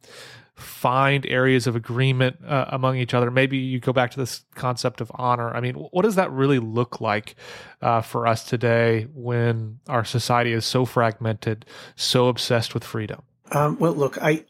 find 0.55 1.25
areas 1.25 1.65
of 1.65 1.75
agreement 1.75 2.37
uh, 2.45 2.65
among 2.67 2.97
each 2.97 3.13
other? 3.13 3.31
Maybe 3.31 3.57
you 3.57 3.79
go 3.79 3.93
back 3.93 4.11
to 4.11 4.19
this 4.19 4.43
concept 4.55 4.99
of 4.99 5.11
honor. 5.15 5.49
I 5.55 5.61
mean, 5.61 5.75
what 5.75 6.03
does 6.03 6.15
that 6.15 6.29
really 6.31 6.59
look 6.59 6.99
like 6.99 7.35
uh, 7.81 8.01
for 8.01 8.27
us 8.27 8.43
today 8.43 9.07
when 9.13 9.79
our 9.87 10.03
society 10.03 10.51
is 10.51 10.65
so 10.65 10.83
fragmented, 10.83 11.65
so 11.95 12.27
obsessed 12.27 12.73
with 12.73 12.83
freedom? 12.83 13.21
Um, 13.51 13.77
well, 13.79 13.93
look, 13.93 14.21
I 14.21 14.43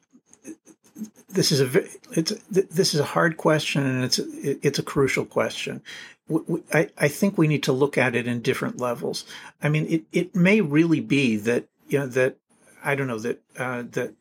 this 1.29 1.51
is 1.51 1.61
a 1.61 1.83
it's 2.11 2.33
this 2.49 2.93
is 2.93 2.99
a 2.99 3.05
hard 3.05 3.37
question 3.37 3.85
and 3.85 4.03
it's 4.03 4.19
it's 4.19 4.79
a 4.79 4.83
crucial 4.83 5.25
question. 5.25 5.81
I, 6.73 6.89
I 6.97 7.07
think 7.09 7.37
we 7.37 7.47
need 7.47 7.63
to 7.63 7.73
look 7.73 7.97
at 7.97 8.15
it 8.15 8.27
in 8.27 8.41
different 8.41 8.77
levels. 8.77 9.25
I 9.61 9.69
mean, 9.69 9.87
it, 9.87 10.03
it 10.13 10.35
may 10.35 10.61
really 10.61 11.01
be 11.01 11.35
that 11.37 11.65
you 11.87 11.99
know 11.99 12.07
that 12.07 12.37
I 12.83 12.95
don't 12.95 13.07
know 13.07 13.19
that 13.19 13.41
uh, 13.57 13.83
that 13.91 14.13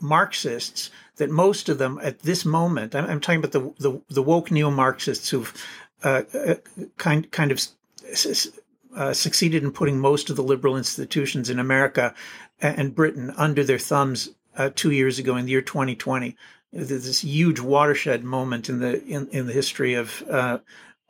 Marxists 0.00 0.90
that 1.16 1.30
most 1.30 1.68
of 1.68 1.78
them 1.78 1.98
at 2.02 2.20
this 2.20 2.44
moment 2.44 2.94
I'm, 2.94 3.06
I'm 3.06 3.20
talking 3.20 3.42
about 3.42 3.52
the, 3.52 3.72
the, 3.78 4.00
the 4.08 4.22
woke 4.22 4.50
neo 4.50 4.70
Marxists 4.70 5.30
who've 5.30 5.52
uh, 6.02 6.22
uh, 6.34 6.54
kind 6.98 7.30
kind 7.30 7.52
of 7.52 7.60
uh, 8.96 9.12
succeeded 9.12 9.62
in 9.62 9.72
putting 9.72 9.98
most 9.98 10.30
of 10.30 10.36
the 10.36 10.42
liberal 10.42 10.76
institutions 10.76 11.48
in 11.48 11.58
America 11.58 12.14
and 12.60 12.94
Britain 12.94 13.32
under 13.36 13.64
their 13.64 13.78
thumbs 13.78 14.30
uh, 14.60 14.70
two 14.74 14.90
years 14.90 15.18
ago 15.18 15.36
in 15.36 15.46
the 15.46 15.52
year 15.52 15.62
2020. 15.62 16.36
This 16.72 17.20
huge 17.20 17.60
watershed 17.60 18.22
moment 18.22 18.68
in 18.68 18.78
the 18.78 19.02
in, 19.04 19.26
in 19.28 19.46
the 19.46 19.52
history 19.52 19.94
of 19.94 20.22
uh, 20.30 20.58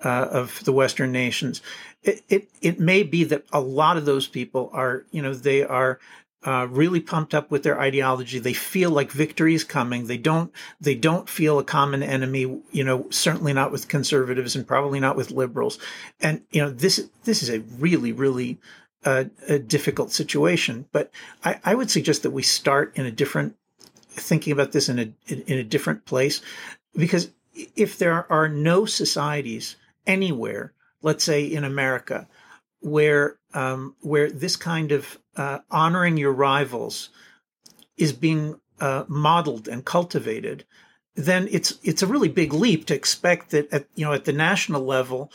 uh, 0.02 0.28
of 0.30 0.64
the 0.64 0.72
Western 0.72 1.12
nations. 1.12 1.60
It, 2.02 2.22
it 2.28 2.48
it 2.62 2.80
may 2.80 3.02
be 3.02 3.24
that 3.24 3.44
a 3.52 3.60
lot 3.60 3.96
of 3.96 4.06
those 4.06 4.26
people 4.28 4.70
are 4.72 5.04
you 5.10 5.20
know 5.20 5.34
they 5.34 5.64
are 5.64 5.98
uh, 6.44 6.66
really 6.70 7.00
pumped 7.00 7.34
up 7.34 7.50
with 7.50 7.62
their 7.62 7.78
ideology. 7.78 8.38
They 8.38 8.54
feel 8.54 8.90
like 8.90 9.10
victory 9.10 9.54
is 9.54 9.64
coming. 9.64 10.06
They 10.06 10.16
don't. 10.16 10.50
They 10.80 10.94
don't 10.94 11.28
feel 11.28 11.58
a 11.58 11.64
common 11.64 12.02
enemy. 12.02 12.62
You 12.70 12.84
know, 12.84 13.06
certainly 13.10 13.52
not 13.52 13.72
with 13.72 13.88
conservatives 13.88 14.56
and 14.56 14.66
probably 14.66 15.00
not 15.00 15.16
with 15.16 15.30
liberals. 15.32 15.78
And 16.20 16.40
you 16.52 16.62
know, 16.62 16.70
this 16.70 17.10
this 17.24 17.42
is 17.42 17.50
a 17.50 17.60
really, 17.78 18.12
really 18.12 18.58
uh, 19.04 19.24
a 19.48 19.58
difficult 19.58 20.12
situation. 20.12 20.86
But 20.92 21.10
I, 21.44 21.60
I 21.64 21.74
would 21.74 21.90
suggest 21.90 22.22
that 22.22 22.30
we 22.30 22.42
start 22.42 22.96
in 22.96 23.06
a 23.06 23.10
different 23.10 23.56
thinking 24.08 24.52
about 24.52 24.72
this 24.72 24.88
in 24.88 24.98
a 24.98 25.12
in 25.28 25.58
a 25.58 25.64
different 25.64 26.04
place, 26.04 26.40
because 26.94 27.30
if 27.76 27.98
there 27.98 28.30
are 28.30 28.48
no 28.48 28.84
societies 28.84 29.76
anywhere, 30.06 30.72
let's 31.02 31.24
say 31.24 31.44
in 31.44 31.64
America, 31.64 32.28
where 32.80 33.38
um, 33.54 33.94
where 34.00 34.30
this 34.30 34.56
kind 34.56 34.92
of 34.92 35.18
uh, 35.36 35.58
honoring 35.70 36.16
your 36.16 36.32
rivals 36.32 37.10
is 37.96 38.12
being 38.12 38.60
uh, 38.80 39.04
modeled 39.08 39.68
and 39.68 39.84
cultivated, 39.84 40.64
then 41.14 41.48
it's 41.50 41.78
it's 41.82 42.02
a 42.02 42.06
really 42.06 42.28
big 42.28 42.52
leap 42.52 42.86
to 42.86 42.94
expect 42.94 43.50
that 43.50 43.72
at 43.72 43.86
you 43.94 44.04
know 44.04 44.12
at 44.12 44.24
the 44.24 44.32
national 44.32 44.82
level 44.82 45.30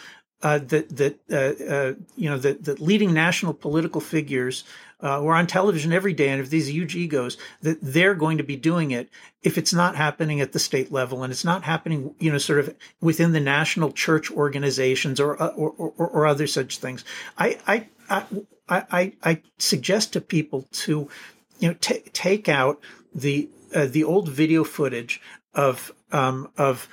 uh, 0.45 0.59
that 0.59 0.95
that 0.95 1.19
uh, 1.31 1.73
uh, 1.73 1.93
you 2.15 2.29
know 2.29 2.37
that, 2.37 2.63
that 2.65 2.79
leading 2.79 3.11
national 3.11 3.51
political 3.51 3.99
figures 3.99 4.63
uh, 4.99 5.19
who 5.19 5.25
are 5.25 5.33
on 5.33 5.47
television 5.47 5.91
every 5.91 6.13
day 6.13 6.29
and 6.29 6.39
if 6.39 6.51
these 6.51 6.69
huge 6.69 6.95
egos 6.95 7.35
that 7.63 7.79
they're 7.81 8.13
going 8.13 8.37
to 8.37 8.43
be 8.43 8.55
doing 8.55 8.91
it 8.91 9.09
if 9.41 9.57
it's 9.57 9.73
not 9.73 9.95
happening 9.95 10.39
at 10.41 10.51
the 10.51 10.59
state 10.59 10.91
level 10.91 11.23
and 11.23 11.33
it's 11.33 11.43
not 11.43 11.63
happening 11.63 12.13
you 12.19 12.31
know 12.31 12.37
sort 12.37 12.59
of 12.59 12.75
within 13.01 13.31
the 13.31 13.39
national 13.39 13.91
church 13.91 14.29
organizations 14.29 15.19
or 15.19 15.41
uh, 15.41 15.47
or, 15.47 15.71
or, 15.79 16.07
or 16.09 16.27
other 16.27 16.45
such 16.45 16.77
things. 16.77 17.03
I 17.39 17.57
I, 17.65 17.87
I 18.07 18.23
I 18.69 19.13
I 19.23 19.41
suggest 19.57 20.13
to 20.13 20.21
people 20.21 20.67
to 20.83 21.09
you 21.57 21.69
know 21.69 21.75
t- 21.81 22.03
take 22.13 22.47
out 22.47 22.79
the 23.15 23.49
uh, 23.73 23.87
the 23.87 24.03
old 24.03 24.29
video 24.29 24.63
footage 24.63 25.19
of 25.55 25.91
um, 26.11 26.51
of 26.55 26.87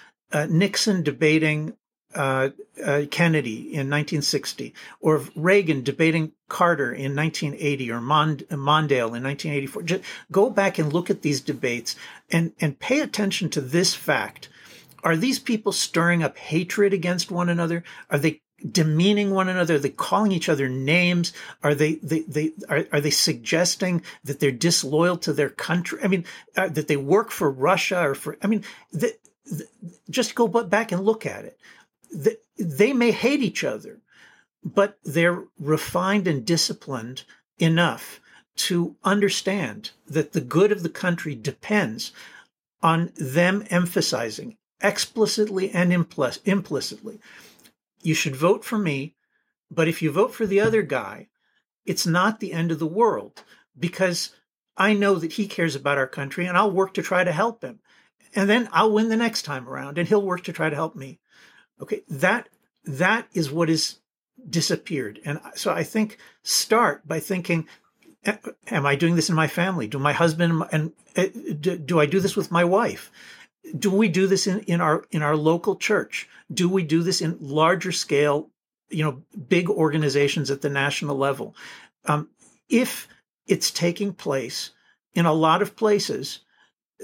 Nixon 0.48 1.02
debating 1.02 1.76
uh, 2.14 2.50
uh, 2.84 3.02
Kennedy 3.10 3.60
in 3.60 3.88
1960, 3.88 4.74
or 5.00 5.22
Reagan 5.34 5.82
debating 5.82 6.32
Carter 6.48 6.92
in 6.92 7.16
1980, 7.16 7.90
or 7.90 8.00
Mond- 8.00 8.46
Mondale 8.50 9.16
in 9.16 9.22
1984. 9.22 9.82
Just 9.82 10.04
go 10.30 10.50
back 10.50 10.78
and 10.78 10.92
look 10.92 11.10
at 11.10 11.22
these 11.22 11.40
debates 11.40 11.96
and, 12.30 12.52
and 12.60 12.78
pay 12.78 13.00
attention 13.00 13.50
to 13.50 13.60
this 13.60 13.94
fact. 13.94 14.48
Are 15.04 15.16
these 15.16 15.38
people 15.38 15.72
stirring 15.72 16.22
up 16.22 16.36
hatred 16.38 16.92
against 16.92 17.30
one 17.30 17.48
another? 17.48 17.82
Are 18.10 18.18
they 18.18 18.40
demeaning 18.70 19.32
one 19.32 19.48
another? 19.48 19.74
Are 19.74 19.80
they 19.80 19.90
calling 19.90 20.32
each 20.32 20.48
other 20.48 20.68
names? 20.68 21.32
Are 21.62 21.74
they, 21.74 21.94
they, 21.96 22.20
they 22.20 22.52
are, 22.68 22.86
are 22.92 23.00
they 23.00 23.10
suggesting 23.10 24.02
that 24.24 24.38
they're 24.38 24.52
disloyal 24.52 25.16
to 25.18 25.32
their 25.32 25.50
country? 25.50 25.98
I 26.02 26.08
mean, 26.08 26.24
uh, 26.56 26.68
that 26.68 26.88
they 26.88 26.96
work 26.96 27.30
for 27.30 27.50
Russia 27.50 28.08
or 28.08 28.14
for, 28.14 28.36
I 28.42 28.46
mean, 28.46 28.64
the, 28.92 29.16
just 30.08 30.34
go 30.34 30.46
back 30.46 30.92
and 30.92 31.04
look 31.04 31.26
at 31.26 31.44
it 31.44 31.58
they 32.58 32.92
may 32.92 33.10
hate 33.10 33.40
each 33.40 33.64
other, 33.64 34.00
but 34.64 34.98
they're 35.04 35.44
refined 35.58 36.26
and 36.26 36.44
disciplined 36.44 37.24
enough 37.58 38.20
to 38.54 38.96
understand 39.02 39.90
that 40.06 40.32
the 40.32 40.40
good 40.40 40.72
of 40.72 40.82
the 40.82 40.88
country 40.88 41.34
depends 41.34 42.12
on 42.82 43.12
them 43.16 43.64
emphasizing 43.70 44.56
explicitly 44.80 45.70
and 45.70 45.92
implicitly 45.92 47.20
you 48.02 48.14
should 48.14 48.36
vote 48.36 48.64
for 48.64 48.78
me, 48.78 49.14
but 49.70 49.88
if 49.88 50.02
you 50.02 50.10
vote 50.10 50.34
for 50.34 50.46
the 50.46 50.60
other 50.60 50.82
guy, 50.82 51.28
it's 51.86 52.06
not 52.06 52.40
the 52.40 52.52
end 52.52 52.70
of 52.70 52.78
the 52.78 52.86
world 52.86 53.42
because 53.78 54.34
I 54.76 54.92
know 54.92 55.14
that 55.16 55.32
he 55.32 55.46
cares 55.46 55.74
about 55.74 55.98
our 55.98 56.06
country 56.06 56.46
and 56.46 56.56
I'll 56.56 56.70
work 56.70 56.94
to 56.94 57.02
try 57.02 57.24
to 57.24 57.32
help 57.32 57.62
him. 57.62 57.80
And 58.34 58.48
then 58.48 58.68
I'll 58.72 58.92
win 58.92 59.08
the 59.08 59.16
next 59.16 59.42
time 59.42 59.68
around 59.68 59.98
and 59.98 60.08
he'll 60.08 60.22
work 60.22 60.44
to 60.44 60.52
try 60.52 60.68
to 60.68 60.76
help 60.76 60.96
me. 60.96 61.20
Okay, 61.82 62.02
that 62.08 62.48
that 62.84 63.28
is 63.34 63.50
what 63.50 63.68
has 63.68 63.98
disappeared. 64.48 65.20
And 65.24 65.40
so 65.54 65.72
I 65.72 65.82
think 65.82 66.18
start 66.42 67.06
by 67.06 67.20
thinking, 67.20 67.66
am 68.24 68.86
I 68.86 68.94
doing 68.94 69.16
this 69.16 69.28
in 69.28 69.34
my 69.34 69.48
family? 69.48 69.86
Do 69.86 69.98
my 69.98 70.12
husband 70.12 70.62
and 70.72 70.92
uh, 71.16 71.26
do 71.84 72.00
I 72.00 72.06
do 72.06 72.20
this 72.20 72.36
with 72.36 72.50
my 72.50 72.64
wife? 72.64 73.10
Do 73.78 73.90
we 73.90 74.08
do 74.08 74.26
this 74.26 74.46
in, 74.46 74.60
in 74.60 74.80
our 74.80 75.04
in 75.10 75.22
our 75.22 75.36
local 75.36 75.76
church? 75.76 76.28
Do 76.52 76.68
we 76.68 76.82
do 76.82 77.02
this 77.02 77.20
in 77.20 77.38
larger 77.40 77.92
scale, 77.92 78.50
you 78.90 79.04
know, 79.04 79.22
big 79.48 79.68
organizations 79.68 80.50
at 80.50 80.62
the 80.62 80.70
national 80.70 81.16
level? 81.16 81.54
Um, 82.06 82.28
if 82.68 83.08
it's 83.46 83.70
taking 83.70 84.12
place 84.12 84.70
in 85.14 85.26
a 85.26 85.32
lot 85.32 85.62
of 85.62 85.76
places, 85.76 86.40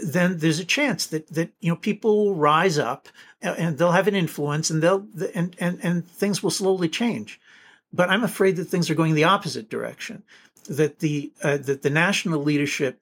then 0.03 0.39
there's 0.39 0.59
a 0.59 0.65
chance 0.65 1.07
that 1.07 1.29
that 1.29 1.51
you 1.61 1.71
know 1.71 1.77
people 1.77 2.25
will 2.25 2.35
rise 2.35 2.79
up 2.79 3.09
and 3.41 3.79
they'll 3.79 3.93
have 3.93 4.09
an 4.09 4.17
influence 4.17 4.71
and 4.71 4.83
they'll 4.83 5.07
and 5.35 5.57
and 5.59 5.79
and 5.83 6.09
things 6.09 6.43
will 6.43 6.51
slowly 6.51 6.89
change. 6.89 7.41
But 7.93 8.11
i'm 8.11 8.25
afraid 8.25 8.57
that 8.57 8.67
things 8.67 8.91
are 8.91 8.95
going 8.95 9.15
the 9.15 9.25
opposite 9.25 9.71
direction 9.71 10.23
that 10.69 10.99
the 10.99 11.33
uh, 11.43 11.57
that 11.59 11.83
the 11.83 11.91
national 11.91 12.43
leadership 12.43 13.01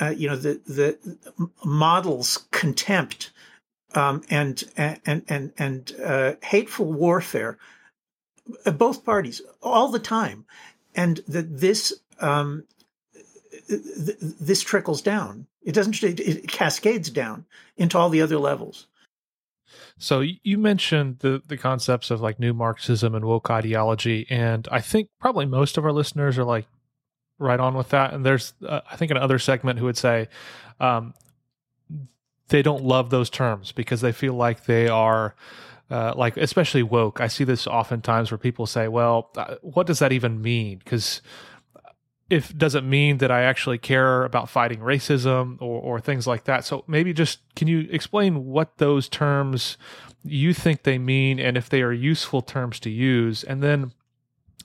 uh, 0.00 0.14
you 0.16 0.28
know 0.28 0.36
the 0.36 0.60
the 0.66 0.98
models 1.64 2.46
contempt 2.52 3.32
um, 3.94 4.22
and 4.30 4.64
and 4.76 5.22
and 5.28 5.52
and 5.58 5.94
uh, 6.04 6.34
hateful 6.42 6.92
warfare 6.92 7.58
both 8.64 9.04
parties 9.04 9.42
all 9.62 9.88
the 9.88 9.98
time. 9.98 10.44
And 10.94 11.20
that 11.28 11.60
this 11.60 11.92
um, 12.20 12.64
this 13.68 14.62
trickles 14.62 15.02
down. 15.02 15.46
It 15.62 15.72
doesn't. 15.72 16.02
It 16.02 16.48
cascades 16.48 17.10
down 17.10 17.44
into 17.76 17.98
all 17.98 18.08
the 18.08 18.22
other 18.22 18.38
levels. 18.38 18.86
So 19.98 20.20
you 20.20 20.58
mentioned 20.58 21.18
the 21.20 21.42
the 21.46 21.56
concepts 21.56 22.10
of 22.10 22.20
like 22.20 22.38
neo 22.38 22.52
Marxism 22.52 23.14
and 23.14 23.24
woke 23.24 23.50
ideology, 23.50 24.26
and 24.30 24.66
I 24.70 24.80
think 24.80 25.10
probably 25.20 25.46
most 25.46 25.76
of 25.76 25.84
our 25.84 25.92
listeners 25.92 26.38
are 26.38 26.44
like 26.44 26.66
right 27.38 27.60
on 27.60 27.74
with 27.74 27.90
that. 27.90 28.14
And 28.14 28.24
there's 28.24 28.54
uh, 28.66 28.80
I 28.90 28.96
think 28.96 29.10
another 29.10 29.38
segment 29.38 29.78
who 29.78 29.84
would 29.86 29.96
say 29.96 30.28
um, 30.80 31.14
they 32.48 32.62
don't 32.62 32.84
love 32.84 33.10
those 33.10 33.28
terms 33.28 33.72
because 33.72 34.00
they 34.00 34.12
feel 34.12 34.34
like 34.34 34.64
they 34.64 34.88
are. 34.88 35.34
Uh, 35.90 36.12
like 36.14 36.36
especially 36.36 36.82
woke, 36.82 37.18
I 37.18 37.28
see 37.28 37.44
this 37.44 37.66
oftentimes 37.66 38.30
where 38.30 38.36
people 38.36 38.66
say, 38.66 38.88
"Well, 38.88 39.30
uh, 39.38 39.54
what 39.62 39.86
does 39.86 40.00
that 40.00 40.12
even 40.12 40.42
mean?" 40.42 40.80
Because 40.84 41.22
if 42.30 42.56
doesn't 42.56 42.88
mean 42.88 43.18
that 43.18 43.30
I 43.30 43.42
actually 43.42 43.78
care 43.78 44.24
about 44.24 44.50
fighting 44.50 44.80
racism 44.80 45.56
or, 45.60 45.80
or 45.80 46.00
things 46.00 46.26
like 46.26 46.44
that. 46.44 46.64
So 46.64 46.84
maybe 46.86 47.12
just 47.12 47.40
can 47.56 47.68
you 47.68 47.88
explain 47.90 48.44
what 48.44 48.76
those 48.78 49.08
terms 49.08 49.78
you 50.24 50.52
think 50.52 50.82
they 50.82 50.98
mean 50.98 51.38
and 51.38 51.56
if 51.56 51.68
they 51.68 51.80
are 51.82 51.92
useful 51.92 52.42
terms 52.42 52.80
to 52.80 52.90
use? 52.90 53.44
And 53.44 53.62
then 53.62 53.92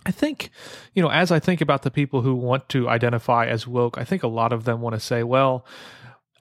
I 0.06 0.12
think, 0.12 0.50
you 0.94 1.02
know, 1.02 1.10
as 1.10 1.32
I 1.32 1.40
think 1.40 1.62
about 1.62 1.84
the 1.84 1.92
people 1.92 2.22
who 2.22 2.36
want 2.36 2.68
to 2.70 2.90
identify 2.90 3.46
as 3.46 3.66
woke, 3.66 3.98
I 3.98 4.04
think 4.04 4.24
a 4.24 4.28
lot 4.28 4.52
of 4.52 4.66
them 4.66 4.82
want 4.82 4.96
to 4.96 5.00
say, 5.00 5.24
well, 5.24 5.66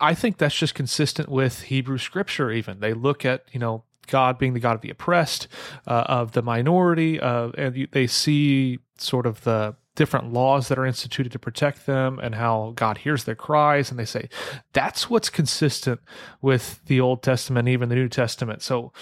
I 0.01 0.15
think 0.15 0.39
that's 0.39 0.57
just 0.57 0.75
consistent 0.75 1.29
with 1.29 1.63
Hebrew 1.63 1.99
scripture, 1.99 2.51
even. 2.51 2.81
They 2.81 2.93
look 2.93 3.25
at, 3.25 3.45
you 3.53 3.61
know, 3.61 3.85
God 4.09 4.37
being 4.37 4.53
the 4.53 4.59
God 4.59 4.75
of 4.75 4.81
the 4.81 4.91
oppressed, 4.91 5.47
uh, 5.87 6.05
of 6.07 6.33
the 6.33 6.43
minority, 6.43 7.21
uh, 7.21 7.51
and 7.57 7.87
they 7.93 8.09
see 8.09 8.81
sort 8.99 9.27
of 9.27 9.45
the 9.45 9.77
different 9.95 10.33
laws 10.33 10.69
that 10.69 10.79
are 10.79 10.87
instituted 10.87 11.33
to 11.33 11.39
protect 11.39 11.87
them 11.87 12.19
and 12.19 12.35
how 12.35 12.73
God 12.77 12.99
hears 12.99 13.25
their 13.25 13.35
cries. 13.35 13.91
And 13.91 13.99
they 13.99 14.05
say 14.05 14.29
that's 14.73 15.11
what's 15.11 15.29
consistent 15.29 16.01
with 16.41 16.81
the 16.87 17.01
Old 17.01 17.23
Testament, 17.23 17.69
even 17.69 17.89
the 17.89 17.95
New 17.95 18.09
Testament. 18.09 18.63
So, 18.63 18.93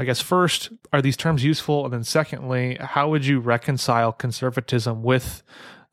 I 0.00 0.04
guess 0.04 0.20
first, 0.20 0.70
are 0.92 1.02
these 1.02 1.16
terms 1.16 1.42
useful? 1.42 1.84
And 1.84 1.92
then 1.92 2.04
secondly, 2.04 2.76
how 2.80 3.10
would 3.10 3.26
you 3.26 3.40
reconcile 3.40 4.12
conservatism 4.12 5.02
with 5.02 5.42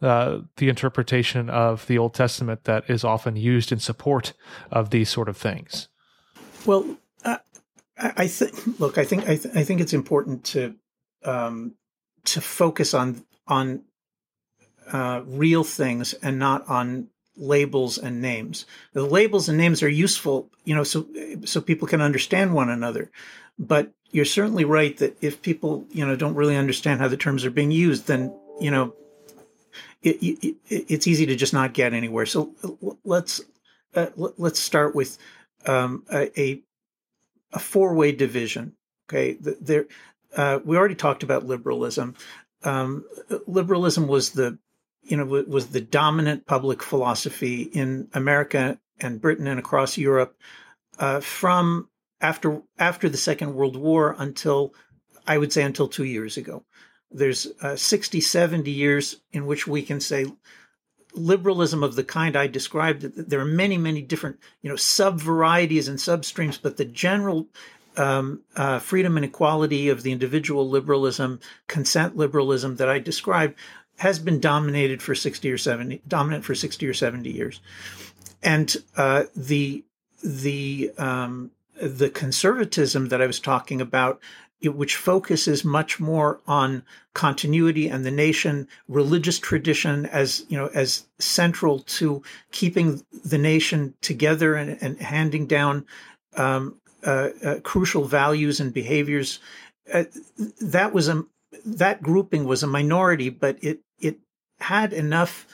uh, 0.02 0.42
the 0.58 0.70
interpretation 0.70 1.50
of 1.50 1.88
the 1.88 1.98
Old 1.98 2.14
Testament 2.14 2.66
that 2.66 2.88
is 2.88 3.04
often 3.04 3.36
used 3.36 3.72
in 3.72 3.80
support 3.80 4.34
of 4.72 4.92
these 4.92 5.10
sort 5.10 5.28
of 5.28 5.38
things? 5.38 5.88
Well, 6.66 6.98
uh, 7.24 7.38
I 7.98 8.28
think. 8.28 8.80
Look, 8.80 8.98
I 8.98 9.06
think 9.06 9.24
I, 9.24 9.38
th- 9.38 9.56
I 9.56 9.64
think 9.64 9.82
it's 9.82 9.94
important 9.94 10.44
to 10.46 10.76
um, 11.24 11.76
to 12.26 12.42
focus 12.42 12.94
on 12.94 13.26
on 13.48 13.84
uh, 14.92 15.22
real 15.26 15.64
things 15.64 16.14
and 16.14 16.40
not 16.40 16.68
on 16.70 17.08
labels 17.38 17.98
and 17.98 18.22
names. 18.22 18.66
The 18.94 19.04
labels 19.04 19.50
and 19.50 19.58
names 19.58 19.84
are 19.84 19.90
useful, 19.90 20.50
you 20.64 20.76
know, 20.76 20.84
so 20.84 21.08
so 21.46 21.62
people 21.62 21.88
can 21.88 22.02
understand 22.02 22.54
one 22.54 22.70
another. 22.70 23.12
But 23.58 23.92
you're 24.12 24.26
certainly 24.26 24.66
right 24.66 24.96
that 24.98 25.18
if 25.22 25.42
people, 25.42 25.86
you 25.92 26.06
know, 26.06 26.16
don't 26.16 26.36
really 26.36 26.56
understand 26.56 27.02
how 27.02 27.08
the 27.08 27.18
terms 27.18 27.46
are 27.46 27.52
being 27.52 27.72
used, 27.72 28.08
then 28.08 28.34
you 28.60 28.72
know, 28.72 28.94
it, 30.02 30.18
it, 30.22 30.56
it's 30.70 31.08
easy 31.08 31.26
to 31.26 31.36
just 31.36 31.54
not 31.54 31.74
get 31.74 31.94
anywhere. 31.94 32.26
So 32.26 32.54
let's 33.04 33.42
uh, 33.96 34.08
let's 34.16 34.60
start 34.60 34.96
with 34.96 35.18
um, 35.66 36.04
a 36.12 36.62
a 37.54 37.60
four 37.60 37.94
way 37.94 38.12
division. 38.12 38.74
Okay, 39.10 39.38
there 39.42 39.86
uh, 40.36 40.60
we 40.64 40.78
already 40.78 40.96
talked 40.96 41.24
about 41.24 41.46
liberalism. 41.46 42.16
Um, 42.64 43.06
liberalism 43.48 44.08
was 44.08 44.32
the 44.32 44.58
you 45.06 45.18
know 45.18 45.26
was 45.26 45.68
the 45.68 45.82
dominant 45.82 46.46
public 46.46 46.82
philosophy 46.82 47.64
in 47.64 48.08
America 48.14 48.80
and 49.00 49.22
Britain 49.22 49.48
and 49.48 49.60
across 49.60 49.98
Europe 49.98 50.38
uh, 51.00 51.20
from 51.20 51.90
after 52.22 52.62
after 52.80 53.10
the 53.10 53.18
Second 53.18 53.54
World 53.54 53.76
War 53.76 54.16
until 54.18 54.74
I 55.28 55.38
would 55.38 55.54
say 55.54 55.64
until 55.64 55.88
two 55.88 56.06
years 56.06 56.38
ago. 56.38 56.64
There's 57.12 57.48
uh, 57.62 57.76
60, 57.76 58.20
70 58.20 58.70
years 58.72 59.22
in 59.32 59.46
which 59.46 59.68
we 59.68 59.82
can 59.84 60.02
say 60.02 60.26
liberalism 61.14 61.84
of 61.84 61.96
the 61.96 62.04
kind 62.04 62.36
I 62.36 62.48
described. 62.48 63.02
There 63.02 63.40
are 63.40 63.46
many, 63.46 63.78
many 63.78 64.02
different, 64.02 64.40
you 64.62 64.70
know, 64.70 64.76
sub 64.76 65.20
varieties 65.20 65.88
and 65.88 65.98
substreams, 65.98 66.60
but 66.62 66.78
the 66.78 66.86
general 66.86 67.48
um, 67.96 68.42
uh, 68.56 68.80
freedom 68.80 69.16
and 69.16 69.26
equality 69.26 69.88
of 69.88 70.04
the 70.04 70.12
individual 70.12 70.70
liberalism, 70.70 71.40
consent 71.68 72.18
liberalism 72.18 72.76
that 72.78 72.90
I 72.90 73.00
described 73.00 73.56
has 73.98 74.20
been 74.20 74.40
dominated 74.40 75.02
for 75.02 75.16
60 75.16 75.52
or 75.52 75.58
70, 75.58 76.02
dominant 76.08 76.44
for 76.44 76.56
60 76.56 76.88
or 76.88 76.94
70 76.94 77.30
years. 77.32 77.62
And 78.44 78.76
uh, 78.98 79.24
the, 79.36 79.84
the, 80.24 80.92
um, 80.98 81.52
the 81.82 82.10
conservatism 82.10 83.10
that 83.10 83.22
I 83.22 83.28
was 83.28 83.40
talking 83.40 83.82
about, 83.82 84.22
which 84.64 84.96
focuses 84.96 85.64
much 85.64 86.00
more 86.00 86.40
on 86.48 86.84
continuity 87.14 87.88
and 87.88 88.06
the 88.06 88.12
nation, 88.12 88.68
religious 88.88 89.38
tradition 89.38 90.06
as 90.08 90.46
you 90.50 90.58
know 90.58 90.70
as 90.74 91.06
central 91.20 91.80
to 91.80 92.24
keeping 92.52 93.04
the 93.24 93.38
nation 93.38 93.94
together 94.02 94.56
and, 94.56 94.78
and 94.82 95.00
handing 95.00 95.46
down 95.46 95.86
um, 96.36 96.80
uh, 97.06 97.30
uh, 97.44 97.60
crucial 97.60 98.06
values 98.06 98.60
and 98.60 98.74
behaviors. 98.74 99.40
Uh, 99.94 100.06
that 100.60 100.94
was 100.94 101.08
a 101.08 101.24
that 101.66 102.02
grouping 102.02 102.46
was 102.46 102.64
a 102.64 102.68
minority, 102.68 103.30
but 103.30 103.58
it 103.64 103.80
it 104.00 104.20
had 104.60 104.94
enough 104.94 105.48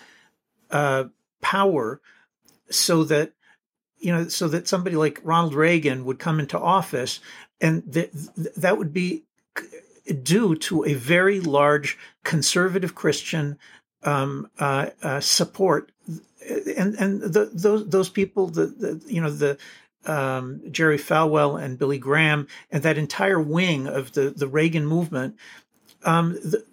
uh, 0.72 1.06
power 1.42 2.02
so 2.70 3.04
that 3.04 3.34
you 4.02 4.12
know, 4.12 4.28
so 4.28 4.48
that 4.48 4.68
somebody 4.68 4.96
like 4.96 5.22
Ronald 5.24 5.54
Reagan 5.54 6.06
would 6.06 6.18
come 6.18 6.40
into 6.40 6.60
office, 6.60 7.20
and 7.62 7.94
th- 7.94 8.10
that 8.58 8.78
would 8.78 8.92
be 8.92 9.24
due 10.24 10.56
to 10.56 10.84
a 10.86 10.96
very 10.96 11.40
large 11.40 11.98
conservative 12.24 12.96
Christian 12.96 13.60
um, 14.04 14.50
uh, 14.58 14.88
uh, 15.04 15.20
support, 15.20 15.92
and 16.78 16.96
and 16.96 17.22
the, 17.22 17.52
those 17.54 17.88
those 17.88 18.10
people, 18.10 18.48
the, 18.48 18.66
the 18.66 19.02
you 19.08 19.22
know 19.22 19.30
the 19.30 19.58
um, 20.06 20.62
Jerry 20.72 20.98
Falwell 20.98 21.62
and 21.62 21.78
Billy 21.78 22.00
Graham 22.00 22.48
and 22.72 22.82
that 22.82 22.98
entire 22.98 23.40
wing 23.40 23.86
of 23.86 24.14
the 24.14 24.32
the 24.32 24.48
Reagan 24.48 24.88
movement, 24.88 25.38
um, 26.04 26.34
the, 26.34 26.64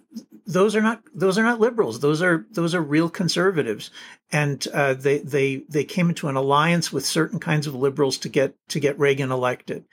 those 0.49 0.75
are 0.75 0.81
not 0.81 1.03
those 1.13 1.37
are 1.37 1.43
not 1.43 1.59
liberals. 1.59 1.99
Those 1.99 2.21
are 2.21 2.45
those 2.51 2.73
are 2.73 2.81
real 2.81 3.09
conservatives, 3.09 3.91
and 4.31 4.67
uh, 4.73 4.95
they 4.95 5.19
they 5.19 5.57
they 5.69 5.83
came 5.83 6.09
into 6.09 6.27
an 6.27 6.35
alliance 6.35 6.91
with 6.91 7.05
certain 7.05 7.39
kinds 7.39 7.67
of 7.67 7.75
liberals 7.75 8.17
to 8.19 8.29
get 8.29 8.55
to 8.69 8.79
get 8.79 8.97
Reagan 8.97 9.31
elected. 9.31 9.85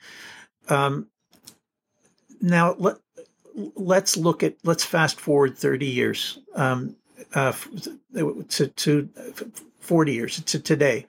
Um, 0.67 1.07
now 2.41 2.75
let 2.79 2.97
let's 3.75 4.17
look 4.17 4.41
at 4.41 4.55
let's 4.63 4.83
fast 4.83 5.19
forward 5.19 5.57
thirty 5.57 5.85
years 5.85 6.39
um, 6.55 6.95
uh, 7.35 7.53
to 8.49 8.67
to 8.67 9.09
forty 9.79 10.13
years 10.13 10.41
to 10.41 10.59
today, 10.59 11.05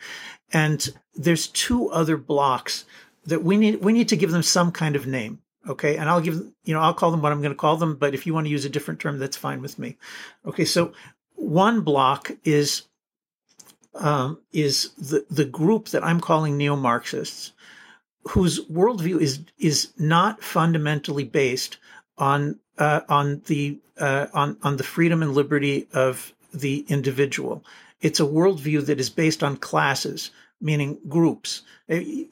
and 0.53 0.91
there's 1.14 1.47
two 1.47 1.89
other 1.89 2.18
blocks 2.18 2.85
that 3.24 3.43
we 3.43 3.57
need 3.57 3.81
we 3.81 3.95
need 3.95 4.09
to 4.09 4.16
give 4.16 4.31
them 4.31 4.43
some 4.43 4.72
kind 4.72 4.95
of 4.95 5.07
name. 5.07 5.41
Okay. 5.69 5.97
And 5.99 6.09
I'll 6.09 6.23
give, 6.23 6.35
you 6.64 6.75
know, 6.75 6.81
I'll 6.81 6.95
call 6.95 7.11
them 7.11 7.23
what 7.23 7.31
I'm 7.31 7.43
going 7.43 7.53
to 7.53 7.57
call 7.57 7.77
them, 7.77 7.97
but 7.97 8.14
if 8.14 8.27
you 8.27 8.35
want 8.35 8.47
to 8.47 8.51
use 8.51 8.64
a 8.64 8.71
different 8.71 9.01
term, 9.01 9.19
that's 9.19 9.37
fine 9.37 9.61
with 9.61 9.79
me. 9.79 9.97
Okay. 10.47 10.64
So 10.64 10.93
one 11.35 11.83
block 11.83 12.31
is, 12.43 12.83
um, 13.95 14.39
is 14.53 14.91
the, 14.95 15.27
the 15.31 15.45
group 15.45 15.89
that 15.89 16.05
I'm 16.05 16.21
calling 16.21 16.57
neo-Marxists, 16.57 17.53
whose 18.31 18.64
worldview 18.66 19.21
is, 19.21 19.41
is 19.59 19.93
not 19.99 20.43
fundamentally 20.43 21.25
based 21.25 21.79
on, 22.16 22.59
uh, 22.79 23.01
on 23.09 23.43
the, 23.47 23.79
uh, 23.99 24.27
on, 24.33 24.57
on 24.62 24.77
the 24.77 24.85
freedom 24.85 25.23
and 25.23 25.35
liberty 25.35 25.87
of 25.93 26.33
the 26.55 26.85
individual. 26.89 27.64
It's 28.01 28.21
a 28.21 28.25
worldview 28.25 28.87
that 28.87 29.01
is 29.01 29.11
based 29.11 29.43
on 29.43 29.57
classes, 29.57 30.31
meaning 30.61 30.99
groups. 31.09 31.62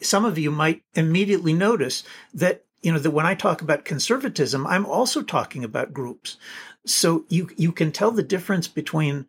Some 0.01 0.25
of 0.25 0.39
you 0.39 0.51
might 0.51 0.83
immediately 0.95 1.53
notice 1.53 2.03
that 2.35 2.65
you 2.83 2.93
know 2.93 2.99
that 2.99 3.11
when 3.11 3.27
I 3.27 3.35
talk 3.35 3.63
about 3.63 3.85
conservatism, 3.85 4.67
I'm 4.67 4.87
also 4.87 5.23
talking 5.23 5.65
about 5.65 5.93
groups. 5.93 6.37
So 6.85 7.25
you 7.29 7.51
you 7.57 7.73
can 7.73 7.93
tell 7.93 8.11
the 8.11 8.23
difference 8.23 8.69
between 8.69 9.27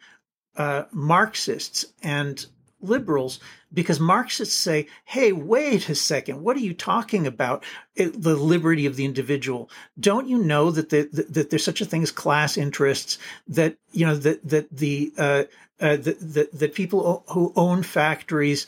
uh, 0.56 0.84
Marxists 0.92 1.86
and 2.02 2.46
liberals 2.82 3.40
because 3.74 4.00
Marxists 4.00 4.56
say, 4.56 4.88
"Hey, 5.06 5.32
wait 5.32 5.90
a 5.90 5.96
second, 5.96 6.42
what 6.42 6.56
are 6.56 6.62
you 6.62 6.74
talking 6.74 7.28
about? 7.28 7.64
It, 7.96 8.22
the 8.22 8.36
liberty 8.36 8.86
of 8.86 8.96
the 8.96 9.06
individual? 9.06 9.70
Don't 10.00 10.28
you 10.28 10.38
know 10.38 10.72
that 10.72 10.90
the, 10.90 11.10
the, 11.12 11.24
that 11.24 11.50
there's 11.50 11.64
such 11.64 11.82
a 11.82 11.86
thing 11.86 12.04
as 12.04 12.12
class 12.12 12.58
interests? 12.58 13.18
That 13.48 13.78
you 13.92 14.06
know 14.06 14.16
that 14.16 14.48
that 14.48 14.70
the 14.72 15.12
uh, 15.18 15.44
uh, 15.80 15.98
that, 15.98 16.18
that 16.20 16.60
that 16.60 16.76
people 16.76 17.24
who 17.30 17.54
own 17.56 17.84
factories." 17.84 18.68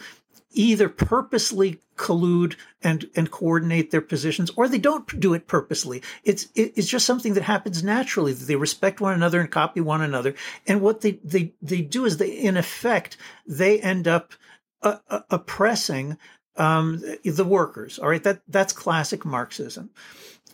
Either 0.52 0.90
purposely 0.90 1.80
collude 1.96 2.56
and 2.82 3.10
and 3.16 3.30
coordinate 3.30 3.92
their 3.92 4.02
positions 4.02 4.50
or 4.56 4.68
they 4.68 4.78
don't 4.78 5.20
do 5.20 5.34
it 5.34 5.48
purposely. 5.48 6.02
It's 6.24 6.46
it, 6.56 6.74
it's 6.76 6.88
just 6.88 7.06
something 7.06 7.34
that 7.34 7.44
happens 7.44 7.84
naturally 7.84 8.34
they 8.34 8.56
respect 8.56 9.02
one 9.02 9.14
another 9.14 9.40
and 9.40 9.52
copy 9.52 9.82
one 9.82 10.02
another. 10.02 10.34
And 10.66 10.82
what 10.82 11.02
they 11.02 11.20
they 11.24 11.54
they 11.62 11.82
do 11.82 12.06
is 12.06 12.18
they 12.18 12.32
in 12.32 12.58
effect 12.58 13.18
they 13.46 13.80
end 13.82 14.08
up 14.08 14.34
uh, 14.82 14.98
uh, 15.10 15.22
oppressing 15.30 16.18
um, 16.56 17.04
the 17.24 17.46
workers. 17.46 18.00
All 18.00 18.10
right? 18.10 18.24
That 18.24 18.42
that's 18.48 18.74
classic 18.74 19.26
marxism. 19.26 19.90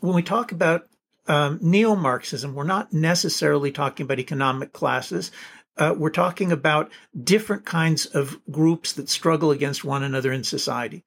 When 0.01 0.15
we 0.15 0.23
talk 0.23 0.51
about 0.51 0.87
um, 1.27 1.59
neo 1.61 1.95
Marxism, 1.95 2.53
we're 2.53 2.63
not 2.63 2.93
necessarily 2.93 3.71
talking 3.71 4.03
about 4.03 4.19
economic 4.19 4.73
classes 4.73 5.31
uh, 5.77 5.93
we're 5.97 6.09
talking 6.09 6.51
about 6.51 6.91
different 7.23 7.65
kinds 7.65 8.05
of 8.05 8.39
groups 8.51 8.93
that 8.93 9.09
struggle 9.09 9.51
against 9.51 9.83
one 9.83 10.03
another 10.03 10.31
in 10.31 10.43
society. 10.43 11.03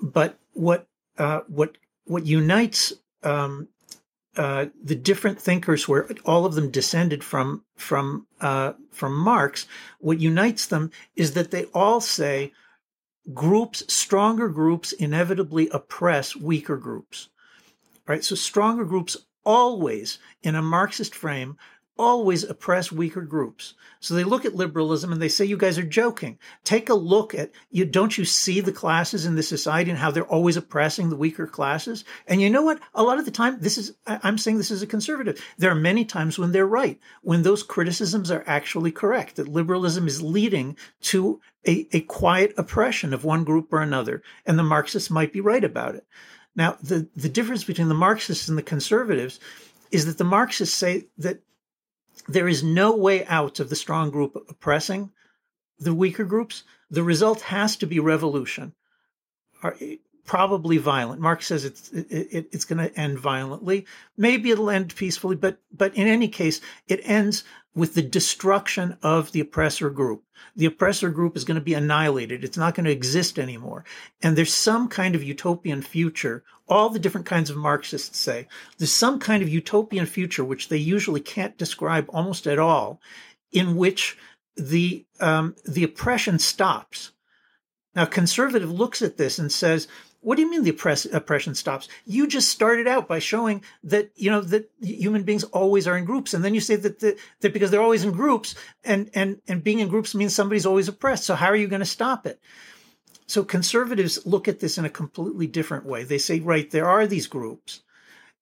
But 0.00 0.38
what 0.52 0.86
uh, 1.18 1.40
what 1.46 1.76
what 2.04 2.26
unites 2.26 2.92
um, 3.22 3.68
uh, 4.36 4.66
the 4.82 4.96
different 4.96 5.40
thinkers, 5.40 5.88
where 5.88 6.08
all 6.24 6.44
of 6.44 6.54
them 6.54 6.70
descended 6.70 7.22
from 7.22 7.64
from 7.76 8.26
uh, 8.40 8.72
from 8.90 9.16
Marx, 9.16 9.66
what 10.00 10.20
unites 10.20 10.66
them 10.66 10.90
is 11.14 11.34
that 11.34 11.50
they 11.50 11.64
all 11.66 12.00
say 12.00 12.52
groups, 13.32 13.84
stronger 13.92 14.48
groups, 14.48 14.92
inevitably 14.92 15.68
oppress 15.70 16.34
weaker 16.34 16.76
groups. 16.76 17.28
Right. 18.06 18.24
So 18.24 18.34
stronger 18.34 18.84
groups 18.84 19.16
always, 19.44 20.18
in 20.42 20.56
a 20.56 20.62
Marxist 20.62 21.14
frame, 21.14 21.56
always 21.96 22.42
oppress 22.44 22.90
weaker 22.90 23.22
groups. 23.22 23.74
So 24.00 24.14
they 24.14 24.24
look 24.24 24.44
at 24.44 24.54
liberalism 24.54 25.12
and 25.12 25.22
they 25.22 25.28
say, 25.28 25.44
you 25.44 25.56
guys 25.56 25.78
are 25.78 25.84
joking. 25.84 26.38
Take 26.64 26.88
a 26.88 26.94
look 26.94 27.34
at 27.34 27.52
you. 27.70 27.84
Don't 27.84 28.18
you 28.18 28.24
see 28.24 28.60
the 28.60 28.72
classes 28.72 29.26
in 29.26 29.36
the 29.36 29.42
society 29.42 29.90
and 29.90 29.98
how 29.98 30.10
they're 30.10 30.24
always 30.26 30.56
oppressing 30.56 31.08
the 31.08 31.16
weaker 31.16 31.46
classes? 31.46 32.04
And 32.26 32.42
you 32.42 32.50
know 32.50 32.62
what? 32.62 32.80
A 32.94 33.02
lot 33.02 33.18
of 33.18 33.24
the 33.24 33.30
time, 33.30 33.58
this 33.60 33.78
is, 33.78 33.94
I'm 34.06 34.38
saying 34.38 34.58
this 34.58 34.70
as 34.70 34.82
a 34.82 34.86
conservative. 34.86 35.40
There 35.56 35.70
are 35.70 35.76
many 35.76 36.04
times 36.04 36.38
when 36.38 36.52
they're 36.52 36.66
right, 36.66 36.98
when 37.22 37.42
those 37.42 37.62
criticisms 37.62 38.30
are 38.30 38.44
actually 38.46 38.90
correct, 38.90 39.36
that 39.36 39.48
liberalism 39.48 40.06
is 40.06 40.22
leading 40.22 40.76
to 41.02 41.40
a, 41.66 41.88
a 41.92 42.00
quiet 42.00 42.54
oppression 42.56 43.14
of 43.14 43.24
one 43.24 43.44
group 43.44 43.72
or 43.72 43.80
another. 43.80 44.22
And 44.44 44.58
the 44.58 44.64
Marxists 44.64 45.10
might 45.10 45.32
be 45.32 45.40
right 45.40 45.64
about 45.64 45.94
it. 45.94 46.06
Now, 46.56 46.76
the, 46.82 47.08
the 47.16 47.28
difference 47.28 47.64
between 47.64 47.88
the 47.88 47.94
Marxists 47.94 48.48
and 48.48 48.58
the 48.58 48.62
conservatives 48.62 49.40
is 49.90 50.06
that 50.06 50.18
the 50.18 50.24
Marxists 50.24 50.74
say 50.74 51.06
that 51.18 51.40
there 52.28 52.48
is 52.48 52.62
no 52.62 52.96
way 52.96 53.24
out 53.26 53.60
of 53.60 53.68
the 53.68 53.76
strong 53.76 54.10
group 54.10 54.34
oppressing 54.48 55.10
the 55.78 55.94
weaker 55.94 56.24
groups. 56.24 56.62
The 56.90 57.02
result 57.02 57.42
has 57.42 57.76
to 57.76 57.86
be 57.86 57.98
revolution, 57.98 58.74
eh, 59.62 59.96
probably 60.24 60.78
violent. 60.78 61.20
Marx 61.20 61.46
says 61.46 61.64
it's 61.64 61.90
it, 61.90 62.48
it's 62.52 62.64
going 62.64 62.78
to 62.78 62.98
end 62.98 63.18
violently. 63.18 63.86
Maybe 64.16 64.50
it'll 64.50 64.70
end 64.70 64.94
peacefully, 64.94 65.36
but 65.36 65.58
but 65.72 65.94
in 65.94 66.06
any 66.06 66.28
case, 66.28 66.60
it 66.86 67.00
ends 67.04 67.44
with 67.74 67.94
the 67.94 68.02
destruction 68.02 68.96
of 69.02 69.32
the 69.32 69.40
oppressor 69.40 69.90
group. 69.90 70.22
The 70.56 70.66
oppressor 70.66 71.10
group 71.10 71.36
is 71.36 71.44
going 71.44 71.56
to 71.56 71.64
be 71.64 71.74
annihilated. 71.74 72.44
It's 72.44 72.56
not 72.56 72.74
going 72.74 72.84
to 72.84 72.92
exist 72.92 73.38
anymore. 73.38 73.84
And 74.22 74.36
there's 74.36 74.52
some 74.54 74.88
kind 74.88 75.14
of 75.14 75.22
utopian 75.22 75.82
future. 75.82 76.44
All 76.68 76.88
the 76.88 76.98
different 76.98 77.26
kinds 77.26 77.50
of 77.50 77.56
Marxists 77.56 78.18
say 78.18 78.46
there's 78.78 78.92
some 78.92 79.18
kind 79.18 79.42
of 79.42 79.48
utopian 79.48 80.06
future, 80.06 80.44
which 80.44 80.68
they 80.68 80.76
usually 80.76 81.20
can't 81.20 81.58
describe 81.58 82.06
almost 82.08 82.46
at 82.46 82.58
all, 82.58 83.00
in 83.52 83.76
which 83.76 84.16
the 84.56 85.04
um, 85.20 85.56
the 85.66 85.84
oppression 85.84 86.38
stops. 86.38 87.12
Now, 87.94 88.06
conservative 88.06 88.70
looks 88.70 89.02
at 89.02 89.16
this 89.16 89.38
and 89.38 89.50
says, 89.50 89.88
what 90.24 90.36
do 90.36 90.42
you 90.42 90.50
mean 90.50 90.62
the 90.62 90.70
oppress- 90.70 91.06
oppression 91.06 91.54
stops? 91.54 91.88
You 92.06 92.26
just 92.26 92.48
started 92.48 92.88
out 92.88 93.06
by 93.06 93.18
showing 93.18 93.62
that 93.84 94.10
you 94.16 94.30
know 94.30 94.40
that 94.40 94.70
human 94.80 95.22
beings 95.22 95.44
always 95.44 95.86
are 95.86 95.96
in 95.96 96.04
groups, 96.04 96.34
and 96.34 96.44
then 96.44 96.54
you 96.54 96.60
say 96.60 96.76
that 96.76 97.00
the, 97.00 97.16
that 97.40 97.52
because 97.52 97.70
they're 97.70 97.82
always 97.82 98.04
in 98.04 98.12
groups, 98.12 98.54
and 98.84 99.10
and 99.14 99.40
and 99.46 99.62
being 99.62 99.80
in 99.80 99.88
groups 99.88 100.14
means 100.14 100.34
somebody's 100.34 100.66
always 100.66 100.88
oppressed. 100.88 101.24
So 101.24 101.34
how 101.34 101.48
are 101.48 101.56
you 101.56 101.68
going 101.68 101.80
to 101.80 101.86
stop 101.86 102.26
it? 102.26 102.40
So 103.26 103.44
conservatives 103.44 104.24
look 104.26 104.48
at 104.48 104.60
this 104.60 104.78
in 104.78 104.84
a 104.84 104.90
completely 104.90 105.46
different 105.46 105.86
way. 105.86 106.04
They 106.04 106.18
say, 106.18 106.40
right, 106.40 106.70
there 106.70 106.88
are 106.88 107.06
these 107.06 107.26
groups, 107.26 107.80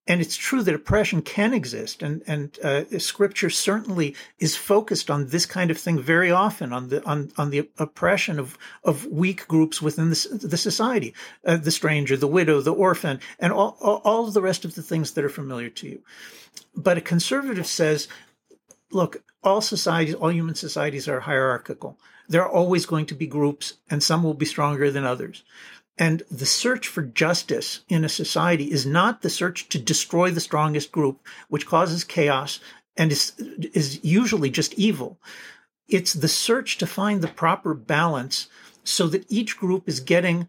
and 0.06 0.20
it's 0.20 0.36
true 0.36 0.62
that 0.62 0.74
oppression 0.74 1.22
can 1.22 1.54
exist, 1.54 2.02
and 2.02 2.22
and 2.26 2.58
uh, 2.64 2.98
Scripture 2.98 3.50
certainly 3.50 4.16
is 4.38 4.56
focused 4.56 5.10
on 5.10 5.28
this 5.28 5.46
kind 5.46 5.70
of 5.70 5.78
thing 5.78 6.00
very 6.00 6.30
often 6.30 6.72
on 6.72 6.88
the 6.88 7.04
on 7.04 7.30
on 7.36 7.50
the 7.50 7.68
oppression 7.78 8.38
of 8.38 8.58
of 8.82 9.06
weak 9.06 9.46
groups 9.46 9.80
within 9.80 10.10
the, 10.10 10.38
the 10.42 10.56
society, 10.56 11.14
uh, 11.46 11.56
the 11.56 11.70
stranger, 11.70 12.16
the 12.16 12.26
widow, 12.26 12.60
the 12.60 12.74
orphan, 12.74 13.20
and 13.38 13.52
all 13.52 13.76
all 13.80 14.26
of 14.26 14.34
the 14.34 14.42
rest 14.42 14.64
of 14.64 14.74
the 14.74 14.82
things 14.82 15.12
that 15.12 15.24
are 15.24 15.28
familiar 15.28 15.70
to 15.70 15.86
you. 15.86 16.02
But 16.74 16.98
a 16.98 17.02
conservative 17.02 17.66
says, 17.66 18.08
look, 18.90 19.22
all 19.42 19.60
societies, 19.60 20.14
all 20.14 20.32
human 20.32 20.54
societies 20.54 21.08
are 21.08 21.20
hierarchical. 21.20 21.98
There 22.28 22.42
are 22.42 22.50
always 22.50 22.86
going 22.86 23.06
to 23.06 23.14
be 23.14 23.26
groups, 23.26 23.74
and 23.90 24.02
some 24.02 24.22
will 24.22 24.34
be 24.34 24.46
stronger 24.46 24.90
than 24.90 25.04
others. 25.04 25.44
And 26.02 26.24
the 26.32 26.46
search 26.46 26.88
for 26.88 27.02
justice 27.02 27.82
in 27.88 28.04
a 28.04 28.08
society 28.08 28.72
is 28.72 28.84
not 28.84 29.22
the 29.22 29.30
search 29.30 29.68
to 29.68 29.78
destroy 29.78 30.32
the 30.32 30.40
strongest 30.40 30.90
group, 30.90 31.24
which 31.48 31.64
causes 31.64 32.02
chaos 32.02 32.58
and 32.96 33.12
is, 33.12 33.34
is 33.72 34.02
usually 34.02 34.50
just 34.50 34.74
evil. 34.74 35.20
It's 35.86 36.12
the 36.12 36.26
search 36.26 36.78
to 36.78 36.88
find 36.88 37.22
the 37.22 37.28
proper 37.28 37.72
balance 37.72 38.48
so 38.82 39.06
that 39.06 39.30
each 39.30 39.56
group 39.56 39.88
is 39.88 40.00
getting 40.00 40.48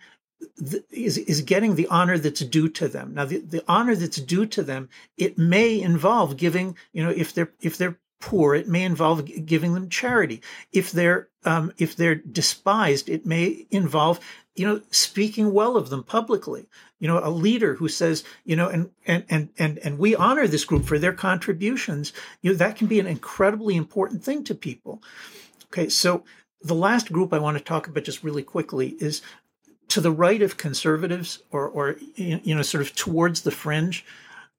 the, 0.58 0.84
is 0.90 1.20
is 1.20 1.42
getting 1.42 1.76
the 1.76 1.88
honor 1.88 2.18
that's 2.18 2.42
due 2.42 2.70
to 2.70 2.88
them. 2.88 3.14
Now, 3.14 3.26
the, 3.26 3.38
the 3.38 3.64
honor 3.68 3.96
that's 3.96 4.18
due 4.18 4.48
to 4.48 4.64
them, 4.64 4.90
it 5.18 5.38
may 5.38 5.80
involve 5.80 6.36
giving, 6.36 6.76
you 6.94 7.04
know, 7.04 7.12
if 7.12 7.32
they're 7.32 7.54
if 7.62 7.78
they're 7.78 8.00
poor, 8.24 8.56
it 8.56 8.70
may 8.70 8.84
involve 8.84 9.46
giving 9.46 9.74
them 9.74 9.90
charity. 9.90 10.42
If 10.72 10.92
they're 10.92 11.28
um, 11.44 11.74
if 11.78 11.98
they're 11.98 12.16
despised, 12.16 13.10
it 13.10 13.26
may 13.26 13.66
involve 13.70 14.22
you 14.56 14.68
know, 14.68 14.82
speaking 14.92 15.52
well 15.52 15.76
of 15.76 15.90
them 15.90 16.04
publicly. 16.04 16.68
You 17.00 17.08
know, 17.08 17.20
a 17.22 17.30
leader 17.30 17.76
who 17.76 17.90
says, 17.90 18.24
you 18.46 18.56
know, 18.56 18.70
and 18.70 18.92
and 19.06 19.26
and 19.30 19.50
and 19.58 19.78
and 19.80 19.98
we 19.98 20.16
honor 20.16 20.48
this 20.48 20.64
group 20.64 20.86
for 20.86 21.00
their 21.00 21.14
contributions. 21.14 22.14
You 22.42 22.52
know, 22.52 22.58
that 22.58 22.78
can 22.78 22.88
be 22.88 23.00
an 23.00 23.08
incredibly 23.08 23.76
important 23.76 24.24
thing 24.24 24.44
to 24.46 24.56
people. 24.56 25.02
Okay, 25.66 25.90
so 25.90 26.24
the 26.62 26.76
last 26.76 27.12
group 27.12 27.34
I 27.34 27.40
want 27.40 27.58
to 27.58 27.64
talk 27.64 27.88
about 27.88 28.06
just 28.06 28.24
really 28.24 28.44
quickly 28.44 28.96
is 29.00 29.22
to 29.90 30.00
the 30.00 30.12
right 30.12 30.42
of 30.42 30.56
conservatives, 30.56 31.42
or 31.52 31.68
or 31.68 31.98
you 32.16 32.56
know, 32.56 32.62
sort 32.62 32.84
of 32.84 32.96
towards 32.96 33.42
the 33.42 33.52
fringe. 33.52 34.06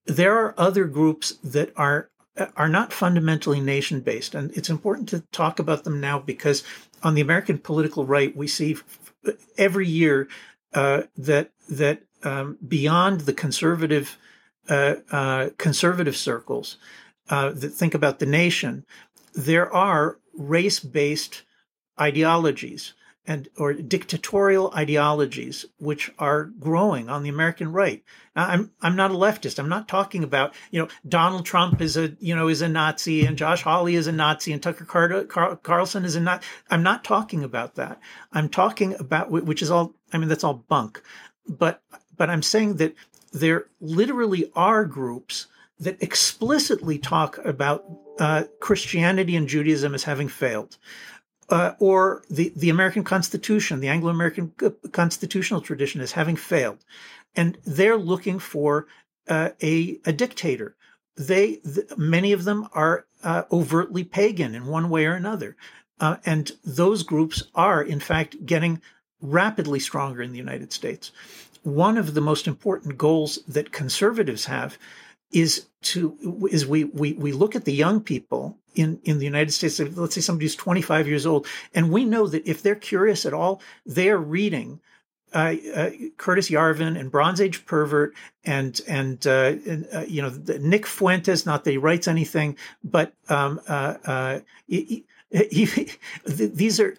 There 0.07 0.37
are 0.37 0.55
other 0.59 0.85
groups 0.85 1.39
that 1.43 1.73
are 1.77 2.11
are 2.57 2.68
not 2.68 2.93
fundamentally 2.93 3.61
nation 3.61 4.01
based, 4.01 4.35
and 4.35 4.51
it's 4.57 4.70
important 4.70 5.09
to 5.11 5.20
talk 5.32 5.59
about 5.59 5.85
them 5.85 6.01
now 6.01 6.18
because 6.18 6.64
on 7.03 7.14
the 7.14 7.20
American 7.20 7.59
political 7.59 8.07
right, 8.07 8.37
we 8.37 8.49
see 8.49 8.76
every 9.57 9.87
year 9.87 10.28
uh, 10.72 11.03
that 11.16 11.51
that 11.68 12.03
um, 12.24 12.59
beyond 12.66 13.22
the 13.22 13.32
conservative 13.32 14.18
uh, 14.68 14.97
uh, 15.11 15.51
conservative 15.59 16.16
circles 16.16 16.76
uh, 17.30 17.51
that 17.51 17.70
think 17.70 17.95
about 17.95 18.18
the 18.18 18.26
nation, 18.26 18.85
there 19.35 19.72
are 19.72 20.18
race 20.35 20.80
based 20.80 21.43
ideologies 22.01 22.95
and 23.27 23.49
or 23.57 23.72
dictatorial 23.72 24.72
ideologies 24.75 25.64
which 25.79 26.12
are 26.18 26.45
growing 26.45 27.09
on 27.09 27.22
the 27.22 27.29
American 27.29 27.72
right. 27.72 28.03
Now, 28.37 28.47
I'm 28.47 28.70
I'm 28.83 28.97
not 28.97 29.11
a 29.11 29.14
leftist. 29.14 29.59
I'm 29.59 29.68
not 29.68 29.89
talking 29.89 30.22
about 30.22 30.55
you 30.70 30.81
know 30.81 30.89
Donald 31.09 31.47
Trump 31.47 31.81
is 31.81 31.97
a 31.97 32.14
you 32.20 32.35
know 32.35 32.49
is 32.49 32.62
a 32.62 32.68
Nazi 32.68 33.25
and 33.25 33.39
Josh 33.39 33.62
Hawley 33.62 33.95
is 33.95 34.07
a 34.07 34.12
Nazi 34.12 34.53
and 34.53 34.62
Tucker 34.62 34.85
Carter, 34.85 35.25
Car- 35.25 35.57
Carlson 35.57 36.05
is 36.05 36.16
a 36.16 36.20
Nazi. 36.20 36.45
I'm 36.70 36.83
not 36.83 37.05
talking 37.05 37.43
about 37.43 37.77
that. 37.77 37.99
I'm 38.33 38.49
talking 38.49 38.95
about 38.99 39.31
which 39.31 39.62
is 39.62 39.70
all. 39.70 39.95
I 40.12 40.18
mean 40.18 40.29
that's 40.29 40.45
all 40.45 40.64
bunk. 40.68 41.03
But 41.49 41.83
but 42.16 42.29
I'm 42.29 42.43
saying 42.43 42.77
that 42.77 42.95
there 43.33 43.66
literally 43.81 44.51
are 44.55 44.85
groups 44.85 45.47
that 45.81 46.03
explicitly 46.03 46.99
talk 46.99 47.39
about 47.39 47.85
uh, 48.18 48.45
Christianity 48.61 49.35
and 49.35 49.49
Judaism 49.49 49.95
as 49.95 50.05
having 50.05 50.29
failed 50.29 50.79
uh, 51.51 51.72
or 51.78 52.22
the, 52.30 52.53
the 52.57 52.70
American 52.70 53.05
Constitution, 53.05 53.80
the 53.80 53.88
Anglo 53.88 54.11
American 54.11 54.53
constitutional 54.92 55.61
tradition, 55.61 56.01
as 56.01 56.12
having 56.12 56.36
failed. 56.36 56.84
And 57.36 57.59
they're 57.64 57.97
looking 57.97 58.38
for 58.38 58.86
uh, 59.28 59.51
a, 59.62 60.01
a 60.05 60.12
dictator. 60.12 60.76
They, 61.16 61.57
th- 61.57 61.97
many 61.97 62.32
of 62.32 62.45
them 62.45 62.68
are 62.72 63.07
uh, 63.22 63.42
overtly 63.51 64.05
pagan 64.05 64.55
in 64.55 64.66
one 64.66 64.90
way 64.90 65.07
or 65.07 65.14
another. 65.14 65.57
Uh, 66.01 66.16
and 66.26 66.53
those 66.64 67.03
groups 67.03 67.42
are, 67.55 67.82
in 67.82 68.01
fact, 68.01 68.45
getting 68.45 68.80
rapidly 69.20 69.80
stronger 69.80 70.22
in 70.22 70.32
the 70.32 70.38
United 70.38 70.72
States. 70.72 71.12
One 71.62 71.97
of 71.97 72.14
the 72.14 72.20
most 72.20 72.47
important 72.47 72.99
goals 72.99 73.38
that 73.49 73.72
conservatives 73.72 74.45
have 74.47 74.78
is 75.32 75.66
to 75.82 76.49
is 76.51 76.66
we 76.66 76.84
we 76.84 77.14
we 77.14 77.32
look 77.32 77.57
at 77.57 77.64
the 77.64 77.72
young 77.72 78.01
people 78.01 78.59
in 78.75 79.01
in 79.05 79.18
the 79.18 79.25
United 79.25 79.53
States. 79.53 79.79
Let's 79.79 80.14
say 80.14 80.20
somebody 80.20 80.45
who's 80.47 80.57
25 80.57 81.09
years 81.09 81.27
old, 81.27 81.47
and 81.75 81.91
we 81.91 82.05
know 82.05 82.27
that 82.27 82.47
if 82.47 82.62
they're 82.62 82.75
curious 82.75 83.27
at 83.27 83.35
all, 83.35 83.61
they 83.87 84.11
are 84.11 84.18
reading. 84.18 84.81
Uh, 85.33 85.57
uh, 85.75 85.91
Curtis 86.16 86.49
Yarvin 86.49 86.97
and 86.97 87.11
Bronze 87.11 87.41
Age 87.41 87.66
Pervert 87.66 88.14
and 88.45 88.81
and, 88.87 89.27
uh, 89.27 89.57
and 89.66 89.89
uh, 89.93 90.05
you 90.07 90.22
know 90.22 90.33
Nick 90.61 90.87
Fuentes. 90.87 91.45
Not 91.45 91.64
that 91.64 91.72
he 91.72 91.77
writes 91.77 92.07
anything, 92.07 92.57
but 92.85 93.12
um, 93.29 93.61
uh, 93.66 94.39
he, 94.68 95.05
he, 95.33 95.64
he, 95.64 95.91
these 96.25 96.79
are 96.79 96.97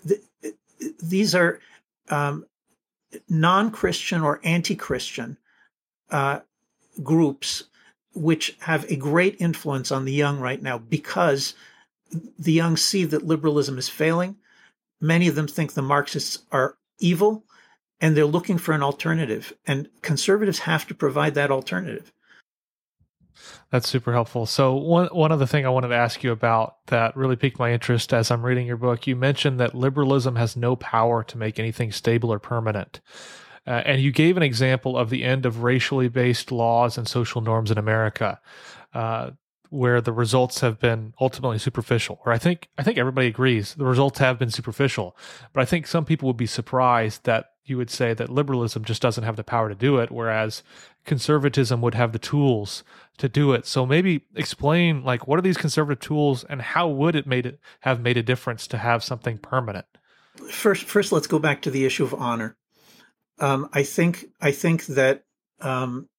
these 1.02 1.34
are 1.34 1.62
um, 2.10 2.46
non-Christian 3.30 4.22
or 4.22 4.42
anti-Christian 4.44 5.38
groups 7.02 7.64
which 8.16 8.56
have 8.62 8.90
a 8.90 8.96
great 8.96 9.36
influence 9.40 9.92
on 9.92 10.06
the 10.06 10.14
young 10.14 10.40
right 10.40 10.62
now 10.62 10.78
because 10.78 11.54
the 12.40 12.54
young 12.54 12.78
see 12.78 13.06
that 13.06 13.26
liberalism 13.26 13.78
is 13.78 13.90
failing. 13.90 14.38
Many 15.02 15.28
of 15.28 15.36
them 15.36 15.48
think 15.48 15.74
the 15.74 15.82
Marxists 15.82 16.40
are 16.52 16.78
evil 17.00 17.44
and 18.00 18.16
they're 18.16 18.26
looking 18.26 18.58
for 18.58 18.74
an 18.74 18.84
alternative. 18.84 19.54
And 19.68 19.90
conservatives 20.02 20.60
have 20.60 20.88
to 20.88 20.96
provide 20.96 21.36
that 21.36 21.52
alternative. 21.52 22.12
That's 23.70 23.90
super 23.90 24.14
helpful. 24.14 24.46
So 24.46 24.76
one 24.76 25.08
one 25.08 25.32
other 25.32 25.46
thing 25.46 25.66
I 25.66 25.70
wanted 25.70 25.90
to 25.90 25.96
ask 25.96 26.24
you 26.24 26.32
about 26.32 26.86
that 26.88 27.18
really 27.18 27.36
piqued 27.36 27.60
my 27.60 27.74
interest 27.74 28.14
as 28.14 28.32
I'm 28.32 28.46
reading 28.46 28.66
your 28.68 28.78
book, 28.78 29.08
you 29.08 29.16
mentioned 29.16 29.60
that 29.60 29.76
liberalism 29.76 30.36
has 30.38 30.56
no 30.56 30.76
power 30.76 31.24
to 31.26 31.38
make 31.38 31.60
anything 31.60 31.92
stable 31.92 32.32
or 32.32 32.40
permanent. 32.40 33.02
Uh, 33.68 33.82
and 33.86 34.02
you 34.02 34.12
gave 34.12 34.38
an 34.38 34.44
example 34.44 34.98
of 34.98 35.10
the 35.10 35.24
end 35.24 35.46
of 35.46 35.64
racially 35.64 36.08
based 36.08 36.52
laws 36.52 36.98
and 36.98 37.08
social 37.08 37.42
norms 37.42 37.72
in 37.72 37.78
America, 37.78 38.40
uh, 38.94 39.32
where 39.70 40.02
the 40.02 40.14
results 40.14 40.62
have 40.62 40.80
been 40.80 41.14
ultimately 41.20 41.58
superficial. 41.58 42.20
Or 42.26 42.32
I 42.32 42.38
think 42.38 42.70
I 42.78 42.84
think 42.84 42.98
everybody 42.98 43.28
agrees 43.28 43.74
the 43.74 43.86
results 43.86 44.20
have 44.20 44.38
been 44.38 44.52
superficial. 44.52 45.18
But 45.54 45.62
I 45.62 45.66
think 45.66 45.88
some 45.88 46.06
people 46.06 46.28
would 46.28 46.38
be 46.38 46.46
surprised 46.46 47.24
that 47.26 47.52
you 47.66 47.78
would 47.78 47.90
say 47.90 48.14
that 48.14 48.30
liberalism 48.30 48.86
just 48.86 49.02
doesn't 49.02 49.24
have 49.24 49.38
the 49.38 49.44
power 49.44 49.70
to 49.70 49.76
do 49.76 49.98
it, 49.98 50.12
whereas 50.12 50.62
conservatism 51.04 51.82
would 51.82 51.96
have 51.96 52.12
the 52.12 52.20
tools 52.20 52.84
to 53.18 53.28
do 53.28 53.54
it. 53.54 53.66
So 53.66 53.88
maybe 53.88 54.26
explain 54.36 55.04
like 55.04 55.28
what 55.28 55.40
are 55.40 55.42
these 55.42 55.58
conservative 55.58 56.00
tools 56.00 56.44
and 56.44 56.62
how 56.62 56.88
would 56.88 57.16
it 57.16 57.26
made 57.26 57.48
it 57.48 57.60
have 57.80 58.00
made 58.00 58.18
a 58.18 58.24
difference 58.24 58.68
to 58.68 58.78
have 58.78 59.04
something 59.04 59.40
permanent? 59.40 59.88
First, 60.52 60.84
first 60.84 61.12
let's 61.12 61.28
go 61.28 61.40
back 61.40 61.64
to 61.64 61.72
the 61.72 61.86
issue 61.86 62.04
of 62.04 62.14
honor 62.14 62.56
um, 63.40 63.70
I 63.74 63.84
think 63.84 64.26
I 64.42 64.52
think 64.52 64.86
that 64.88 65.24
um, 65.62 66.10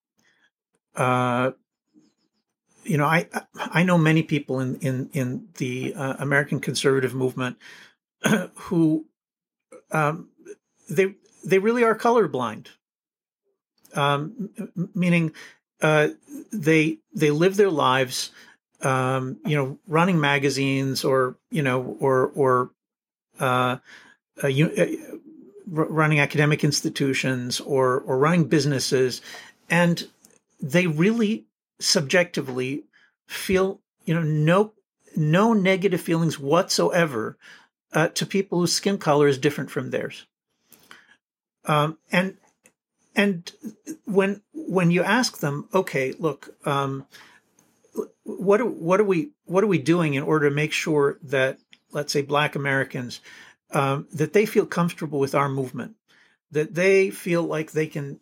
uh, 0.94 1.52
you 2.84 2.96
know, 2.96 3.06
I 3.06 3.28
I 3.54 3.82
know 3.82 3.98
many 3.98 4.22
people 4.22 4.60
in 4.60 4.76
in 4.76 5.10
in 5.12 5.48
the 5.58 5.94
uh, 5.94 6.14
American 6.18 6.60
conservative 6.60 7.14
movement 7.14 7.56
who 8.54 9.06
um, 9.90 10.28
they 10.88 11.14
they 11.44 11.58
really 11.58 11.84
are 11.84 11.96
colorblind, 11.96 12.68
um, 13.94 14.50
meaning 14.94 15.32
uh, 15.82 16.08
they 16.52 16.98
they 17.14 17.30
live 17.30 17.56
their 17.56 17.70
lives, 17.70 18.30
um, 18.82 19.38
you 19.44 19.56
know, 19.56 19.78
running 19.88 20.20
magazines 20.20 21.04
or 21.04 21.36
you 21.50 21.62
know 21.62 21.96
or 21.98 22.30
or 22.34 22.70
uh, 23.40 23.78
uh, 24.42 24.48
running 25.66 26.20
academic 26.20 26.64
institutions 26.64 27.60
or 27.60 28.00
or 28.00 28.18
running 28.18 28.44
businesses, 28.44 29.20
and 29.68 30.08
they 30.60 30.86
really 30.86 31.46
subjectively 31.78 32.84
feel 33.26 33.80
you 34.04 34.14
know 34.14 34.22
no 34.22 34.72
no 35.16 35.52
negative 35.52 36.00
feelings 36.00 36.38
whatsoever 36.38 37.36
uh, 37.92 38.08
to 38.08 38.26
people 38.26 38.60
whose 38.60 38.72
skin 38.72 38.98
color 38.98 39.26
is 39.26 39.38
different 39.38 39.70
from 39.70 39.90
theirs. 39.90 40.26
Um, 41.64 41.98
and 42.12 42.36
and 43.14 43.50
when 44.04 44.42
when 44.52 44.90
you 44.90 45.02
ask 45.02 45.38
them, 45.38 45.68
okay, 45.74 46.12
look, 46.18 46.54
um, 46.66 47.06
what 48.22 48.60
are, 48.60 48.66
what 48.66 49.00
are 49.00 49.04
we 49.04 49.30
what 49.44 49.64
are 49.64 49.68
we 49.68 49.78
doing 49.78 50.14
in 50.14 50.22
order 50.22 50.48
to 50.48 50.54
make 50.54 50.72
sure 50.72 51.18
that 51.22 51.58
let's 51.92 52.12
say 52.12 52.22
Black 52.22 52.54
Americans 52.54 53.20
um, 53.72 54.06
that 54.12 54.32
they 54.32 54.46
feel 54.46 54.66
comfortable 54.66 55.18
with 55.18 55.34
our 55.34 55.48
movement, 55.48 55.96
that 56.50 56.74
they 56.74 57.10
feel 57.10 57.42
like 57.42 57.72
they 57.72 57.86
can 57.86 58.20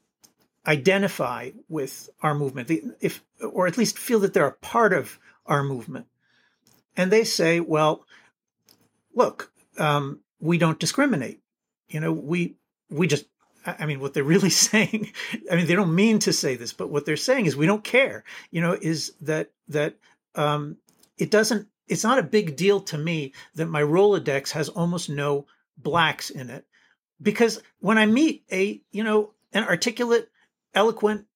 identify 0.66 1.50
with 1.68 2.08
our 2.22 2.34
movement, 2.34 2.70
if 3.00 3.22
or 3.40 3.66
at 3.66 3.76
least 3.76 3.98
feel 3.98 4.20
that 4.20 4.32
they're 4.32 4.46
a 4.46 4.52
part 4.52 4.92
of 4.92 5.18
our 5.46 5.62
movement, 5.62 6.06
and 6.96 7.10
they 7.10 7.24
say, 7.24 7.60
well, 7.60 8.06
look, 9.14 9.52
um, 9.78 10.20
we 10.40 10.56
don't 10.56 10.80
discriminate. 10.80 11.40
You 11.88 12.00
know, 12.00 12.12
we 12.12 12.56
we 12.88 13.06
just 13.06 13.26
I 13.66 13.86
mean, 13.86 14.00
what 14.00 14.14
they're 14.14 14.24
really 14.34 14.50
saying, 14.50 15.12
I 15.50 15.56
mean, 15.56 15.66
they 15.66 15.74
don't 15.74 15.94
mean 15.94 16.18
to 16.20 16.32
say 16.32 16.56
this, 16.56 16.72
but 16.72 16.90
what 16.90 17.06
they're 17.06 17.16
saying 17.16 17.46
is 17.46 17.56
we 17.56 17.66
don't 17.66 17.84
care, 17.84 18.24
you 18.50 18.60
know, 18.60 18.76
is 18.80 19.12
that, 19.22 19.50
that, 19.68 19.96
um, 20.34 20.76
it 21.16 21.30
doesn't, 21.30 21.68
it's 21.88 22.04
not 22.04 22.18
a 22.18 22.22
big 22.22 22.56
deal 22.56 22.80
to 22.80 22.98
me 22.98 23.32
that 23.54 23.66
my 23.66 23.82
Rolodex 23.82 24.50
has 24.52 24.68
almost 24.68 25.10
no 25.10 25.46
blacks 25.76 26.30
in 26.30 26.50
it. 26.50 26.64
Because 27.20 27.62
when 27.80 27.98
I 27.98 28.06
meet 28.06 28.44
a, 28.50 28.80
you 28.90 29.04
know, 29.04 29.32
an 29.52 29.64
articulate, 29.64 30.30
eloquent, 30.74 31.26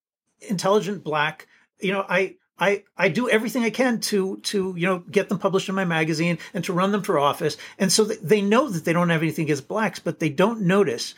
intelligent 0.40 1.04
black, 1.04 1.46
you 1.80 1.92
know, 1.92 2.04
I, 2.08 2.36
I, 2.58 2.84
I 2.96 3.08
do 3.08 3.28
everything 3.28 3.62
I 3.62 3.70
can 3.70 4.00
to 4.00 4.38
to 4.38 4.74
you 4.76 4.86
know 4.86 4.98
get 4.98 5.28
them 5.28 5.38
published 5.38 5.68
in 5.68 5.76
my 5.76 5.84
magazine 5.84 6.38
and 6.52 6.64
to 6.64 6.72
run 6.72 6.90
them 6.90 7.02
for 7.02 7.16
office, 7.18 7.56
and 7.78 7.92
so 7.92 8.04
they 8.04 8.42
know 8.42 8.68
that 8.68 8.84
they 8.84 8.92
don't 8.92 9.10
have 9.10 9.22
anything 9.22 9.44
against 9.44 9.68
blacks, 9.68 10.00
but 10.00 10.18
they 10.18 10.28
don't 10.28 10.62
notice 10.62 11.14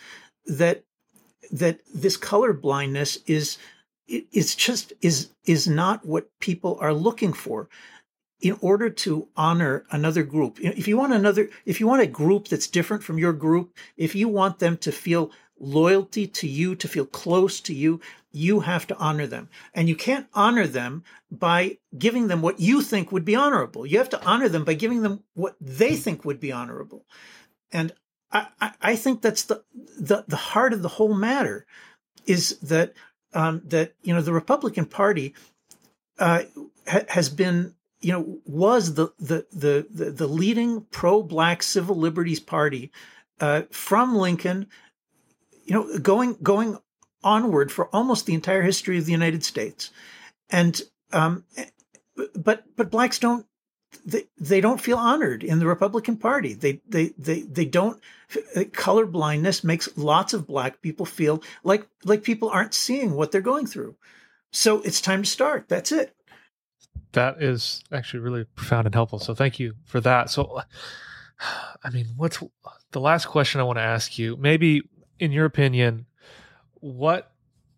that 0.47 0.85
that 1.51 1.81
this 1.95 2.19
color 2.19 2.53
blindness 2.53 3.19
is 3.27 3.57
it's 4.07 4.55
just 4.55 4.93
is 5.01 5.31
is 5.47 5.67
not 5.67 6.05
what 6.05 6.29
people 6.41 6.77
are 6.81 6.93
looking 6.93 7.33
for 7.33 7.69
in 8.41 8.57
order 8.61 8.89
to 8.89 9.29
honor 9.37 9.85
another 9.91 10.23
group. 10.23 10.59
If 10.61 10.89
you 10.89 10.97
want 10.97 11.13
another 11.13 11.49
if 11.65 11.81
you 11.81 11.87
want 11.87 12.03
a 12.03 12.07
group 12.07 12.49
that's 12.49 12.67
different 12.67 13.03
from 13.03 13.19
your 13.19 13.33
group 13.33 13.77
if 13.97 14.15
you 14.15 14.29
want 14.29 14.59
them 14.59 14.77
to 14.79 14.93
feel 14.93 15.31
loyalty 15.59 16.27
to 16.27 16.49
you 16.49 16.75
to 16.75 16.89
feel 16.89 17.05
close 17.05 17.61
to 17.61 17.75
you 17.75 18.01
you 18.33 18.61
have 18.61 18.87
to 18.87 18.97
honor 18.97 19.27
them. 19.27 19.49
And 19.75 19.89
you 19.89 19.97
can't 19.97 20.27
honor 20.35 20.67
them 20.67 21.05
by 21.31 21.79
giving 21.97 22.29
them 22.29 22.43
what 22.43 22.61
you 22.61 22.81
think 22.83 23.11
would 23.11 23.25
be 23.25 23.35
honorable. 23.35 23.85
You 23.85 23.99
have 23.99 24.11
to 24.11 24.25
honor 24.25 24.49
them 24.49 24.65
by 24.65 24.75
giving 24.75 25.03
them 25.03 25.25
what 25.35 25.57
they 25.61 25.97
think 25.97 26.25
would 26.25 26.41
be 26.41 26.53
honorable. 26.53 27.05
And 27.73 27.93
I, 28.33 28.73
I 28.81 28.97
think 28.97 29.23
that's 29.23 29.45
the, 29.45 29.65
the, 29.99 30.25
the 30.29 30.37
heart 30.37 30.73
of 30.73 30.83
the 30.83 30.89
whole 30.89 31.15
matter 31.15 31.67
is 32.27 32.59
that 32.61 32.95
um, 33.33 33.63
that 33.67 33.95
you 34.03 34.15
know 34.15 34.23
the 34.23 34.33
Republican 34.33 34.87
Party 34.87 35.35
uh, 36.19 36.43
ha- 36.87 37.05
has 37.09 37.29
been 37.29 37.75
you 38.01 38.13
know 38.13 38.39
was 38.45 38.95
the 38.95 39.09
the 39.19 39.47
the 39.53 39.87
the, 39.91 40.11
the 40.11 40.27
leading 40.27 40.83
pro-black 40.91 41.63
civil 41.63 41.97
liberties 41.97 42.41
party 42.41 42.91
uh, 43.41 43.63
from 43.71 44.17
Lincoln, 44.17 44.67
you 45.65 45.75
know 45.75 45.99
going 45.99 46.37
going 46.43 46.79
onward 47.23 47.71
for 47.71 47.89
almost 47.95 48.27
the 48.27 48.35
entire 48.35 48.63
history 48.63 48.99
of 48.99 49.07
the 49.07 49.13
United 49.13 49.45
States, 49.45 49.91
and 50.49 50.83
um, 51.13 51.45
but 52.35 52.65
but 52.77 52.91
blacks 52.91 53.19
don't 53.19 53.47
they, 54.05 54.25
they 54.39 54.61
don't 54.61 54.81
feel 54.81 54.97
honored 54.97 55.43
in 55.43 55.59
the 55.59 55.67
Republican 55.67 56.17
Party. 56.17 56.55
They 56.55 56.81
they 56.89 57.09
they 57.19 57.43
they 57.43 57.65
don't. 57.65 58.01
Color 58.73 59.07
blindness 59.07 59.65
makes 59.65 59.89
lots 59.97 60.33
of 60.33 60.47
black 60.47 60.81
people 60.81 61.07
feel 61.07 61.43
like 61.65 61.87
like 62.05 62.23
people 62.23 62.49
aren't 62.49 62.75
seeing 62.75 63.15
what 63.15 63.33
they're 63.33 63.41
going 63.41 63.67
through. 63.67 63.97
So 64.53 64.81
it's 64.83 65.01
time 65.01 65.23
to 65.23 65.29
start. 65.29 65.69
That's 65.69 65.93
it. 65.93 66.15
That 67.13 67.43
is 67.43 67.83
actually 67.93 68.21
really 68.21 68.45
profound 68.45 68.87
and 68.87 68.95
helpful. 68.95 69.19
So 69.19 69.35
thank 69.35 69.59
you 69.59 69.75
for 69.85 70.01
that. 70.01 70.31
So, 70.31 70.61
I 71.85 71.91
mean, 71.91 72.07
what's 72.17 72.43
the 72.93 73.01
last 73.01 73.27
question 73.27 73.61
I 73.61 73.65
want 73.65 73.79
to 73.79 73.83
ask 73.83 74.19
you? 74.19 74.37
Maybe, 74.37 74.83
in 75.19 75.33
your 75.33 75.45
opinion, 75.45 76.07
what 76.75 77.33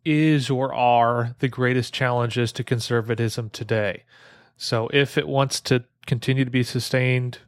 is 0.04 0.50
or 0.50 0.74
are 0.74 1.34
the 1.38 1.48
greatest 1.48 1.94
challenges 1.94 2.52
to 2.52 2.64
conservatism 2.64 3.50
today? 3.50 4.04
So, 4.56 4.88
if 4.92 5.16
it 5.16 5.26
wants 5.26 5.60
to 5.62 5.84
continue 6.06 6.44
to 6.44 6.50
be 6.50 6.62
sustained 6.62 7.38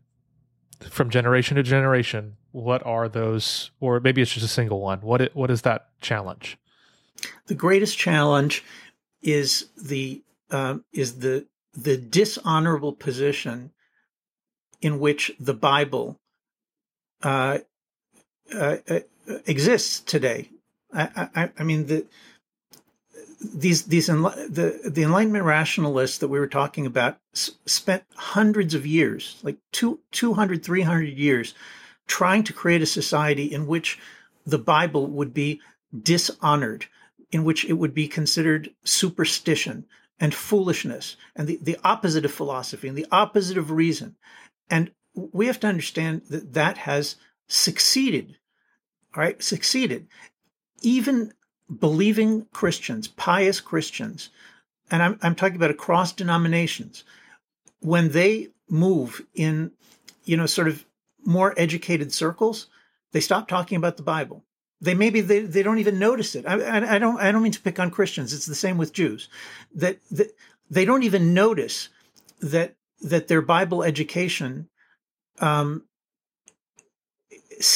from 0.81 1.11
generation 1.11 1.57
to 1.57 1.63
generation, 1.63 2.37
what 2.53 2.85
are 2.87 3.09
those, 3.09 3.71
or 3.81 4.01
maybe 4.01 4.23
it's 4.23 4.33
just 4.33 4.47
a 4.47 4.49
single 4.49 4.81
one? 4.81 5.01
What 5.01 5.35
what 5.35 5.51
is 5.51 5.63
that 5.63 5.89
challenge? 6.01 6.57
The 7.47 7.55
greatest 7.55 7.99
challenge 7.99 8.65
is 9.23 9.67
the 9.77 10.23
uh, 10.51 10.79
is 10.93 11.19
the 11.19 11.47
the 11.77 11.97
dishonorable 11.97 12.93
position 12.93 13.73
in 14.81 14.99
which 14.99 15.33
the 15.41 15.55
Bible 15.55 16.19
uh, 17.23 17.59
uh, 18.55 18.77
uh 18.89 19.01
exists 19.47 20.01
today. 20.01 20.51
I, 20.93 21.29
I, 21.35 21.51
I 21.59 21.63
mean 21.63 21.87
the 21.87 22.07
these 23.53 23.85
these 23.85 24.07
the 24.07 24.81
the 24.85 25.03
enlightenment 25.03 25.45
rationalists 25.45 26.19
that 26.19 26.29
we 26.29 26.39
were 26.39 26.47
talking 26.47 26.87
about 26.87 27.19
spent 27.35 28.05
hundreds 28.15 28.75
of 28.75 28.87
years 28.87 29.39
like 29.43 29.57
two, 29.73 30.01
200 30.13 30.65
300 30.65 31.05
years 31.05 31.55
trying 32.07 32.45
to 32.45 32.53
create 32.53 32.83
a 32.83 32.87
society 32.87 33.45
in 33.45 33.67
which 33.67 33.99
the 34.47 34.59
bible 34.59 35.07
would 35.07 35.35
be 35.35 35.61
dishonored 36.03 36.87
in 37.33 37.45
which 37.45 37.65
it 37.65 37.75
would 37.75 37.95
be 37.95 38.09
considered 38.09 38.71
superstition 38.85 39.85
and 40.25 40.35
foolishness 40.35 41.17
and 41.37 41.47
the, 41.47 41.59
the 41.61 41.77
opposite 41.85 42.25
of 42.25 42.33
philosophy 42.33 42.89
and 42.89 42.97
the 42.97 43.07
opposite 43.13 43.59
of 43.59 43.71
reason. 43.71 44.17
And 44.71 44.91
we 45.15 45.47
have 45.47 45.61
to 45.61 45.67
understand 45.67 46.23
that 46.31 46.55
that 46.55 46.79
has 46.79 47.17
succeeded 47.47 48.37
all 49.15 49.23
right? 49.23 49.43
Succeeded. 49.43 50.07
Even 50.83 51.33
believing 51.79 52.47
Christians, 52.53 53.09
pious 53.09 53.61
Christians, 53.61 54.31
and 54.91 55.03
I'm, 55.03 55.19
I'm 55.23 55.35
talking 55.35 55.57
about 55.57 55.71
across 55.71 56.13
denominations, 56.13 57.05
when 57.81 58.11
they 58.11 58.49
move 58.69 59.25
in, 59.35 59.73
you 60.25 60.37
know, 60.37 60.47
sort 60.47 60.69
of 60.69 60.85
more 61.25 61.55
educated 61.57 62.13
circles, 62.13 62.67
they 63.13 63.21
stop 63.21 63.49
talking 63.49 63.77
about 63.77 63.97
the 63.97 64.03
Bible. 64.03 64.45
They 64.85 64.95
maybe 64.95 65.21
they, 65.21 65.41
they 65.41 65.63
don't 65.63 65.79
even 65.79 65.99
notice 65.99 66.35
it. 66.35 66.47
I, 66.47 66.61
I, 66.61 66.95
I 66.97 66.99
don't 66.99 67.19
I 67.21 67.33
don't 67.33 67.43
mean 67.43 67.53
to 67.53 67.61
pick 67.61 67.79
on 67.79 67.91
Christians. 67.91 68.33
It's 68.33 68.47
the 68.47 68.55
same 68.55 68.79
with 68.79 68.93
Jews. 68.93 69.29
That, 69.75 69.99
that 70.11 70.37
they 70.71 70.85
don't 70.85 71.03
even 71.03 71.35
notice 71.35 71.89
that 72.41 72.77
that 73.01 73.29
their 73.29 73.43
Bible 73.43 73.83
education 73.83 74.69
um, 75.41 75.85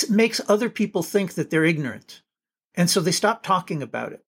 makes 0.08 0.40
other 0.48 0.70
people 0.70 1.02
think 1.02 1.34
that 1.34 1.50
they're 1.50 1.64
ignorant 1.64 2.22
and 2.78 2.88
so 2.88 3.00
they 3.00 3.10
stop 3.10 3.42
talking 3.42 3.82
about 3.82 4.12
it. 4.12 4.24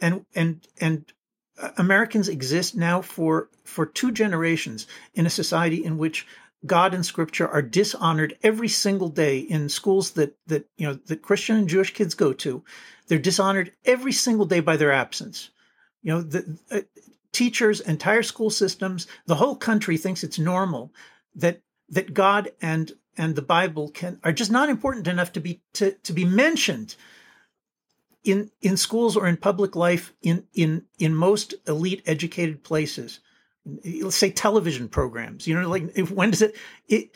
And 0.00 0.26
and 0.34 0.66
and 0.80 1.10
uh, 1.56 1.70
Americans 1.78 2.28
exist 2.28 2.76
now 2.76 3.00
for 3.00 3.48
for 3.64 3.86
two 3.86 4.10
generations 4.10 4.88
in 5.14 5.24
a 5.24 5.30
society 5.30 5.84
in 5.84 5.96
which 5.96 6.26
God 6.64 6.94
and 6.94 7.04
Scripture 7.04 7.48
are 7.48 7.62
dishonored 7.62 8.36
every 8.42 8.68
single 8.68 9.08
day 9.08 9.38
in 9.38 9.68
schools 9.68 10.12
that 10.12 10.36
that 10.46 10.66
you 10.76 10.86
know 10.86 10.94
that 10.94 11.22
Christian 11.22 11.56
and 11.56 11.68
Jewish 11.68 11.92
kids 11.92 12.14
go 12.14 12.32
to. 12.34 12.64
They're 13.08 13.18
dishonored 13.18 13.72
every 13.84 14.12
single 14.12 14.46
day 14.46 14.60
by 14.60 14.76
their 14.76 14.92
absence. 14.92 15.50
You 16.02 16.12
know, 16.12 16.22
the 16.22 16.58
uh, 16.70 16.80
teachers, 17.32 17.80
entire 17.80 18.22
school 18.22 18.50
systems, 18.50 19.06
the 19.26 19.34
whole 19.34 19.56
country 19.56 19.96
thinks 19.96 20.22
it's 20.22 20.38
normal 20.38 20.92
that 21.34 21.62
that 21.88 22.14
God 22.14 22.50
and 22.60 22.92
and 23.16 23.34
the 23.34 23.42
Bible 23.42 23.90
can 23.90 24.20
are 24.22 24.32
just 24.32 24.50
not 24.50 24.68
important 24.68 25.08
enough 25.08 25.32
to 25.32 25.40
be 25.40 25.62
to, 25.74 25.92
to 25.92 26.12
be 26.12 26.24
mentioned 26.24 26.96
in 28.24 28.50
in 28.60 28.76
schools 28.76 29.16
or 29.16 29.26
in 29.26 29.36
public 29.36 29.74
life 29.74 30.12
in 30.22 30.46
in 30.54 30.84
in 30.98 31.14
most 31.14 31.54
elite 31.66 32.02
educated 32.06 32.62
places 32.62 33.20
let's 33.64 34.16
say 34.16 34.30
television 34.30 34.88
programs. 34.88 35.46
You 35.46 35.60
know, 35.60 35.68
like 35.68 35.90
if, 35.94 36.10
when 36.10 36.30
does 36.30 36.42
it 36.42 36.56
it 36.88 37.10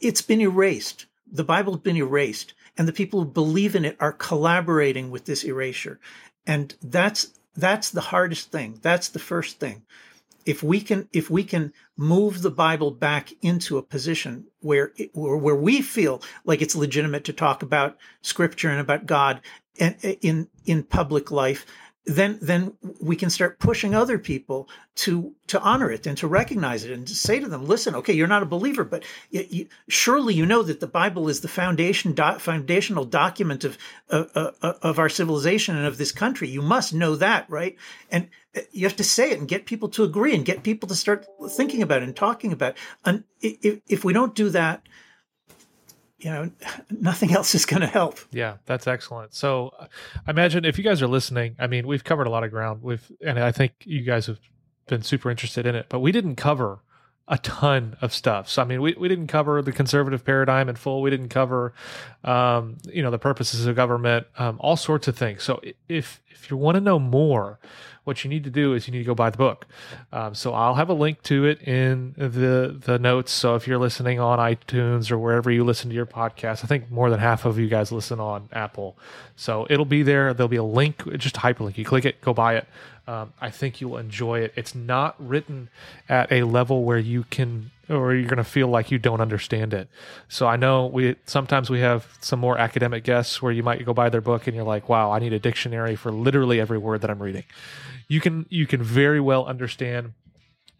it's 0.00 0.22
been 0.22 0.40
erased. 0.40 1.06
The 1.30 1.44
Bible's 1.44 1.78
been 1.78 1.96
erased, 1.96 2.52
and 2.76 2.86
the 2.86 2.92
people 2.92 3.20
who 3.20 3.30
believe 3.30 3.74
in 3.74 3.84
it 3.84 3.96
are 4.00 4.12
collaborating 4.12 5.10
with 5.10 5.24
this 5.24 5.44
erasure, 5.44 5.98
and 6.46 6.74
that's 6.82 7.32
that's 7.54 7.90
the 7.90 8.00
hardest 8.00 8.50
thing. 8.50 8.78
That's 8.82 9.08
the 9.08 9.18
first 9.18 9.58
thing. 9.58 9.82
If 10.44 10.62
we 10.62 10.80
can 10.80 11.08
if 11.12 11.30
we 11.30 11.44
can 11.44 11.72
move 11.96 12.42
the 12.42 12.50
Bible 12.50 12.90
back 12.90 13.32
into 13.42 13.78
a 13.78 13.82
position 13.82 14.46
where 14.60 14.92
it, 14.96 15.10
where, 15.14 15.36
where 15.36 15.56
we 15.56 15.80
feel 15.80 16.22
like 16.44 16.60
it's 16.60 16.74
legitimate 16.74 17.24
to 17.24 17.32
talk 17.32 17.62
about 17.62 17.96
Scripture 18.22 18.68
and 18.68 18.80
about 18.80 19.06
God 19.06 19.40
and 19.78 19.96
in 20.02 20.48
in 20.66 20.82
public 20.82 21.30
life, 21.30 21.64
then 22.04 22.38
then 22.42 22.72
we 23.00 23.14
can 23.14 23.30
start 23.30 23.58
pushing 23.58 23.94
other 23.94 24.18
people 24.18 24.68
to 24.94 25.34
to 25.46 25.60
honor 25.60 25.90
it 25.90 26.06
and 26.06 26.18
to 26.18 26.26
recognize 26.26 26.84
it 26.84 26.90
and 26.90 27.06
to 27.06 27.14
say 27.14 27.38
to 27.38 27.48
them 27.48 27.66
listen 27.66 27.94
okay 27.94 28.12
you're 28.12 28.26
not 28.26 28.42
a 28.42 28.46
believer 28.46 28.84
but 28.84 29.04
you, 29.30 29.46
you, 29.48 29.68
surely 29.88 30.34
you 30.34 30.44
know 30.44 30.62
that 30.62 30.80
the 30.80 30.86
bible 30.86 31.28
is 31.28 31.40
the 31.40 31.48
foundation 31.48 32.12
do, 32.12 32.38
foundational 32.38 33.04
document 33.04 33.62
of 33.64 33.78
uh, 34.10 34.24
uh, 34.34 34.72
of 34.82 34.98
our 34.98 35.08
civilization 35.08 35.76
and 35.76 35.86
of 35.86 35.98
this 35.98 36.12
country. 36.12 36.48
You 36.48 36.62
must 36.62 36.92
know 36.92 37.16
that 37.16 37.48
right? 37.48 37.76
And 38.10 38.28
uh, 38.56 38.60
you 38.70 38.86
have 38.86 38.96
to 38.96 39.04
say 39.04 39.30
it 39.30 39.38
and 39.38 39.48
get 39.48 39.66
people 39.66 39.88
to 39.90 40.04
agree 40.04 40.34
and 40.34 40.44
get 40.44 40.62
people 40.62 40.88
to 40.88 40.94
start 40.94 41.26
thinking 41.50 41.82
about 41.82 42.02
it 42.02 42.04
and 42.04 42.16
talking 42.16 42.52
about 42.52 42.72
it. 42.72 42.78
And 43.04 43.24
if, 43.40 43.80
if 43.88 44.04
we 44.04 44.12
don't 44.12 44.34
do 44.34 44.50
that 44.50 44.82
you 46.22 46.30
know 46.30 46.50
nothing 46.90 47.32
else 47.32 47.54
is 47.54 47.66
going 47.66 47.80
to 47.80 47.86
help. 47.86 48.18
Yeah 48.30 48.56
that's 48.66 48.86
excellent. 48.86 49.34
So 49.34 49.72
uh, 49.78 49.86
i 50.26 50.30
imagine 50.30 50.64
if 50.64 50.78
you 50.78 50.84
guys 50.84 51.02
are 51.02 51.08
listening 51.08 51.56
i 51.58 51.66
mean 51.66 51.86
we've 51.86 52.04
covered 52.04 52.26
a 52.26 52.30
lot 52.30 52.44
of 52.44 52.50
ground. 52.50 52.82
We've, 52.82 53.10
and 53.20 53.38
i 53.38 53.52
think 53.52 53.72
you 53.84 54.02
guys 54.02 54.26
have 54.26 54.38
been 54.88 55.02
super 55.02 55.30
interested 55.30 55.66
in 55.66 55.74
it 55.74 55.86
but 55.88 56.00
we 56.00 56.12
didn't 56.12 56.36
cover 56.36 56.80
a 57.28 57.38
ton 57.38 57.96
of 58.00 58.12
stuff 58.12 58.48
so 58.48 58.62
i 58.62 58.64
mean 58.64 58.82
we, 58.82 58.94
we 58.98 59.08
didn't 59.08 59.28
cover 59.28 59.62
the 59.62 59.72
conservative 59.72 60.24
paradigm 60.24 60.68
in 60.68 60.76
full 60.76 61.02
we 61.02 61.10
didn't 61.10 61.28
cover 61.28 61.72
um, 62.24 62.76
you 62.84 63.02
know 63.02 63.10
the 63.10 63.18
purposes 63.18 63.66
of 63.66 63.76
government 63.76 64.26
um, 64.38 64.56
all 64.60 64.76
sorts 64.76 65.08
of 65.08 65.16
things 65.16 65.42
so 65.42 65.60
if 65.88 66.20
if 66.28 66.50
you 66.50 66.56
want 66.56 66.74
to 66.74 66.80
know 66.80 66.98
more 66.98 67.58
what 68.04 68.24
you 68.24 68.30
need 68.30 68.44
to 68.44 68.50
do 68.50 68.74
is 68.74 68.86
you 68.86 68.92
need 68.92 68.98
to 68.98 69.04
go 69.04 69.14
buy 69.14 69.30
the 69.30 69.38
book. 69.38 69.66
Um, 70.12 70.34
so 70.34 70.52
I'll 70.52 70.74
have 70.74 70.88
a 70.88 70.94
link 70.94 71.22
to 71.24 71.44
it 71.44 71.62
in 71.62 72.14
the 72.16 72.76
the 72.78 72.98
notes. 72.98 73.30
So 73.30 73.54
if 73.54 73.66
you're 73.66 73.78
listening 73.78 74.18
on 74.18 74.38
iTunes 74.38 75.10
or 75.10 75.18
wherever 75.18 75.50
you 75.50 75.64
listen 75.64 75.88
to 75.90 75.94
your 75.94 76.06
podcast, 76.06 76.64
I 76.64 76.66
think 76.66 76.90
more 76.90 77.10
than 77.10 77.20
half 77.20 77.44
of 77.44 77.58
you 77.58 77.68
guys 77.68 77.92
listen 77.92 78.18
on 78.18 78.48
Apple. 78.52 78.98
So 79.36 79.66
it'll 79.70 79.84
be 79.84 80.02
there. 80.02 80.34
There'll 80.34 80.48
be 80.48 80.56
a 80.56 80.64
link, 80.64 81.02
just 81.18 81.36
a 81.36 81.40
hyperlink. 81.40 81.78
You 81.78 81.84
click 81.84 82.04
it, 82.04 82.20
go 82.20 82.34
buy 82.34 82.56
it. 82.56 82.66
Um, 83.06 83.32
I 83.40 83.50
think 83.50 83.80
you'll 83.80 83.96
enjoy 83.96 84.40
it. 84.40 84.52
It's 84.54 84.74
not 84.74 85.16
written 85.18 85.68
at 86.08 86.30
a 86.30 86.44
level 86.44 86.84
where 86.84 86.98
you 86.98 87.24
can 87.24 87.70
or 87.88 88.14
you're 88.14 88.28
going 88.28 88.36
to 88.36 88.44
feel 88.44 88.68
like 88.68 88.90
you 88.90 88.98
don't 88.98 89.20
understand 89.20 89.74
it. 89.74 89.88
So 90.28 90.46
I 90.46 90.56
know 90.56 90.86
we 90.86 91.16
sometimes 91.26 91.68
we 91.68 91.80
have 91.80 92.06
some 92.20 92.38
more 92.38 92.56
academic 92.58 93.04
guests 93.04 93.42
where 93.42 93.52
you 93.52 93.62
might 93.62 93.84
go 93.84 93.92
buy 93.92 94.08
their 94.08 94.20
book 94.20 94.46
and 94.46 94.54
you're 94.54 94.64
like, 94.64 94.88
"Wow, 94.88 95.10
I 95.10 95.18
need 95.18 95.32
a 95.32 95.38
dictionary 95.38 95.96
for 95.96 96.12
literally 96.12 96.60
every 96.60 96.78
word 96.78 97.00
that 97.00 97.10
I'm 97.10 97.20
reading." 97.20 97.44
You 98.08 98.20
can 98.20 98.46
you 98.48 98.66
can 98.66 98.82
very 98.82 99.20
well 99.20 99.44
understand 99.46 100.12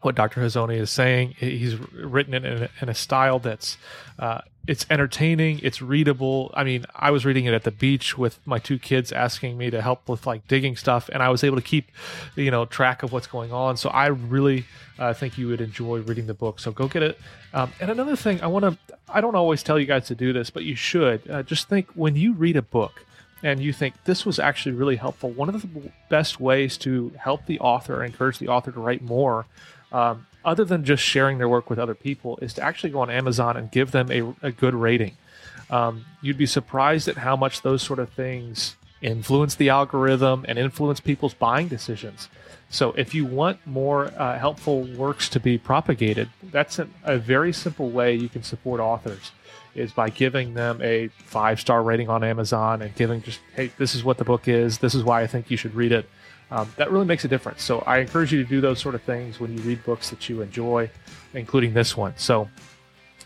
what 0.05 0.15
Dr. 0.15 0.41
Hazony 0.41 0.79
is 0.79 0.91
saying. 0.91 1.35
He's 1.39 1.77
written 1.93 2.35
it 2.35 2.45
in 2.45 2.63
a, 2.65 2.69
in 2.81 2.89
a 2.89 2.95
style 2.95 3.39
that's 3.39 3.77
uh, 4.19 4.43
it's 4.67 4.87
entertaining, 4.91 5.59
it's 5.63 5.83
readable. 5.83 6.53
I 6.55 6.63
mean, 6.63 6.87
I 6.95 7.11
was 7.11 7.25
reading 7.25 7.47
it 7.47 7.55
at 7.55 7.65
the 7.65 7.73
beach 7.73 8.17
with 8.17 8.39
my 8.47 8.59
two 8.59 8.79
kids 8.79 9.11
asking 9.11 9.59
me 9.59 9.71
to 9.71 9.83
help 9.83 10.09
with 10.09 10.27
like 10.27 10.47
digging 10.47 10.77
stuff, 10.77 11.09
and 11.13 11.23
I 11.23 11.31
was 11.31 11.43
able 11.43 11.57
to 11.57 11.63
keep 11.63 11.91
you 12.37 12.51
know 12.51 12.65
track 12.65 13.03
of 13.03 13.13
what's 13.13 13.27
going 13.27 13.53
on. 13.53 13.77
So 13.77 13.91
I 13.91 14.07
really 14.07 14.65
uh, 14.99 15.15
think 15.15 15.37
you 15.37 15.49
would 15.49 15.61
enjoy 15.61 16.01
reading 16.01 16.27
the 16.27 16.35
book. 16.35 16.61
So 16.61 16.71
go 16.71 16.87
get 16.87 17.03
it. 17.03 17.19
Um, 17.53 17.73
and 17.81 17.91
another 17.91 18.17
thing, 18.17 18.41
I 18.41 18.47
want 18.47 18.65
to 18.65 18.79
I 19.09 19.21
don't 19.21 19.35
always 19.35 19.63
tell 19.63 19.79
you 19.79 19.87
guys 19.87 20.07
to 20.07 20.15
do 20.15 20.33
this, 20.33 20.51
but 20.51 20.65
you 20.65 20.77
should 20.77 21.29
uh, 21.29 21.43
just 21.43 21.69
think 21.69 21.89
when 21.95 22.15
you 22.15 22.33
read 22.33 22.57
a 22.57 22.63
book 22.63 23.05
and 23.43 23.61
you 23.61 23.73
think 23.73 23.95
this 24.05 24.25
was 24.25 24.39
actually 24.39 24.73
really 24.73 24.97
helpful. 24.97 25.31
One 25.31 25.49
of 25.49 25.61
the 25.61 25.91
best 26.09 26.41
ways 26.41 26.77
to 26.79 27.13
help 27.19 27.47
the 27.47 27.59
author, 27.59 28.05
encourage 28.05 28.39
the 28.39 28.49
author 28.49 28.71
to 28.71 28.81
write 28.81 29.03
more 29.03 29.47
um, 29.93 30.27
other 30.45 30.65
than 30.65 30.85
just 30.85 31.03
sharing 31.03 31.39
their 31.39 31.49
work 31.49 31.71
with 31.71 31.79
other 31.79 31.95
people, 31.95 32.39
is 32.43 32.55
to 32.55 32.63
actually 32.63 32.91
go 32.91 33.01
on 33.01 33.11
Amazon 33.11 33.57
and 33.57 33.71
give 33.71 33.93
them 33.93 34.11
a, 34.11 34.35
a 34.47 34.51
good 34.51 34.75
rating. 34.75 35.17
Um, 35.71 36.05
you'd 36.21 36.39
be 36.39 36.47
surprised 36.47 37.09
at 37.09 37.19
how 37.19 37.37
much 37.37 37.63
those 37.63 37.83
sort 37.83 37.99
of 37.99 38.11
things 38.11 38.77
influence 39.01 39.55
the 39.55 39.69
algorithm 39.69 40.45
and 40.49 40.59
influence 40.59 41.01
people's 41.01 41.35
buying 41.35 41.69
decisions. 41.69 42.29
So, 42.71 42.93
if 42.93 43.15
you 43.15 43.27
want 43.27 43.67
more 43.67 44.07
uh, 44.17 44.39
helpful 44.39 44.85
works 44.97 45.29
to 45.31 45.41
be 45.41 45.59
propagated, 45.59 46.31
that's 46.43 46.79
a, 46.79 46.89
a 47.05 47.19
very 47.19 47.53
simple 47.53 47.91
way 47.91 48.15
you 48.15 48.29
can 48.29 48.43
support 48.43 48.81
authors 48.81 49.33
is 49.75 49.93
by 49.93 50.11
giving 50.11 50.55
them 50.55 50.81
a 50.83 51.09
five 51.09 51.61
star 51.61 51.83
rating 51.83 52.09
on 52.09 52.23
Amazon 52.25 52.83
and 52.83 52.95
giving 52.95 53.23
just, 53.23 53.41
hey, 53.55 53.71
this 53.79 53.95
is 53.95 54.05
what 54.05 54.19
the 54.19 54.25
book 54.25 54.49
is. 54.49 54.79
This 54.79 54.95
is 54.95 55.03
why 55.03 55.23
I 55.23 55.27
think 55.27 55.51
you 55.51 55.57
should 55.57 55.75
read 55.75 55.93
it 55.93 56.09
um, 56.53 56.71
that 56.77 56.93
really 56.93 57.07
makes 57.07 57.25
a 57.25 57.29
difference. 57.29 57.65
So 57.65 57.81
I 57.81 57.99
encourage 57.99 58.31
you 58.31 58.43
to 58.43 58.49
do 58.49 58.61
those 58.61 58.79
sort 58.79 58.95
of 58.95 59.03
things 59.03 59.41
when 59.41 59.57
you 59.57 59.63
read 59.63 59.83
books 59.85 60.11
that 60.11 60.29
you 60.29 60.43
enjoy, 60.43 60.91
including 61.33 61.73
this 61.73 61.97
one. 61.97 62.13
So 62.17 62.47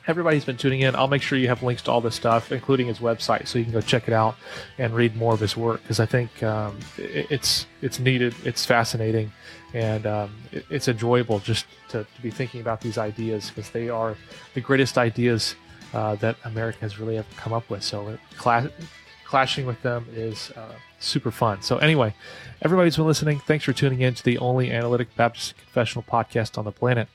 everybody's 0.07 0.45
been 0.45 0.57
tuning 0.57 0.83
in. 0.83 0.95
I'll 0.95 1.09
make 1.09 1.23
sure 1.23 1.37
you 1.37 1.49
have 1.49 1.61
links 1.65 1.83
to 1.83 1.91
all 1.91 2.01
this 2.01 2.15
stuff, 2.15 2.53
including 2.53 2.87
his 2.87 3.01
website, 3.01 3.49
so 3.49 3.59
you 3.59 3.65
can 3.65 3.73
go 3.73 3.81
check 3.81 4.07
it 4.07 4.15
out 4.15 4.37
and 4.79 4.95
read 4.95 5.17
more 5.17 5.35
of 5.35 5.41
his 5.41 5.57
work 5.57 5.83
because 5.83 5.99
I 5.99 6.07
think 6.07 6.41
um, 6.45 6.79
it, 6.99 7.27
it's 7.29 7.67
it's 7.83 7.99
needed, 7.99 8.33
it's 8.45 8.65
fascinating, 8.65 9.33
and 9.75 10.07
um, 10.07 10.37
it, 10.53 10.65
it's 10.71 10.87
enjoyable 10.87 11.41
just 11.41 11.67
to, 11.89 12.05
to, 12.05 12.23
be 12.23 12.31
thinking 12.31 12.61
about 12.61 12.81
these 12.81 12.97
ideas 12.97 13.51
because 13.51 13.71
they 13.71 13.89
are 13.89 14.17
the 14.55 14.61
greatest 14.61 14.99
ideas 14.99 15.57
uh, 15.95 16.15
that 16.17 16.37
America 16.45 16.79
has 16.81 17.01
really 17.01 17.19
ever 17.19 17.29
come 17.37 17.53
up 17.53 17.69
with. 17.69 17.83
So 17.83 18.17
clashing 18.37 19.67
with 19.67 19.83
them 19.83 20.07
is 20.15 20.53
uh, 20.53 20.75
super 20.99 21.31
fun. 21.31 21.63
So 21.63 21.79
anyway, 21.79 22.15
everybody's 22.63 22.97
been 22.97 23.07
listening. 23.07 23.41
Thanks 23.41 23.65
for 23.65 23.73
tuning 23.73 24.01
in 24.01 24.15
to 24.15 24.23
the 24.23 24.39
only 24.39 24.71
analytic 24.71 25.15
Baptist 25.17 25.57
confessional 25.57 26.05
podcast 26.05 26.59
on 26.59 26.65
the 26.65 26.73
planet, 26.73 27.09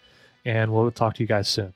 and 0.45 0.73
we'll 0.73 0.91
talk 0.91 1.15
to 1.15 1.23
you 1.23 1.27
guys 1.27 1.47
soon. 1.47 1.73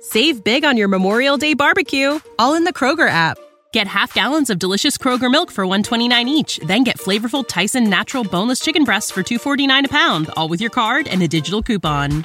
Save 0.00 0.44
big 0.44 0.64
on 0.64 0.76
your 0.76 0.88
Memorial 0.88 1.36
Day 1.36 1.54
barbecue, 1.54 2.18
all 2.38 2.54
in 2.54 2.64
the 2.64 2.72
Kroger 2.72 3.08
app. 3.08 3.36
Get 3.72 3.86
half 3.86 4.14
gallons 4.14 4.48
of 4.48 4.58
delicious 4.58 4.96
Kroger 4.96 5.30
milk 5.30 5.50
for 5.50 5.66
129 5.66 6.28
each, 6.28 6.58
then 6.60 6.84
get 6.84 6.98
flavorful 6.98 7.46
Tyson 7.46 7.90
natural 7.90 8.24
boneless 8.24 8.60
chicken 8.60 8.84
breasts 8.84 9.10
for 9.10 9.22
249 9.22 9.84
a 9.84 9.88
pound, 9.88 10.30
all 10.36 10.48
with 10.48 10.60
your 10.60 10.70
card 10.70 11.08
and 11.08 11.22
a 11.22 11.28
digital 11.28 11.62
coupon. 11.62 12.24